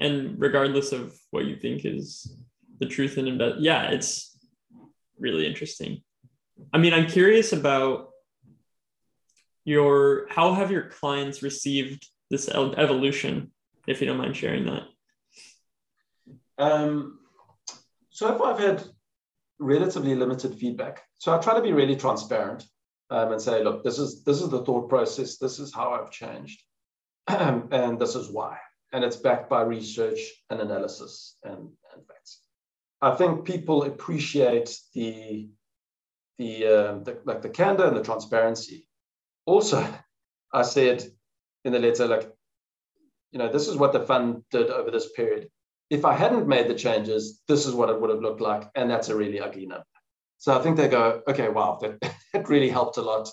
And 0.00 0.34
regardless 0.40 0.90
of 0.90 1.16
what 1.30 1.44
you 1.44 1.54
think 1.56 1.84
is 1.84 2.36
the 2.80 2.86
truth 2.86 3.18
in 3.18 3.28
invest. 3.28 3.60
Yeah, 3.60 3.90
it's 3.90 4.36
really 5.18 5.46
interesting. 5.46 6.02
I 6.72 6.78
mean, 6.78 6.92
I'm 6.92 7.06
curious 7.06 7.52
about 7.52 8.10
your 9.64 10.26
how 10.28 10.54
have 10.54 10.70
your 10.70 10.88
clients 10.88 11.42
received 11.42 12.06
this 12.30 12.48
evolution, 12.48 13.52
if 13.86 14.00
you 14.00 14.06
don't 14.06 14.18
mind 14.18 14.36
sharing 14.36 14.66
that. 14.66 14.82
Um, 16.58 17.18
so 18.10 18.42
I've 18.44 18.58
had 18.58 18.84
relatively 19.58 20.14
limited 20.14 20.54
feedback. 20.54 21.02
So 21.18 21.34
I 21.34 21.40
try 21.40 21.54
to 21.54 21.62
be 21.62 21.72
really 21.72 21.96
transparent 21.96 22.64
um, 23.10 23.32
and 23.32 23.40
say, 23.40 23.62
look, 23.62 23.84
this 23.84 23.98
is 23.98 24.22
this 24.24 24.40
is 24.40 24.50
the 24.50 24.64
thought 24.64 24.88
process. 24.88 25.38
This 25.38 25.58
is 25.58 25.74
how 25.74 25.92
I've 25.92 26.10
changed, 26.10 26.62
and 27.28 27.98
this 27.98 28.14
is 28.14 28.30
why. 28.30 28.58
And 28.92 29.02
it's 29.02 29.16
backed 29.16 29.50
by 29.50 29.62
research 29.62 30.20
and 30.50 30.60
analysis 30.60 31.36
and, 31.42 31.58
and 31.92 32.06
facts. 32.06 32.43
I 33.04 33.14
think 33.16 33.44
people 33.44 33.84
appreciate 33.84 34.78
the 34.94 35.50
the, 36.38 36.66
uh, 36.66 36.98
the 37.04 37.20
like 37.24 37.42
the 37.42 37.50
candor 37.50 37.84
and 37.84 37.96
the 37.96 38.02
transparency. 38.02 38.88
Also, 39.44 39.86
I 40.52 40.62
said 40.62 41.04
in 41.64 41.72
the 41.72 41.78
letter, 41.78 42.06
like, 42.06 42.32
you 43.30 43.38
know, 43.38 43.52
this 43.52 43.68
is 43.68 43.76
what 43.76 43.92
the 43.92 44.00
fund 44.00 44.42
did 44.50 44.70
over 44.70 44.90
this 44.90 45.12
period. 45.12 45.50
If 45.90 46.06
I 46.06 46.14
hadn't 46.14 46.48
made 46.48 46.66
the 46.66 46.74
changes, 46.74 47.42
this 47.46 47.66
is 47.66 47.74
what 47.74 47.90
it 47.90 48.00
would 48.00 48.08
have 48.08 48.22
looked 48.22 48.40
like. 48.40 48.70
And 48.74 48.90
that's 48.90 49.10
a 49.10 49.16
really 49.16 49.38
ugly 49.38 49.66
number. 49.66 49.84
So 50.38 50.58
I 50.58 50.62
think 50.62 50.76
they 50.76 50.88
go, 50.88 51.22
okay, 51.28 51.50
wow, 51.50 51.78
that, 51.82 52.00
that 52.32 52.48
really 52.48 52.70
helped 52.70 52.96
a 52.96 53.02
lot. 53.02 53.28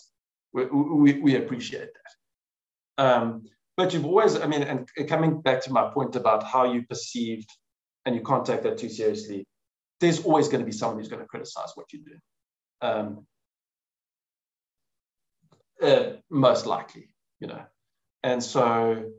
We, 0.53 0.65
we, 0.65 1.13
we 1.21 1.35
appreciate 1.37 1.89
that. 2.97 3.03
Um, 3.03 3.43
but 3.77 3.93
you've 3.93 4.05
always, 4.05 4.39
I 4.39 4.47
mean, 4.47 4.63
and 4.63 4.87
coming 5.07 5.41
back 5.41 5.63
to 5.63 5.71
my 5.71 5.89
point 5.89 6.17
about 6.17 6.43
how 6.43 6.71
you 6.71 6.83
perceived, 6.85 7.49
and 8.05 8.15
you 8.15 8.21
can't 8.21 8.45
take 8.45 8.63
that 8.63 8.77
too 8.77 8.89
seriously, 8.89 9.45
there's 10.01 10.23
always 10.25 10.47
going 10.47 10.59
to 10.59 10.65
be 10.65 10.71
someone 10.71 10.97
who's 10.97 11.07
going 11.07 11.21
to 11.21 11.27
criticize 11.27 11.71
what 11.75 11.93
you 11.93 11.99
do. 12.03 12.17
Um, 12.81 13.25
uh, 15.81 16.13
most 16.29 16.65
likely, 16.65 17.07
you 17.39 17.47
know. 17.47 17.63
And 18.23 18.43
so 18.43 19.11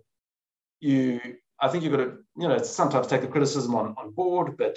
you, 0.80 1.20
I 1.61 1.68
think 1.68 1.83
you've 1.83 1.93
got 1.93 2.05
to, 2.05 2.18
you 2.37 2.49
know, 2.49 2.59
sometimes 2.59 3.07
take 3.07 3.22
the 3.22 3.28
criticism 3.28 3.74
on, 3.74 3.95
on 3.97 4.11
board, 4.11 4.57
but 4.57 4.76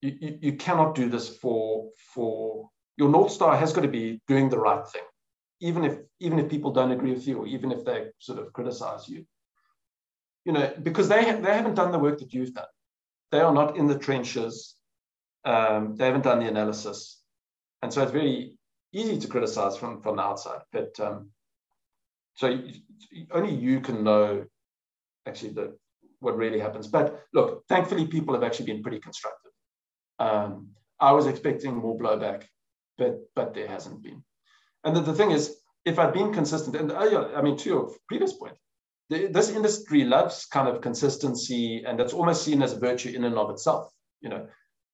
you, 0.00 0.16
you, 0.20 0.38
you 0.40 0.52
cannot 0.54 0.94
do 0.94 1.08
this 1.08 1.28
for, 1.28 1.88
for 2.14 2.68
your 2.96 3.08
North 3.08 3.30
Star 3.30 3.56
has 3.56 3.72
got 3.72 3.82
to 3.82 3.88
be 3.88 4.20
doing 4.26 4.48
the 4.48 4.58
right 4.58 4.86
thing. 4.88 5.02
Even 5.60 5.84
if, 5.84 5.98
even 6.20 6.38
if 6.38 6.48
people 6.48 6.72
don't 6.72 6.92
agree 6.92 7.12
with 7.12 7.26
you, 7.26 7.38
or 7.38 7.46
even 7.46 7.72
if 7.72 7.84
they 7.84 8.06
sort 8.18 8.38
of 8.38 8.52
criticize 8.52 9.08
you, 9.08 9.24
you 10.44 10.52
know, 10.52 10.72
because 10.82 11.08
they, 11.08 11.22
they 11.24 11.54
haven't 11.54 11.74
done 11.74 11.92
the 11.92 11.98
work 11.98 12.18
that 12.18 12.32
you've 12.32 12.54
done. 12.54 12.64
They 13.32 13.40
are 13.40 13.52
not 13.52 13.76
in 13.76 13.86
the 13.86 13.98
trenches. 13.98 14.77
Um, 15.48 15.96
they 15.96 16.04
haven't 16.04 16.24
done 16.24 16.40
the 16.40 16.48
analysis. 16.48 17.22
And 17.82 17.90
so 17.92 18.02
it's 18.02 18.12
very 18.12 18.58
easy 18.92 19.18
to 19.18 19.28
criticize 19.28 19.76
from, 19.78 20.02
from 20.02 20.16
the 20.16 20.22
outside. 20.22 20.60
But 20.72 20.98
um, 21.00 21.30
so 22.34 22.46
only 23.32 23.54
you 23.54 23.80
can 23.80 24.04
know 24.04 24.44
actually 25.26 25.52
the, 25.52 25.76
what 26.20 26.36
really 26.36 26.60
happens. 26.60 26.86
But 26.86 27.24
look, 27.32 27.64
thankfully, 27.68 28.06
people 28.06 28.34
have 28.34 28.42
actually 28.42 28.66
been 28.66 28.82
pretty 28.82 29.00
constructive. 29.00 29.52
Um, 30.18 30.68
I 31.00 31.12
was 31.12 31.26
expecting 31.26 31.76
more 31.76 31.98
blowback, 31.98 32.44
but 32.98 33.14
but 33.34 33.54
there 33.54 33.68
hasn't 33.68 34.02
been. 34.02 34.22
And 34.84 34.94
the, 34.96 35.00
the 35.00 35.14
thing 35.14 35.30
is, 35.30 35.56
if 35.84 35.98
I'd 35.98 36.12
been 36.12 36.32
consistent, 36.32 36.76
and 36.76 36.92
uh, 36.92 37.30
I 37.34 37.40
mean, 37.40 37.56
to 37.56 37.68
your 37.70 37.94
previous 38.08 38.32
point, 38.34 38.56
the, 39.10 39.28
this 39.28 39.50
industry 39.50 40.04
loves 40.04 40.46
kind 40.46 40.68
of 40.68 40.82
consistency, 40.82 41.84
and 41.86 41.98
that's 41.98 42.12
almost 42.12 42.44
seen 42.44 42.62
as 42.62 42.74
a 42.74 42.78
virtue 42.78 43.10
in 43.16 43.24
and 43.24 43.38
of 43.38 43.50
itself. 43.50 43.90
You 44.20 44.30
know, 44.30 44.48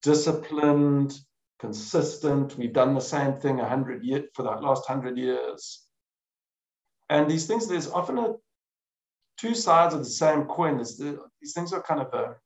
disciplined, 0.05 1.19
consistent. 1.59 2.57
We've 2.59 2.73
done 2.73 2.95
the 2.95 3.01
same 3.01 3.33
thing 3.35 3.59
a 3.59 3.69
hundred 3.69 4.05
years 4.05 4.29
for 4.35 4.43
the 4.43 4.51
last 4.51 4.87
hundred 4.87 5.17
years. 5.17 5.83
And 7.09 7.29
these 7.29 7.47
things, 7.47 7.67
there's 7.67 7.91
often 7.91 8.19
a 8.19 8.35
two 9.39 9.55
sides 9.55 9.95
of 9.95 10.01
the 10.01 10.11
same 10.25 10.45
coin. 10.45 10.77
The, 10.79 11.19
these 11.41 11.55
things 11.55 11.73
are 11.73 11.83
kind 11.83 12.01
of 12.01 12.13
a 12.15 12.37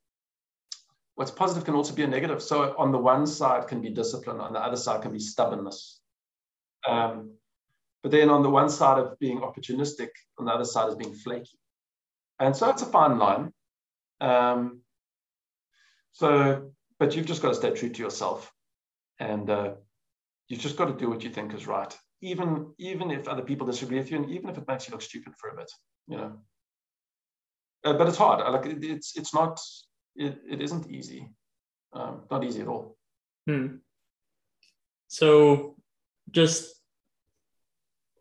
what's 1.16 1.32
positive 1.32 1.64
can 1.64 1.74
also 1.74 1.94
be 1.94 2.04
a 2.04 2.06
negative. 2.06 2.40
So 2.40 2.76
on 2.78 2.92
the 2.92 2.98
one 2.98 3.26
side 3.26 3.66
can 3.66 3.82
be 3.82 3.90
discipline, 3.90 4.38
on 4.38 4.52
the 4.52 4.60
other 4.60 4.76
side 4.76 5.02
can 5.02 5.12
be 5.12 5.18
stubbornness. 5.18 6.00
Um, 6.86 7.32
but 8.04 8.12
then 8.12 8.30
on 8.30 8.44
the 8.44 8.50
one 8.50 8.70
side 8.70 8.98
of 8.98 9.18
being 9.18 9.40
opportunistic, 9.40 10.10
on 10.38 10.44
the 10.44 10.52
other 10.52 10.64
side 10.64 10.88
is 10.88 10.94
being 10.94 11.14
flaky. 11.14 11.58
And 12.38 12.56
so 12.56 12.70
it's 12.70 12.82
a 12.82 12.86
fine 12.86 13.18
line. 13.18 13.52
Um, 14.20 14.82
so, 16.12 16.70
but 16.98 17.14
you've 17.14 17.26
just 17.26 17.42
got 17.42 17.48
to 17.48 17.54
stay 17.54 17.70
true 17.70 17.90
to 17.90 18.02
yourself 18.02 18.52
and 19.20 19.50
uh, 19.50 19.72
you 20.48 20.56
just 20.56 20.76
got 20.76 20.86
to 20.86 20.94
do 20.94 21.10
what 21.10 21.22
you 21.22 21.30
think 21.30 21.54
is 21.54 21.66
right, 21.66 21.96
even 22.22 22.72
even 22.78 23.10
if 23.10 23.28
other 23.28 23.42
people 23.42 23.66
disagree 23.66 23.98
with 23.98 24.10
you, 24.10 24.18
and 24.18 24.30
even 24.30 24.48
if 24.48 24.58
it 24.58 24.66
makes 24.66 24.88
you 24.88 24.92
look 24.92 25.02
stupid 25.02 25.34
for 25.38 25.50
a 25.50 25.56
bit, 25.56 25.70
you 26.06 26.16
know. 26.16 26.32
Uh, 27.84 27.92
but 27.92 28.08
it's 28.08 28.16
hard. 28.16 28.40
Like 28.52 28.66
it, 28.66 28.82
it's 28.82 29.16
it's 29.16 29.34
not 29.34 29.60
it, 30.16 30.38
it 30.48 30.60
isn't 30.60 30.90
easy, 30.90 31.28
um, 31.92 32.22
not 32.30 32.44
easy 32.44 32.62
at 32.62 32.68
all. 32.68 32.96
Hmm. 33.46 33.76
So, 35.08 35.76
just 36.30 36.74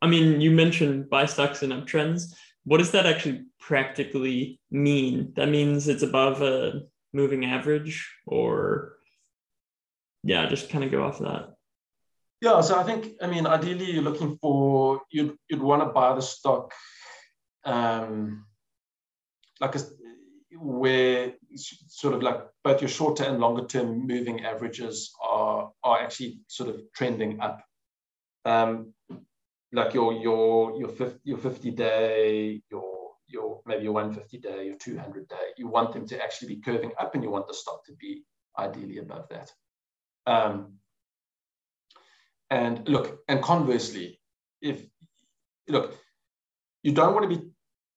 I 0.01 0.07
mean, 0.07 0.41
you 0.41 0.51
mentioned 0.51 1.09
buy 1.09 1.25
stocks 1.25 1.63
and 1.63 1.73
uptrends. 1.73 2.34
What 2.65 2.80
does 2.80 2.91
that 2.91 3.05
actually 3.05 3.45
practically 3.59 4.59
mean? 4.69 5.32
That 5.36 5.49
means 5.49 5.88
it's 5.88 6.03
above 6.03 6.41
a 6.41 6.82
moving 7.14 7.45
average, 7.45 8.10
or 8.26 8.93
yeah, 10.24 10.47
just 10.47 10.70
kind 10.70 10.84
of 10.84 10.91
go 10.91 11.03
off 11.03 11.20
of 11.20 11.28
that. 11.28 11.53
Yeah, 12.41 12.62
so 12.62 12.78
I 12.78 12.84
think 12.84 13.14
I 13.22 13.28
mean 13.28 13.47
ideally 13.47 13.91
you're 13.91 14.03
looking 14.03 14.38
for 14.38 15.01
you'd 15.10 15.36
you'd 15.49 15.62
want 15.62 15.82
to 15.82 15.89
buy 15.89 16.14
the 16.14 16.22
stock 16.22 16.72
um 17.66 18.45
like 19.60 19.76
a 19.76 19.80
where 20.60 21.34
sort 21.55 22.14
of 22.14 22.24
like 22.24 22.41
both 22.64 22.82
your 22.82 22.89
shorter 22.89 23.24
and 23.24 23.39
longer 23.39 23.66
term 23.66 24.08
moving 24.08 24.45
averages 24.45 25.12
are 25.24 25.72
are 25.84 25.99
actually 25.99 26.39
sort 26.47 26.70
of 26.70 26.82
trending 26.95 27.39
up. 27.39 27.64
Um, 28.45 28.93
like 29.74 29.93
your 29.93 30.14
your 30.14 30.80
your 30.80 30.89
50, 30.89 31.20
your 31.24 31.38
50 31.38 31.72
day, 31.72 32.62
your 32.72 32.96
your 33.28 33.61
maybe 33.65 33.84
your 33.84 33.93
150 33.93 34.38
day, 34.38 34.67
your 34.67 34.78
200 34.78 35.28
day, 35.28 35.36
you 35.57 35.67
want 35.67 35.93
them 35.93 36.07
to 36.07 36.21
actually 36.21 36.55
be 36.55 36.61
curving 36.61 36.91
up, 36.99 37.13
and 37.15 37.23
you 37.23 37.30
want 37.30 37.47
the 37.47 37.53
stock 37.53 37.86
to 37.86 37.93
be 37.93 38.23
ideally 38.57 38.97
above 38.99 39.28
that. 39.30 39.51
Um, 40.25 40.73
and 42.49 42.88
look, 42.88 43.19
and 43.28 43.41
conversely, 43.41 44.19
if 44.61 44.86
look, 45.67 45.95
you 46.84 46.93
don't 46.93 47.13
want 47.13 47.30
to 47.30 47.38
be 47.38 47.49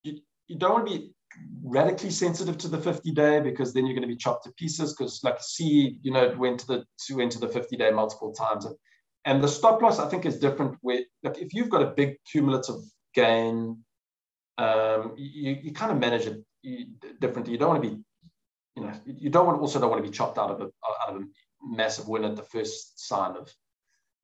you, 0.03 0.21
you 0.49 0.57
don't 0.57 0.73
want 0.73 0.89
to 0.89 0.99
be 0.99 1.15
radically 1.63 2.11
sensitive 2.11 2.59
to 2.59 2.69
the 2.69 2.79
50 2.79 3.13
day 3.13 3.41
because 3.41 3.73
then 3.73 3.87
you're 3.87 3.95
going 3.95 4.09
to 4.09 4.13
be 4.13 4.17
chopped 4.17 4.45
to 4.45 4.53
pieces 4.53 4.95
because 4.95 5.21
like 5.23 5.41
Sea 5.41 5.99
you 6.03 6.13
know 6.13 6.35
went 6.37 6.61
to 6.61 6.67
the 6.67 6.85
went 7.15 7.33
to 7.33 7.39
the 7.39 7.49
50 7.49 7.77
day 7.77 7.91
multiple 7.91 8.33
times 8.33 8.65
and, 8.65 8.75
and 9.25 9.43
the 9.43 9.49
stop 9.49 9.81
loss 9.81 10.01
i 10.01 10.09
think 10.09 10.27
is 10.27 10.41
different 10.41 10.77
where 10.81 11.01
like 11.23 11.39
if 11.39 11.55
you've 11.55 11.69
got 11.69 11.83
a 11.83 11.93
big 11.97 12.17
cumulative 12.31 12.81
gain 13.15 13.79
um, 14.63 15.15
you, 15.17 15.59
you 15.65 15.73
kind 15.73 15.93
of 15.93 15.99
manage 15.99 16.27
it 16.27 17.21
differently 17.21 17.53
you 17.53 17.59
don't 17.59 17.71
want 17.73 17.83
to 17.83 17.89
be 17.91 17.97
you 18.77 18.83
know 18.83 18.93
you 19.05 19.31
don't 19.31 19.47
want 19.47 19.61
also 19.61 19.81
don't 19.81 19.91
want 19.91 20.03
to 20.05 20.11
be 20.11 20.17
chopped 20.17 20.39
out 20.39 20.51
of 20.51 20.61
a 20.61 20.65
out 20.65 21.09
of 21.09 21.23
a 21.23 21.25
massive 21.63 22.09
win 22.09 22.25
at 22.25 22.37
the 22.37 22.43
first 22.43 23.07
sign 23.09 23.37
of 23.37 23.53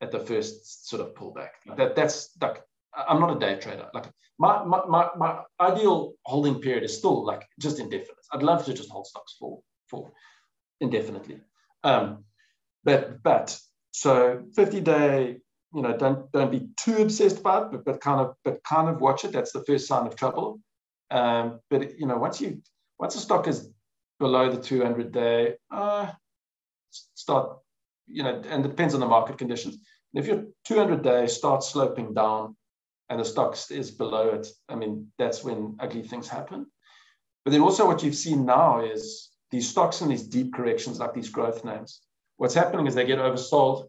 at 0.00 0.10
the 0.12 0.18
first 0.18 0.88
sort 0.88 1.02
of 1.02 1.14
pullback. 1.14 1.50
That 1.76 1.96
that's 1.96 2.30
like 2.40 2.62
I'm 2.94 3.20
not 3.20 3.36
a 3.36 3.38
day 3.38 3.58
trader. 3.60 3.88
Like 3.94 4.06
my, 4.38 4.64
my 4.64 4.82
my 4.86 5.08
my 5.16 5.42
ideal 5.60 6.14
holding 6.24 6.60
period 6.60 6.84
is 6.84 6.96
still 6.96 7.24
like 7.24 7.46
just 7.60 7.78
indefinite. 7.78 8.26
I'd 8.32 8.42
love 8.42 8.64
to 8.66 8.74
just 8.74 8.90
hold 8.90 9.06
stocks 9.06 9.36
for 9.38 9.60
for 9.88 10.12
indefinitely. 10.80 11.40
Um, 11.84 12.24
but 12.84 13.22
but 13.22 13.58
so 13.92 14.44
50 14.54 14.80
day, 14.80 15.38
you 15.76 15.82
know, 15.82 15.94
don't 15.94 16.32
don't 16.32 16.50
be 16.50 16.68
too 16.82 16.96
obsessed 17.02 17.42
by 17.42 17.60
it, 17.60 17.70
but 17.70 17.84
but 17.84 18.00
kind 18.00 18.20
of 18.22 18.34
but 18.44 18.64
kind 18.64 18.88
of 18.88 19.02
watch 19.02 19.26
it. 19.26 19.32
That's 19.32 19.52
the 19.52 19.62
first 19.64 19.86
sign 19.86 20.06
of 20.06 20.16
trouble. 20.16 20.58
Um, 21.10 21.60
but 21.68 22.00
you 22.00 22.06
know, 22.06 22.16
once 22.16 22.40
you 22.40 22.62
once 22.98 23.14
a 23.14 23.18
stock 23.18 23.46
is 23.46 23.68
below 24.18 24.50
the 24.50 24.56
200 24.56 25.12
day, 25.12 25.56
uh, 25.70 26.10
start, 26.90 27.58
you 28.06 28.22
know, 28.22 28.42
and 28.48 28.64
it 28.64 28.68
depends 28.68 28.94
on 28.94 29.00
the 29.00 29.06
market 29.06 29.36
conditions. 29.36 29.76
if 30.14 30.26
your 30.26 30.46
200 30.64 31.02
day 31.02 31.26
starts 31.26 31.68
sloping 31.68 32.14
down 32.14 32.56
and 33.10 33.20
the 33.20 33.24
stock 33.24 33.54
is 33.70 33.90
below 33.90 34.30
it, 34.30 34.46
I 34.70 34.76
mean, 34.76 35.12
that's 35.18 35.44
when 35.44 35.76
ugly 35.78 36.02
things 36.02 36.26
happen. 36.26 36.66
But 37.44 37.50
then 37.50 37.60
also 37.60 37.86
what 37.86 38.02
you've 38.02 38.14
seen 38.14 38.46
now 38.46 38.80
is 38.80 39.28
these 39.50 39.68
stocks 39.68 40.00
in 40.00 40.08
these 40.08 40.26
deep 40.26 40.54
corrections, 40.54 40.98
like 40.98 41.12
these 41.12 41.28
growth 41.28 41.66
names. 41.66 42.00
What's 42.38 42.54
happening 42.54 42.86
is 42.86 42.94
they 42.94 43.04
get 43.04 43.18
oversold, 43.18 43.88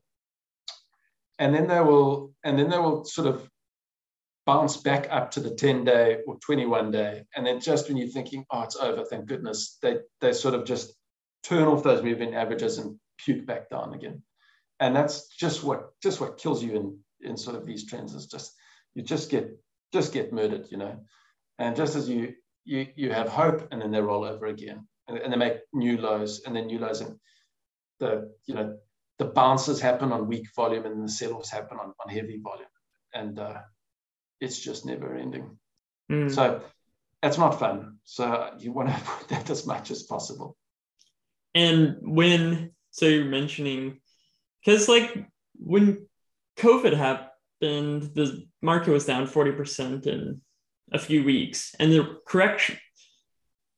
and 1.39 1.53
then 1.53 1.67
they 1.67 1.79
will, 1.79 2.33
and 2.43 2.57
then 2.57 2.69
they 2.69 2.77
will 2.77 3.05
sort 3.05 3.27
of 3.27 3.49
bounce 4.45 4.77
back 4.77 5.07
up 5.11 5.29
to 5.31 5.41
the 5.41 5.51
10 5.51 5.83
day 5.83 6.19
or 6.25 6.37
21 6.39 6.89
day. 6.89 7.23
And 7.35 7.45
then 7.45 7.59
just 7.59 7.87
when 7.87 7.97
you're 7.97 8.07
thinking, 8.07 8.45
oh, 8.49 8.63
it's 8.63 8.77
over, 8.77 9.03
thank 9.03 9.25
goodness, 9.27 9.77
they 9.81 9.97
they 10.21 10.33
sort 10.33 10.55
of 10.55 10.65
just 10.65 10.93
turn 11.43 11.67
off 11.67 11.83
those 11.83 12.01
moving 12.01 12.33
averages 12.33 12.77
and 12.77 12.97
puke 13.17 13.45
back 13.45 13.69
down 13.69 13.93
again. 13.93 14.23
And 14.79 14.95
that's 14.95 15.27
just 15.35 15.63
what 15.63 15.89
just 16.01 16.21
what 16.21 16.37
kills 16.37 16.63
you 16.63 16.75
in 16.75 16.99
in 17.29 17.37
sort 17.37 17.55
of 17.55 17.65
these 17.65 17.85
trends 17.85 18.13
is 18.15 18.27
just 18.27 18.53
you 18.95 19.03
just 19.03 19.29
get 19.29 19.49
just 19.93 20.13
get 20.13 20.33
murdered, 20.33 20.67
you 20.71 20.77
know. 20.77 20.97
And 21.59 21.75
just 21.75 21.95
as 21.95 22.07
you 22.07 22.33
you 22.63 22.87
you 22.95 23.11
have 23.11 23.29
hope 23.29 23.67
and 23.71 23.81
then 23.81 23.91
they 23.91 24.01
roll 24.01 24.23
over 24.23 24.45
again 24.45 24.87
and, 25.07 25.17
and 25.17 25.33
they 25.33 25.37
make 25.37 25.57
new 25.73 25.97
lows 25.97 26.41
and 26.45 26.55
then 26.55 26.67
new 26.67 26.79
lows 26.79 27.01
and 27.01 27.17
the 27.99 28.31
you 28.45 28.53
know 28.53 28.77
the 29.19 29.25
bounces 29.25 29.79
happen 29.79 30.11
on 30.11 30.27
weak 30.27 30.47
volume 30.55 30.85
and 30.85 31.03
the 31.03 31.09
sell-offs 31.09 31.51
happen 31.51 31.77
on, 31.79 31.93
on 32.03 32.09
heavy 32.09 32.39
volume 32.41 32.67
and 33.13 33.39
uh, 33.39 33.59
it's 34.39 34.59
just 34.59 34.85
never 34.85 35.15
ending 35.15 35.57
mm. 36.11 36.31
so 36.33 36.61
it's 37.23 37.37
not 37.37 37.59
fun 37.59 37.97
so 38.03 38.51
you 38.59 38.71
want 38.71 38.89
to 38.89 38.95
avoid 38.95 39.29
that 39.29 39.49
as 39.49 39.65
much 39.65 39.91
as 39.91 40.03
possible 40.03 40.55
and 41.55 41.97
when 42.01 42.71
so 42.91 43.05
you're 43.05 43.25
mentioning 43.25 43.99
because 44.63 44.87
like 44.89 45.25
when 45.53 46.07
COVID 46.57 46.93
happened, 46.93 48.11
the 48.13 48.45
market 48.61 48.91
was 48.91 49.05
down 49.05 49.27
40% 49.27 50.05
in 50.07 50.41
a 50.91 50.99
few 50.99 51.23
weeks, 51.23 51.75
and 51.79 51.91
the 51.91 52.17
correction, 52.27 52.77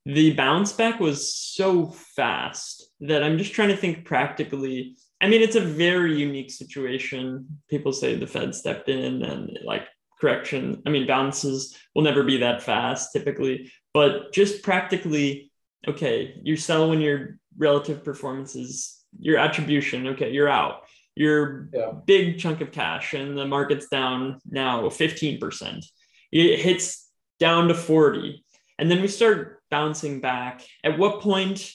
the 0.05 0.33
bounce 0.33 0.71
back 0.71 0.99
was 0.99 1.33
so 1.33 1.87
fast 1.87 2.89
that 3.01 3.23
I'm 3.23 3.37
just 3.37 3.53
trying 3.53 3.69
to 3.69 3.77
think 3.77 4.05
practically. 4.05 4.95
I 5.21 5.27
mean, 5.27 5.41
it's 5.41 5.55
a 5.55 5.61
very 5.61 6.17
unique 6.17 6.51
situation. 6.51 7.59
People 7.69 7.91
say 7.91 8.15
the 8.15 8.27
Fed 8.27 8.55
stepped 8.55 8.87
in 8.87 9.23
and 9.23 9.59
like 9.63 9.87
correction. 10.19 10.81
I 10.85 10.89
mean, 10.89 11.07
bounces 11.07 11.77
will 11.93 12.03
never 12.03 12.23
be 12.23 12.37
that 12.37 12.63
fast 12.63 13.11
typically, 13.13 13.71
but 13.93 14.33
just 14.33 14.63
practically, 14.63 15.51
okay, 15.87 16.39
you 16.43 16.55
sell 16.55 16.89
when 16.89 17.01
your 17.01 17.37
relative 17.57 18.03
performance 18.03 18.55
is 18.55 19.03
your 19.19 19.37
attribution. 19.37 20.07
Okay, 20.07 20.31
you're 20.31 20.49
out. 20.49 20.83
Your 21.15 21.69
yeah. 21.73 21.91
big 22.05 22.39
chunk 22.39 22.61
of 22.61 22.71
cash 22.71 23.13
and 23.13 23.37
the 23.37 23.45
market's 23.45 23.87
down 23.87 24.39
now 24.49 24.83
15%. 24.83 25.85
It 26.31 26.59
hits 26.59 27.09
down 27.39 27.67
to 27.67 27.73
40. 27.73 28.43
And 28.77 28.89
then 28.89 29.01
we 29.01 29.09
start 29.09 29.61
bouncing 29.69 30.21
back. 30.21 30.65
At 30.83 30.97
what 30.97 31.21
point 31.21 31.73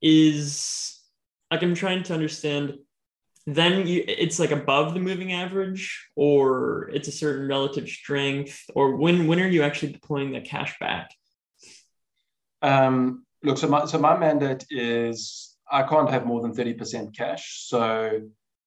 is 0.00 0.99
like 1.50 1.62
I'm 1.62 1.74
trying 1.74 2.02
to 2.04 2.14
understand 2.14 2.78
then 3.46 3.86
you, 3.86 4.04
it's 4.06 4.38
like 4.38 4.50
above 4.50 4.94
the 4.94 5.00
moving 5.00 5.32
average 5.32 6.08
or 6.14 6.90
it's 6.92 7.08
a 7.08 7.12
certain 7.12 7.48
relative 7.48 7.88
strength 7.88 8.64
or 8.74 8.96
when 8.96 9.26
when 9.26 9.40
are 9.40 9.48
you 9.48 9.62
actually 9.62 9.92
deploying 9.92 10.32
the 10.32 10.40
cash 10.40 10.78
back? 10.78 11.10
Um, 12.62 13.24
look 13.42 13.58
so 13.58 13.68
my, 13.68 13.86
so 13.86 13.98
my 13.98 14.18
mandate 14.18 14.66
is 14.68 15.56
i 15.70 15.82
can't 15.82 16.10
have 16.10 16.26
more 16.26 16.42
than 16.42 16.52
30% 16.52 17.16
cash. 17.16 17.66
So 17.66 18.22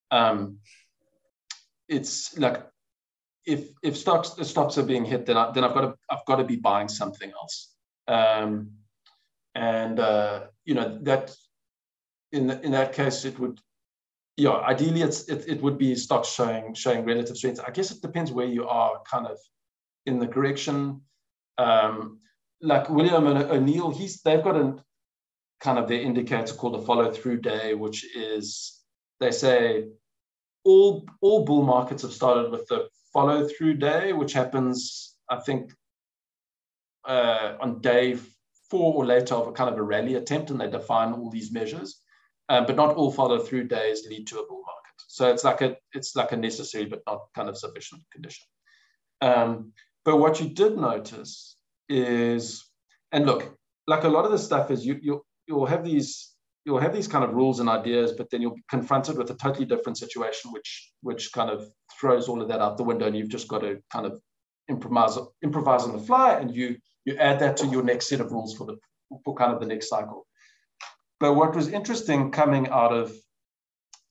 um, 0.10 0.58
it's 1.88 2.38
like 2.38 2.66
if 3.46 3.68
if 3.84 3.98
stocks 3.98 4.36
if 4.40 4.48
stocks 4.48 4.78
are 4.78 4.84
being 4.84 5.06
hit 5.06 5.26
then, 5.26 5.38
I, 5.38 5.52
then 5.52 5.64
i've 5.64 5.74
got 5.74 5.82
to 5.82 5.94
i've 6.10 6.26
got 6.26 6.38
to 6.38 6.46
be 6.46 6.56
buying 6.56 6.88
something 6.88 7.32
else. 7.32 7.74
Um, 8.08 8.72
and 9.56 10.00
uh, 10.00 10.46
you 10.66 10.76
know 10.76 10.98
that 11.04 11.36
in 12.34 12.50
in 12.50 12.72
that 12.72 12.94
case 12.94 13.24
it 13.24 13.40
would 13.40 13.60
yeah, 14.36 14.52
ideally 14.52 15.04
it's 15.04 15.30
it, 15.30 15.46
it 15.48 15.62
would 15.62 15.78
be 15.78 15.96
stocks 15.96 16.30
showing 16.30 16.74
showing 16.74 17.06
relative 17.06 17.38
strength. 17.38 17.60
I 17.66 17.72
guess 17.72 17.92
it 17.92 18.02
depends 18.02 18.32
where 18.32 18.48
you 18.48 18.68
are 18.68 19.02
kind 19.10 19.28
of 19.28 19.38
in 20.06 20.20
the 20.20 20.28
correction. 20.28 21.02
Um, 21.58 22.20
like 22.62 22.90
William 22.90 23.28
O'Neill, 23.28 23.92
he's 23.92 24.22
they've 24.22 24.44
got 24.44 24.56
a 24.56 24.84
kind 25.60 25.78
of 25.78 25.88
their 25.88 26.02
indicator 26.02 26.54
called 26.56 26.74
the 26.74 26.86
follow 26.86 27.12
through 27.12 27.42
day, 27.42 27.76
which 27.76 28.06
is 28.16 28.82
they 29.20 29.32
say 29.32 29.90
all 30.64 31.06
all 31.22 31.46
bull 31.46 31.62
markets 31.62 32.02
have 32.02 32.14
started 32.14 32.52
with 32.52 32.66
the 32.68 32.90
follow 33.14 33.48
through 33.48 33.76
day, 33.76 34.14
which 34.14 34.34
happens 34.34 35.16
I 35.30 35.42
think 35.42 35.72
uh, 37.06 37.58
on 37.62 37.82
day 37.82 38.18
four 38.72 38.96
or 38.96 39.06
later 39.06 39.36
of 39.36 39.48
a 39.48 39.52
kind 39.52 39.70
of 39.70 39.78
a 39.78 39.84
rally 39.84 40.16
attempt, 40.16 40.50
and 40.50 40.60
they 40.60 40.72
define 40.72 41.14
all 41.14 41.30
these 41.30 41.52
measures 41.52 42.02
um, 42.54 42.68
but 42.68 42.76
not 42.76 42.96
all 42.96 43.12
follow 43.12 43.40
through 43.40 43.68
days 43.68 44.06
lead 44.08 44.28
to 44.28 44.40
a 44.40 44.48
bull 44.48 44.62
market. 44.62 44.98
So 45.08 45.30
it's 45.32 45.44
like 45.44 45.62
a 45.62 45.76
it's 45.94 46.16
like 46.16 46.32
a 46.34 46.38
necessary 46.38 46.86
but 46.86 47.02
not 47.08 47.22
kind 47.36 47.50
of 47.50 47.58
sufficient 47.58 48.04
condition. 48.12 48.46
Um, 49.22 49.74
but 50.06 50.18
what 50.18 50.40
you 50.40 50.50
did 50.50 50.78
notice 50.78 51.58
is, 51.90 52.64
and 53.12 53.26
look, 53.26 53.58
like 53.88 54.04
a 54.04 54.10
lot 54.10 54.26
of 54.26 54.32
the 54.32 54.38
stuff 54.38 54.70
is 54.70 54.86
you 54.86 55.00
you 55.02 55.26
you'll 55.48 55.66
have 55.66 55.84
these 55.84 56.36
you'll 56.66 56.80
have 56.80 56.94
these 56.94 57.08
kind 57.08 57.24
of 57.24 57.34
rules 57.34 57.60
and 57.60 57.68
ideas, 57.68 58.12
but 58.12 58.30
then 58.30 58.42
you'll 58.42 58.56
be 58.56 58.64
confronted 58.70 59.18
with 59.18 59.32
a 59.32 59.36
totally 59.36 59.66
different 59.66 59.98
situation, 59.98 60.52
which 60.52 60.92
which 61.02 61.32
kind 61.34 61.50
of 61.50 61.66
throws 62.00 62.30
all 62.30 62.42
of 62.42 62.50
that 62.50 62.62
out 62.62 62.78
the 62.78 62.84
window, 62.84 63.08
and 63.08 63.18
you've 63.18 63.36
just 63.38 63.48
got 63.48 63.62
to 63.62 63.82
kind 63.92 64.06
of 64.06 64.22
improvise 64.70 65.18
improvise 65.44 65.84
on 65.84 65.94
the 65.94 66.06
fly, 66.10 66.34
and 66.40 66.56
you 66.56 66.78
you 67.06 67.16
add 67.18 67.40
that 67.40 67.58
to 67.58 67.66
your 67.66 67.84
next 67.84 68.10
set 68.10 68.22
of 68.22 68.32
rules 68.32 68.56
for 68.56 68.68
the 68.68 68.78
for 69.26 69.34
kind 69.34 69.52
of 69.52 69.60
the 69.60 69.66
next 69.66 69.90
cycle. 69.90 70.28
But 71.24 71.36
what 71.36 71.56
was 71.56 71.70
interesting 71.70 72.32
coming 72.32 72.68
out 72.68 72.92
of 72.92 73.16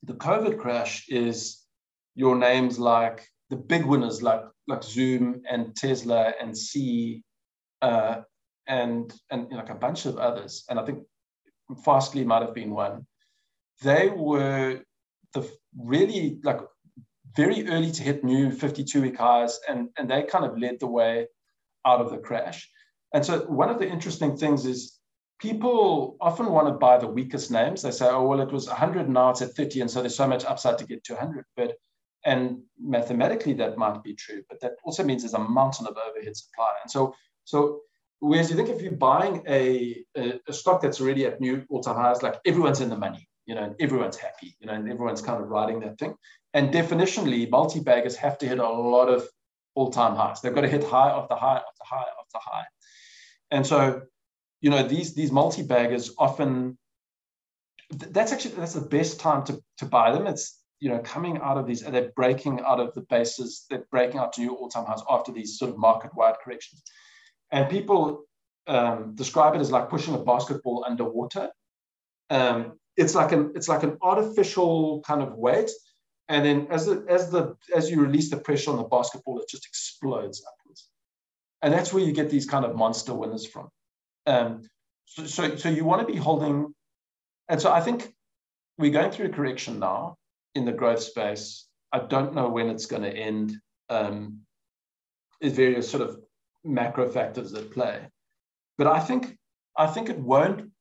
the 0.01 0.15
COVID 0.15 0.57
crash 0.57 1.07
is 1.09 1.61
your 2.15 2.35
names 2.35 2.79
like 2.79 3.29
the 3.51 3.55
big 3.55 3.85
winners 3.85 4.23
like 4.23 4.41
like 4.67 4.81
Zoom 4.81 5.43
and 5.47 5.75
Tesla 5.75 6.33
and 6.41 6.57
Sea 6.57 7.21
uh, 7.83 8.21
and 8.65 9.13
and 9.29 9.51
like 9.51 9.69
a 9.69 9.75
bunch 9.75 10.07
of 10.07 10.17
others. 10.17 10.65
And 10.67 10.79
I 10.79 10.85
think 10.85 11.03
Fastly 11.85 12.23
might 12.23 12.41
have 12.41 12.55
been 12.55 12.71
one. 12.71 13.05
They 13.83 14.09
were 14.09 14.81
the 15.35 15.47
really 15.77 16.39
like 16.43 16.61
very 17.35 17.67
early 17.67 17.91
to 17.91 18.01
hit 18.01 18.23
new 18.23 18.49
52 18.49 19.03
week 19.03 19.17
highs 19.17 19.59
and, 19.69 19.89
and 19.99 20.09
they 20.09 20.23
kind 20.23 20.45
of 20.45 20.57
led 20.57 20.79
the 20.79 20.87
way 20.87 21.27
out 21.85 22.01
of 22.01 22.09
the 22.09 22.17
crash. 22.17 22.67
And 23.13 23.23
so 23.23 23.41
one 23.41 23.69
of 23.69 23.77
the 23.77 23.87
interesting 23.87 24.35
things 24.35 24.65
is 24.65 24.97
people 25.39 26.17
often 26.21 26.47
want 26.47 26.67
to 26.67 26.73
buy 26.73 26.97
the 26.97 27.07
weakest 27.07 27.51
names. 27.51 27.81
They 27.81 27.91
say, 27.91 28.07
oh, 28.07 28.27
well, 28.27 28.41
it 28.41 28.51
was 28.51 28.67
100 28.67 29.09
now 29.09 29.29
it's 29.29 29.41
at 29.41 29.55
50, 29.55 29.81
and 29.81 29.91
so 29.91 30.01
there's 30.01 30.15
so 30.15 30.27
much 30.27 30.45
upside 30.45 30.77
to 30.77 30.85
get 30.85 31.03
to 31.05 31.13
100. 31.13 31.45
But 31.55 31.75
and 32.25 32.61
mathematically 32.79 33.53
that 33.53 33.77
might 33.77 34.03
be 34.03 34.13
true, 34.13 34.43
but 34.49 34.59
that 34.61 34.73
also 34.83 35.03
means 35.03 35.23
there's 35.23 35.33
a 35.33 35.39
mountain 35.39 35.87
of 35.87 35.97
overhead 35.97 36.35
supply. 36.35 36.71
And 36.81 36.89
so, 36.89 37.13
so 37.43 37.81
whereas 38.19 38.49
you 38.49 38.55
think 38.55 38.69
if 38.69 38.81
you're 38.81 38.93
buying 38.93 39.43
a, 39.47 40.03
a, 40.15 40.39
a 40.47 40.53
stock 40.53 40.81
that's 40.81 41.01
already 41.01 41.25
at 41.25 41.41
new 41.41 41.65
all-time 41.69 41.97
highs, 41.97 42.23
like 42.23 42.39
everyone's 42.45 42.81
in 42.81 42.89
the 42.89 42.97
money, 42.97 43.27
you 43.45 43.55
know, 43.55 43.63
and 43.63 43.75
everyone's 43.79 44.17
happy, 44.17 44.55
you 44.59 44.67
know, 44.67 44.73
and 44.73 44.89
everyone's 44.89 45.21
kind 45.21 45.43
of 45.43 45.49
riding 45.49 45.81
that 45.81 45.99
thing. 45.99 46.15
And 46.53 46.73
definitionally, 46.73 47.49
multi-baggers 47.49 48.15
have 48.15 48.37
to 48.37 48.47
hit 48.47 48.59
a 48.59 48.69
lot 48.69 49.09
of 49.09 49.27
all-time 49.75 50.15
highs. 50.15 50.39
They've 50.39 50.55
got 50.55 50.61
to 50.61 50.69
hit 50.69 50.83
high 50.83 51.09
after 51.09 51.35
high 51.35 51.57
after 51.57 51.83
high 51.83 52.05
after 52.21 52.39
high. 52.39 52.65
And 53.51 53.67
so 53.67 54.03
you 54.63 54.69
know 54.69 54.81
these 54.81 55.13
these 55.13 55.31
multi-baggers 55.31 56.15
often 56.17 56.77
that's 57.91 58.31
actually 58.31 58.55
that's 58.55 58.73
the 58.73 58.89
best 58.97 59.19
time 59.19 59.43
to, 59.43 59.61
to 59.77 59.85
buy 59.85 60.11
them. 60.11 60.25
It's 60.25 60.61
you 60.79 60.89
know 60.89 60.99
coming 60.99 61.37
out 61.39 61.57
of 61.57 61.67
these 61.67 61.81
they're 61.81 62.13
breaking 62.15 62.61
out 62.61 62.79
of 62.79 62.93
the 62.95 63.01
bases 63.01 63.65
they're 63.69 63.85
breaking 63.91 64.19
out 64.19 64.31
to 64.33 64.41
new 64.41 64.55
all-time 64.55 64.85
highs 64.85 65.03
after 65.09 65.33
these 65.33 65.59
sort 65.59 65.69
of 65.71 65.77
market-wide 65.77 66.35
corrections. 66.41 66.81
And 67.51 67.69
people 67.69 68.23
um, 68.65 69.15
describe 69.15 69.53
it 69.53 69.59
as 69.59 69.69
like 69.69 69.89
pushing 69.89 70.15
a 70.15 70.19
basketball 70.19 70.85
underwater. 70.87 71.49
Um, 72.29 72.79
it's 72.95 73.15
like 73.15 73.33
an 73.33 73.51
it's 73.55 73.67
like 73.67 73.83
an 73.83 73.97
artificial 74.01 75.01
kind 75.01 75.21
of 75.21 75.35
weight. 75.35 75.71
And 76.29 76.45
then 76.45 76.67
as 76.69 76.85
the 76.85 77.05
as 77.09 77.29
the 77.29 77.57
as 77.75 77.91
you 77.91 77.99
release 77.99 78.29
the 78.29 78.37
pressure 78.37 78.71
on 78.71 78.77
the 78.77 78.83
basketball 78.83 79.39
it 79.41 79.49
just 79.49 79.67
explodes 79.67 80.41
upwards. 80.47 80.87
And 81.61 81.73
that's 81.73 81.91
where 81.91 82.03
you 82.03 82.13
get 82.13 82.29
these 82.29 82.45
kind 82.45 82.63
of 82.63 82.77
monster 82.77 83.13
winners 83.13 83.45
from 83.45 83.69
um, 84.25 84.61
so, 85.05 85.25
so, 85.25 85.55
so 85.55 85.69
you 85.69 85.85
want 85.85 86.05
to 86.05 86.11
be 86.11 86.19
holding, 86.19 86.73
and 87.49 87.61
so 87.61 87.71
I 87.71 87.81
think 87.81 88.13
we're 88.77 88.91
going 88.91 89.11
through 89.11 89.27
a 89.27 89.29
correction 89.29 89.79
now 89.79 90.17
in 90.55 90.65
the 90.65 90.71
growth 90.71 91.01
space. 91.01 91.67
I 91.91 91.99
don't 91.99 92.33
know 92.33 92.49
when 92.49 92.69
it's 92.69 92.85
going 92.85 93.03
to 93.03 93.11
end. 93.11 93.55
Um, 93.89 94.39
there's 95.41 95.53
various 95.53 95.89
sort 95.89 96.03
of 96.03 96.19
macro 96.63 97.07
factors 97.09 97.53
at 97.53 97.71
play, 97.71 98.07
but 98.77 98.87
I 98.87 98.99
think 98.99 99.37
I 99.77 99.87
think 99.87 100.09
it 100.09 100.19
won't. 100.19 100.71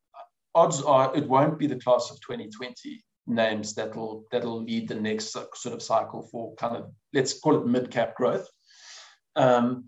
Odds 0.55 0.82
are 0.82 1.14
it 1.16 1.28
won't 1.28 1.59
be 1.59 1.66
the 1.66 1.80
class 1.80 2.11
of 2.11 2.20
2020 2.20 3.03
names 3.26 3.74
that'll 3.74 4.24
that'll 4.30 4.62
lead 4.62 4.88
the 4.88 4.95
next 4.95 5.32
sort 5.32 5.74
of 5.74 5.82
cycle 5.82 6.28
for 6.30 6.55
kind 6.57 6.76
of 6.76 6.90
let's 7.12 7.38
call 7.38 7.57
it 7.57 7.66
mid 7.66 7.90
cap 7.90 8.14
growth. 8.16 8.49
Um, 9.36 9.86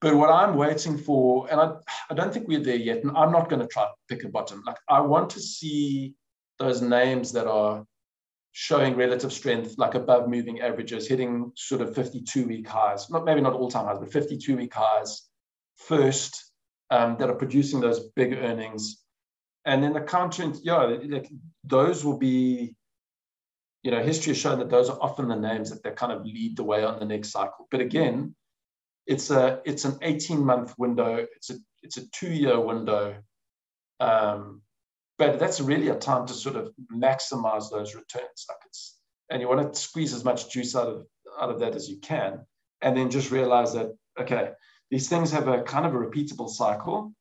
but 0.00 0.14
what 0.14 0.30
I'm 0.30 0.56
waiting 0.56 0.98
for, 0.98 1.50
and 1.50 1.60
I, 1.60 1.72
I 2.10 2.14
don't 2.14 2.32
think 2.32 2.48
we're 2.48 2.62
there 2.62 2.76
yet, 2.76 3.02
and 3.02 3.16
I'm 3.16 3.32
not 3.32 3.48
going 3.48 3.60
to 3.60 3.68
try 3.68 3.84
to 3.84 3.92
pick 4.08 4.24
a 4.24 4.28
bottom. 4.28 4.62
Like 4.66 4.76
I 4.88 5.00
want 5.00 5.30
to 5.30 5.40
see 5.40 6.14
those 6.58 6.82
names 6.82 7.32
that 7.32 7.46
are 7.46 7.84
showing 8.52 8.96
relative 8.96 9.32
strength, 9.32 9.74
like 9.78 9.94
above 9.94 10.28
moving 10.28 10.60
averages, 10.60 11.06
hitting 11.06 11.52
sort 11.56 11.80
of 11.80 11.94
52 11.94 12.46
week 12.46 12.68
highs, 12.68 13.10
not 13.10 13.24
maybe 13.24 13.40
not 13.40 13.54
all 13.54 13.70
time 13.70 13.86
highs, 13.86 13.98
but 13.98 14.12
52 14.12 14.56
week 14.56 14.74
highs 14.74 15.28
first, 15.76 16.52
um, 16.90 17.16
that 17.18 17.28
are 17.28 17.34
producing 17.34 17.80
those 17.80 18.00
big 18.16 18.32
earnings. 18.34 19.02
And 19.64 19.82
then 19.82 19.92
the 19.92 20.00
counter, 20.00 20.52
yeah, 20.62 20.96
like 21.08 21.28
those 21.64 22.04
will 22.04 22.18
be, 22.18 22.74
you 23.82 23.90
know, 23.90 24.02
history 24.02 24.32
has 24.32 24.38
shown 24.38 24.58
that 24.58 24.70
those 24.70 24.88
are 24.88 24.98
often 25.00 25.28
the 25.28 25.36
names 25.36 25.70
that, 25.70 25.82
that 25.82 25.96
kind 25.96 26.12
of 26.12 26.24
lead 26.24 26.56
the 26.56 26.64
way 26.64 26.84
on 26.84 26.98
the 26.98 27.04
next 27.04 27.30
cycle. 27.30 27.66
But 27.70 27.80
again, 27.80 28.34
it's 29.06 29.30
a 29.30 29.60
it's 29.64 29.84
an 29.84 29.98
18 30.02 30.44
month 30.44 30.74
window. 30.78 31.26
It's 31.36 31.50
a 31.50 31.54
it's 31.82 31.96
a 31.96 32.08
two 32.10 32.32
year 32.32 32.58
window. 32.58 33.16
Um, 34.00 34.62
but 35.18 35.38
that's 35.38 35.60
really 35.60 35.88
a 35.88 35.94
time 35.94 36.26
to 36.26 36.34
sort 36.34 36.56
of 36.56 36.72
maximize 36.92 37.70
those 37.70 37.94
returns. 37.94 38.46
Like 38.48 38.58
it's 38.66 38.98
and 39.30 39.40
you 39.40 39.48
want 39.48 39.72
to 39.72 39.78
squeeze 39.78 40.12
as 40.12 40.24
much 40.24 40.50
juice 40.50 40.74
out 40.74 40.88
of 40.88 41.06
out 41.40 41.50
of 41.50 41.60
that 41.60 41.74
as 41.74 41.88
you 41.88 41.98
can 41.98 42.40
and 42.82 42.96
then 42.96 43.10
just 43.10 43.30
realize 43.30 43.72
that 43.74 43.94
okay 44.18 44.50
these 44.90 45.08
things 45.08 45.30
have 45.32 45.48
a 45.48 45.62
kind 45.62 45.86
of 45.86 45.94
a 45.94 45.98
repeatable 45.98 46.48
cycle. 46.48 47.12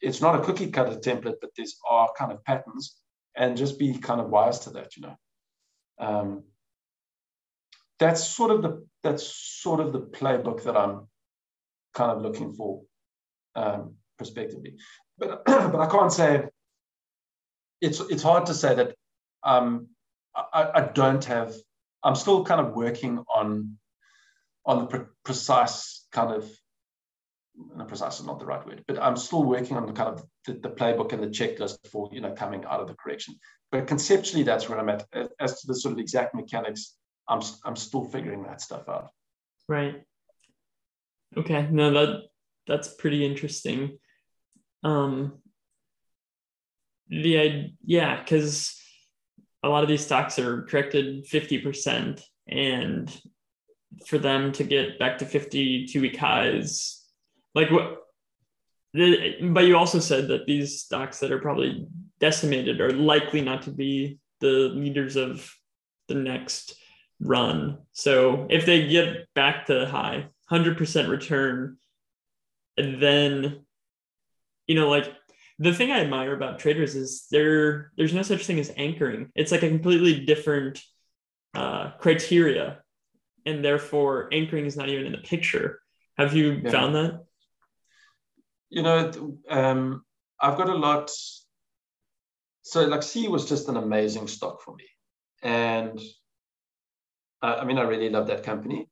It's 0.00 0.20
not 0.20 0.36
a 0.36 0.44
cookie 0.44 0.70
cutter 0.70 0.96
template 0.96 1.36
but 1.40 1.50
there's 1.56 1.76
are 1.88 2.10
kind 2.16 2.32
of 2.32 2.42
patterns 2.44 2.96
and 3.36 3.56
just 3.56 3.78
be 3.78 3.98
kind 3.98 4.20
of 4.20 4.30
wise 4.30 4.60
to 4.60 4.70
that 4.70 4.96
you 4.96 5.02
know. 5.02 5.16
Um, 6.00 6.44
that's 7.98 8.24
sort 8.24 8.50
of 8.50 8.62
the 8.62 8.86
that's 9.02 9.26
sort 9.26 9.80
of 9.80 9.92
the 9.92 10.00
playbook 10.00 10.62
that 10.62 10.76
i'm 10.76 11.08
kind 11.94 12.12
of 12.12 12.22
looking 12.22 12.52
for 12.52 12.82
um, 13.54 13.94
prospectively. 14.16 14.76
But 15.18 15.44
but 15.46 15.76
I 15.76 15.86
can't 15.86 16.12
say 16.12 16.44
it's 17.80 18.00
it's 18.00 18.22
hard 18.22 18.46
to 18.46 18.54
say 18.54 18.74
that 18.74 18.94
um, 19.42 19.88
I, 20.34 20.70
I 20.74 20.80
don't 20.82 21.24
have. 21.24 21.54
I'm 22.04 22.14
still 22.14 22.44
kind 22.44 22.60
of 22.60 22.74
working 22.74 23.24
on 23.34 23.78
on 24.64 24.80
the 24.80 24.86
pre- 24.86 25.06
precise 25.24 26.06
kind 26.12 26.32
of 26.32 26.48
no, 27.74 27.84
precise 27.84 28.20
is 28.20 28.26
not 28.26 28.38
the 28.38 28.46
right 28.46 28.64
word, 28.64 28.84
but 28.86 29.02
I'm 29.02 29.16
still 29.16 29.42
working 29.42 29.76
on 29.76 29.86
the 29.86 29.92
kind 29.92 30.10
of 30.10 30.24
the, 30.46 30.54
the, 30.54 30.70
playbook 30.70 31.12
and 31.12 31.22
the 31.22 31.26
checklist 31.26 31.78
for 31.90 32.08
you 32.12 32.20
know 32.20 32.32
coming 32.32 32.64
out 32.64 32.80
of 32.80 32.86
the 32.86 32.94
correction. 32.94 33.34
But 33.72 33.86
conceptually, 33.86 34.44
that's 34.44 34.68
where 34.68 34.78
I'm 34.78 34.88
at. 34.88 35.06
As 35.40 35.60
to 35.60 35.66
the 35.66 35.74
sort 35.74 35.92
of 35.92 35.98
exact 35.98 36.34
mechanics, 36.34 36.96
I'm 37.28 37.42
I'm 37.64 37.76
still 37.76 38.04
figuring 38.04 38.44
that 38.44 38.60
stuff 38.60 38.88
out. 38.88 39.10
Right. 39.68 40.02
Okay. 41.36 41.68
No, 41.70 41.90
that 41.92 42.22
that's 42.66 42.88
pretty 42.94 43.24
interesting. 43.24 43.98
Um. 44.82 45.38
The 47.10 47.72
yeah, 47.84 48.20
because 48.20 48.78
a 49.62 49.68
lot 49.68 49.82
of 49.82 49.88
these 49.88 50.04
stocks 50.04 50.38
are 50.38 50.62
corrected 50.64 51.26
fifty 51.26 51.58
percent, 51.58 52.22
and 52.46 53.10
for 54.06 54.18
them 54.18 54.52
to 54.52 54.64
get 54.64 54.98
back 54.98 55.18
to 55.18 55.26
52 55.26 56.00
week 56.00 56.16
highs 56.16 57.04
like 57.54 57.70
what 57.70 58.02
but 58.94 59.64
you 59.64 59.76
also 59.76 59.98
said 59.98 60.28
that 60.28 60.46
these 60.46 60.80
stocks 60.80 61.20
that 61.20 61.32
are 61.32 61.40
probably 61.40 61.86
decimated 62.20 62.80
are 62.80 62.92
likely 62.92 63.40
not 63.40 63.62
to 63.62 63.70
be 63.70 64.18
the 64.40 64.70
leaders 64.74 65.16
of 65.16 65.52
the 66.08 66.14
next 66.14 66.74
run 67.20 67.78
so 67.92 68.46
if 68.50 68.66
they 68.66 68.86
get 68.86 69.26
back 69.34 69.66
to 69.66 69.86
high 69.86 70.26
100% 70.50 71.08
return 71.08 71.76
and 72.76 73.02
then 73.02 73.64
you 74.66 74.74
know 74.74 74.88
like 74.88 75.12
the 75.58 75.74
thing 75.74 75.90
i 75.90 76.00
admire 76.00 76.32
about 76.32 76.58
traders 76.58 76.94
is 76.94 77.26
there 77.30 77.90
there's 77.96 78.14
no 78.14 78.22
such 78.22 78.46
thing 78.46 78.58
as 78.58 78.72
anchoring 78.76 79.30
it's 79.34 79.52
like 79.52 79.62
a 79.62 79.68
completely 79.68 80.24
different 80.24 80.80
uh, 81.54 81.90
criteria 81.98 82.78
and 83.48 83.64
therefore 83.64 84.28
anchoring 84.32 84.66
is 84.66 84.76
not 84.76 84.88
even 84.88 85.06
in 85.06 85.12
the 85.12 85.18
picture. 85.18 85.80
Have 86.16 86.34
you 86.34 86.60
yeah. 86.62 86.70
found 86.70 86.94
that? 86.94 87.24
You 88.68 88.82
know, 88.82 89.38
um, 89.48 90.04
I've 90.38 90.58
got 90.58 90.68
a 90.68 90.74
lot. 90.74 91.10
So, 92.62 92.84
like, 92.84 93.02
Sea 93.02 93.28
was 93.28 93.48
just 93.48 93.68
an 93.68 93.76
amazing 93.76 94.28
stock 94.28 94.60
for 94.60 94.74
me, 94.74 94.84
and 95.42 95.98
uh, 97.42 97.56
I 97.60 97.64
mean, 97.64 97.78
I 97.78 97.82
really 97.82 98.10
love 98.10 98.26
that 98.26 98.42
company. 98.42 98.88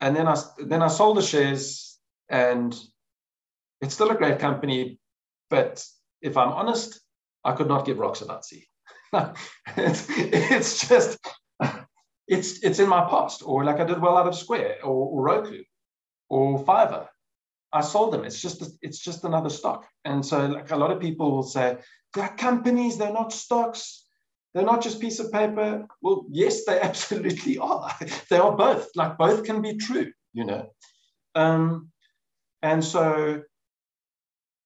And 0.00 0.14
then 0.14 0.28
I 0.28 0.36
then 0.58 0.82
I 0.82 0.88
sold 0.88 1.16
the 1.16 1.22
shares, 1.22 1.98
and 2.28 2.74
it's 3.80 3.94
still 3.94 4.10
a 4.10 4.14
great 4.14 4.38
company, 4.38 4.98
but 5.50 5.84
if 6.22 6.36
I'm 6.36 6.52
honest, 6.52 7.00
I 7.44 7.52
could 7.52 7.68
not 7.68 7.86
give 7.86 7.98
rocks 7.98 8.20
about 8.20 8.44
Sea. 8.44 8.66
it's, 9.76 10.06
it's 10.08 10.88
just 10.88 11.18
it's 12.28 12.62
it's 12.62 12.78
in 12.78 12.88
my 12.88 13.08
past, 13.08 13.42
or 13.44 13.64
like 13.64 13.80
I 13.80 13.84
did 13.84 14.00
well 14.00 14.18
out 14.18 14.28
of 14.28 14.34
Square 14.34 14.78
or, 14.84 15.08
or 15.08 15.22
Roku 15.22 15.62
or 16.28 16.62
Fiverr. 16.64 17.08
I 17.72 17.80
sold 17.80 18.12
them. 18.12 18.24
It's 18.24 18.40
just 18.40 18.62
it's 18.82 18.98
just 18.98 19.24
another 19.24 19.50
stock. 19.50 19.86
And 20.04 20.24
so 20.24 20.46
like 20.46 20.70
a 20.70 20.76
lot 20.76 20.90
of 20.90 21.00
people 21.00 21.30
will 21.30 21.42
say, 21.42 21.78
they're 22.14 22.28
companies, 22.28 22.98
they're 22.98 23.12
not 23.12 23.32
stocks, 23.32 24.07
they're 24.54 24.64
not 24.64 24.82
just 24.82 25.00
piece 25.00 25.20
of 25.20 25.30
paper. 25.32 25.86
Well, 26.02 26.24
yes, 26.30 26.64
they 26.64 26.80
absolutely 26.90 27.58
are. 27.58 27.94
they 28.30 28.38
are 28.38 28.56
both. 28.56 28.88
Like 28.94 29.18
both 29.18 29.44
can 29.44 29.62
be 29.62 29.76
true, 29.76 30.12
you 30.32 30.44
know. 30.44 30.70
Um, 31.34 31.90
and 32.62 32.84
so 32.84 33.42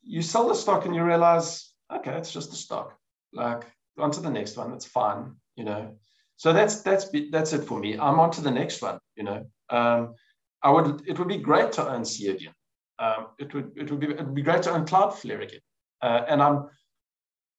you 0.03 0.22
sell 0.22 0.49
the 0.49 0.55
stock 0.55 0.87
and 0.87 0.95
you 0.95 1.05
realize, 1.05 1.72
okay, 1.93 2.12
it's 2.12 2.33
just 2.33 2.53
a 2.53 2.57
stock. 2.57 2.97
Like 3.33 3.64
on 3.99 4.11
to 4.12 4.20
the 4.20 4.30
next 4.30 4.57
one, 4.57 4.70
that's 4.70 4.87
fine, 4.87 5.35
you 5.57 5.64
know. 5.64 5.97
So 6.37 6.53
that's 6.53 6.83
that's 6.83 7.07
that's 7.30 7.53
it 7.53 7.64
for 7.64 7.78
me. 7.78 7.99
I'm 7.99 8.18
on 8.18 8.30
to 8.33 8.41
the 8.41 8.51
next 8.51 8.83
one. 8.83 8.99
You 9.16 9.24
know, 9.24 9.47
um, 9.70 10.14
I 10.62 10.70
would 10.70 11.03
it 11.07 11.18
would 11.18 11.28
be 11.28 11.39
great 11.39 11.72
to 11.72 11.89
own 11.89 12.05
Sea 12.05 12.28
again. 12.28 12.55
Um, 12.99 13.28
it 13.39 13.55
would 13.55 13.72
it 13.76 13.91
would 13.91 14.01
be 14.01 14.07
it 14.07 14.18
would 14.18 14.35
be 14.35 14.43
great 14.43 14.62
to 14.64 14.72
own 14.72 14.87
Cloudflare 14.87 15.43
again. 15.43 15.61
Uh, 16.01 16.24
and 16.28 16.43
I'm 16.43 16.68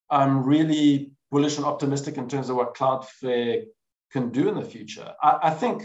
I'm 0.09 0.43
really 0.43 1.11
bullish 1.33 1.57
and 1.57 1.65
optimistic 1.65 2.17
in 2.17 2.29
terms 2.29 2.49
of 2.49 2.55
what 2.55 2.75
Cloudflare 2.75 3.63
can 4.11 4.29
do 4.29 4.47
in 4.49 4.55
the 4.55 4.63
future. 4.75 5.11
I, 5.21 5.31
I 5.49 5.49
think 5.49 5.83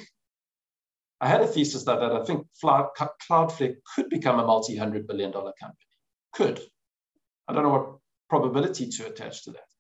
I 1.23 1.27
had 1.27 1.41
a 1.41 1.47
thesis 1.47 1.85
that, 1.85 1.99
that 2.01 2.13
I 2.13 2.23
think 2.23 2.47
Cloudflare 2.63 3.77
could 3.95 4.11
become 4.11 4.39
a 4.39 4.47
multi-hundred 4.47 5.07
billion 5.09 5.31
dollar 5.31 5.53
company. 5.59 5.89
Could. 6.35 6.61
I 7.49 7.55
don't 7.55 7.63
know 7.63 7.71
what 7.71 7.97
probability 8.29 8.89
to 8.97 9.07
attach 9.07 9.45
to 9.45 9.53
that. 9.53 9.71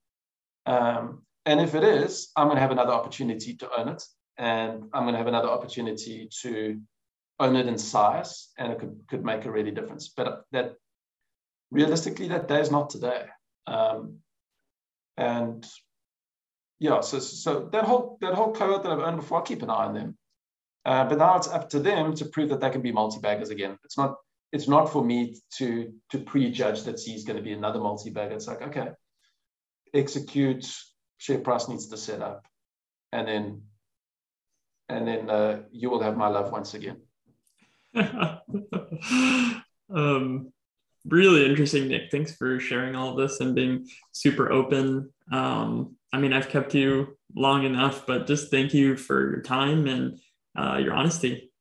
Um, 0.74 1.22
and 1.44 1.60
if 1.60 1.74
it 1.74 1.84
is, 1.84 2.30
I'm 2.34 2.46
going 2.46 2.56
to 2.56 2.62
have 2.62 2.76
another 2.78 2.92
opportunity 2.92 3.54
to 3.56 3.68
own 3.78 3.88
it. 3.88 4.02
And 4.38 4.84
I'm 4.94 5.02
going 5.04 5.12
to 5.14 5.18
have 5.18 5.26
another 5.34 5.48
opportunity 5.48 6.30
to 6.42 6.80
own 7.40 7.56
it 7.56 7.66
in 7.66 7.76
size. 7.76 8.48
And 8.56 8.72
it 8.72 8.78
could, 8.78 8.98
could 9.10 9.24
make 9.24 9.44
a 9.44 9.50
really 9.50 9.70
difference. 9.70 10.08
But 10.16 10.44
that 10.52 10.76
realistically, 11.70 12.28
that 12.28 12.48
day 12.48 12.60
is 12.60 12.70
not 12.70 12.88
today. 12.88 13.26
Um, 13.66 14.20
and 15.18 15.66
yeah, 16.78 17.00
so, 17.00 17.18
so 17.18 17.68
that 17.72 17.84
whole 17.84 18.18
that 18.20 18.34
whole 18.34 18.52
cohort 18.52 18.84
that 18.84 18.92
I've 18.92 19.00
owned 19.00 19.16
before, 19.16 19.40
I 19.40 19.44
keep 19.44 19.62
an 19.62 19.70
eye 19.70 19.86
on 19.86 19.94
them. 19.94 20.16
Uh, 20.86 21.04
but 21.08 21.18
now 21.18 21.36
it's 21.36 21.48
up 21.48 21.68
to 21.70 21.80
them 21.80 22.14
to 22.14 22.24
prove 22.26 22.50
that 22.50 22.60
they 22.60 22.70
can 22.70 22.82
be 22.82 22.92
multi-baggers 22.92 23.50
again. 23.50 23.76
It's 23.84 23.98
not 23.98 24.14
it's 24.52 24.68
not 24.68 24.92
for 24.92 25.04
me 25.04 25.34
to 25.56 25.92
to 26.10 26.18
prejudge 26.20 26.84
that 26.84 27.00
Sea 27.00 27.16
is 27.16 27.24
going 27.24 27.36
to 27.36 27.42
be 27.42 27.52
another 27.52 27.80
multi-bagger. 27.80 28.36
It's 28.36 28.46
like 28.46 28.62
okay, 28.62 28.90
execute, 29.92 30.72
share 31.18 31.40
price 31.40 31.68
needs 31.68 31.88
to 31.88 31.96
set 31.96 32.22
up, 32.22 32.46
and 33.10 33.26
then 33.26 33.62
and 34.88 35.06
then 35.06 35.28
uh, 35.28 35.62
you 35.72 35.90
will 35.90 36.00
have 36.00 36.16
my 36.16 36.28
love 36.28 36.52
once 36.52 36.74
again. 36.74 36.98
um, 39.90 40.52
really 41.08 41.46
interesting, 41.48 41.88
Nick. 41.88 42.10
Thanks 42.10 42.34
for 42.34 42.60
sharing 42.60 42.94
all 42.94 43.14
this 43.14 43.40
and 43.40 43.54
being 43.54 43.86
super 44.12 44.50
open. 44.52 45.12
Um, 45.32 45.96
I 46.12 46.18
mean, 46.18 46.32
I've 46.32 46.48
kept 46.48 46.74
you 46.74 47.16
long 47.34 47.64
enough, 47.64 48.06
but 48.06 48.26
just 48.26 48.50
thank 48.50 48.72
you 48.72 48.96
for 48.96 49.30
your 49.30 49.42
time 49.42 49.86
and 49.86 50.18
uh, 50.56 50.78
your 50.78 50.94
honesty. 50.94 51.52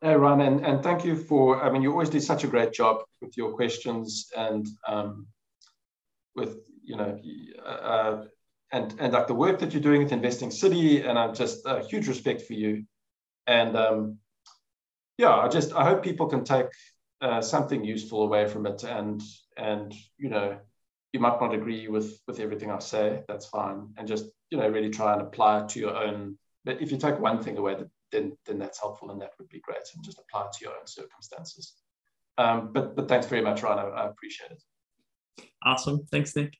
Hey, 0.00 0.14
Ryan, 0.14 0.40
and, 0.40 0.66
and 0.66 0.82
thank 0.82 1.04
you 1.04 1.16
for, 1.16 1.60
I 1.62 1.70
mean, 1.70 1.82
you 1.82 1.90
always 1.90 2.08
do 2.08 2.20
such 2.20 2.44
a 2.44 2.46
great 2.46 2.72
job 2.72 3.02
with 3.20 3.36
your 3.36 3.52
questions 3.52 4.30
and 4.36 4.66
um, 4.86 5.26
with 6.36 6.58
you 6.88 6.96
know, 6.96 7.18
uh, 7.64 8.24
and 8.72 8.94
and 8.98 9.12
like 9.12 9.26
the 9.26 9.34
work 9.34 9.58
that 9.58 9.72
you're 9.72 9.82
doing 9.82 10.02
with 10.02 10.12
Investing 10.12 10.50
City, 10.50 11.02
and 11.02 11.18
I'm 11.18 11.34
just 11.34 11.66
a 11.66 11.84
huge 11.84 12.08
respect 12.08 12.42
for 12.42 12.54
you. 12.54 12.84
And 13.46 13.76
um, 13.76 14.18
yeah, 15.18 15.34
I 15.34 15.48
just 15.48 15.74
I 15.74 15.84
hope 15.84 16.02
people 16.02 16.26
can 16.28 16.44
take 16.44 16.66
uh, 17.20 17.40
something 17.40 17.84
useful 17.84 18.22
away 18.22 18.46
from 18.46 18.66
it, 18.66 18.84
and 18.84 19.22
and 19.56 19.94
you 20.16 20.28
know, 20.28 20.58
you 21.12 21.20
might 21.20 21.40
not 21.40 21.54
agree 21.54 21.88
with 21.88 22.20
with 22.26 22.40
everything 22.40 22.70
I 22.70 22.78
say. 22.78 23.22
That's 23.28 23.46
fine, 23.46 23.88
and 23.96 24.06
just 24.06 24.26
you 24.50 24.58
know, 24.58 24.68
really 24.68 24.90
try 24.90 25.12
and 25.12 25.22
apply 25.22 25.62
it 25.62 25.68
to 25.70 25.80
your 25.80 25.96
own. 25.96 26.38
But 26.64 26.80
if 26.80 26.90
you 26.90 26.98
take 26.98 27.18
one 27.18 27.42
thing 27.42 27.56
away, 27.56 27.76
then 28.12 28.36
then 28.46 28.58
that's 28.58 28.80
helpful, 28.80 29.10
and 29.10 29.20
that 29.20 29.32
would 29.38 29.48
be 29.48 29.60
great, 29.60 29.82
and 29.94 30.04
just 30.04 30.18
apply 30.18 30.46
it 30.46 30.52
to 30.54 30.64
your 30.64 30.74
own 30.74 30.86
circumstances. 30.86 31.74
Um, 32.36 32.72
but 32.72 32.94
but 32.94 33.08
thanks 33.08 33.26
very 33.26 33.42
much, 33.42 33.62
Ryan. 33.62 33.78
I, 33.78 34.02
I 34.02 34.08
appreciate 34.08 34.52
it. 34.52 34.62
Awesome. 35.62 36.06
Thanks, 36.10 36.36
Nick. 36.36 36.54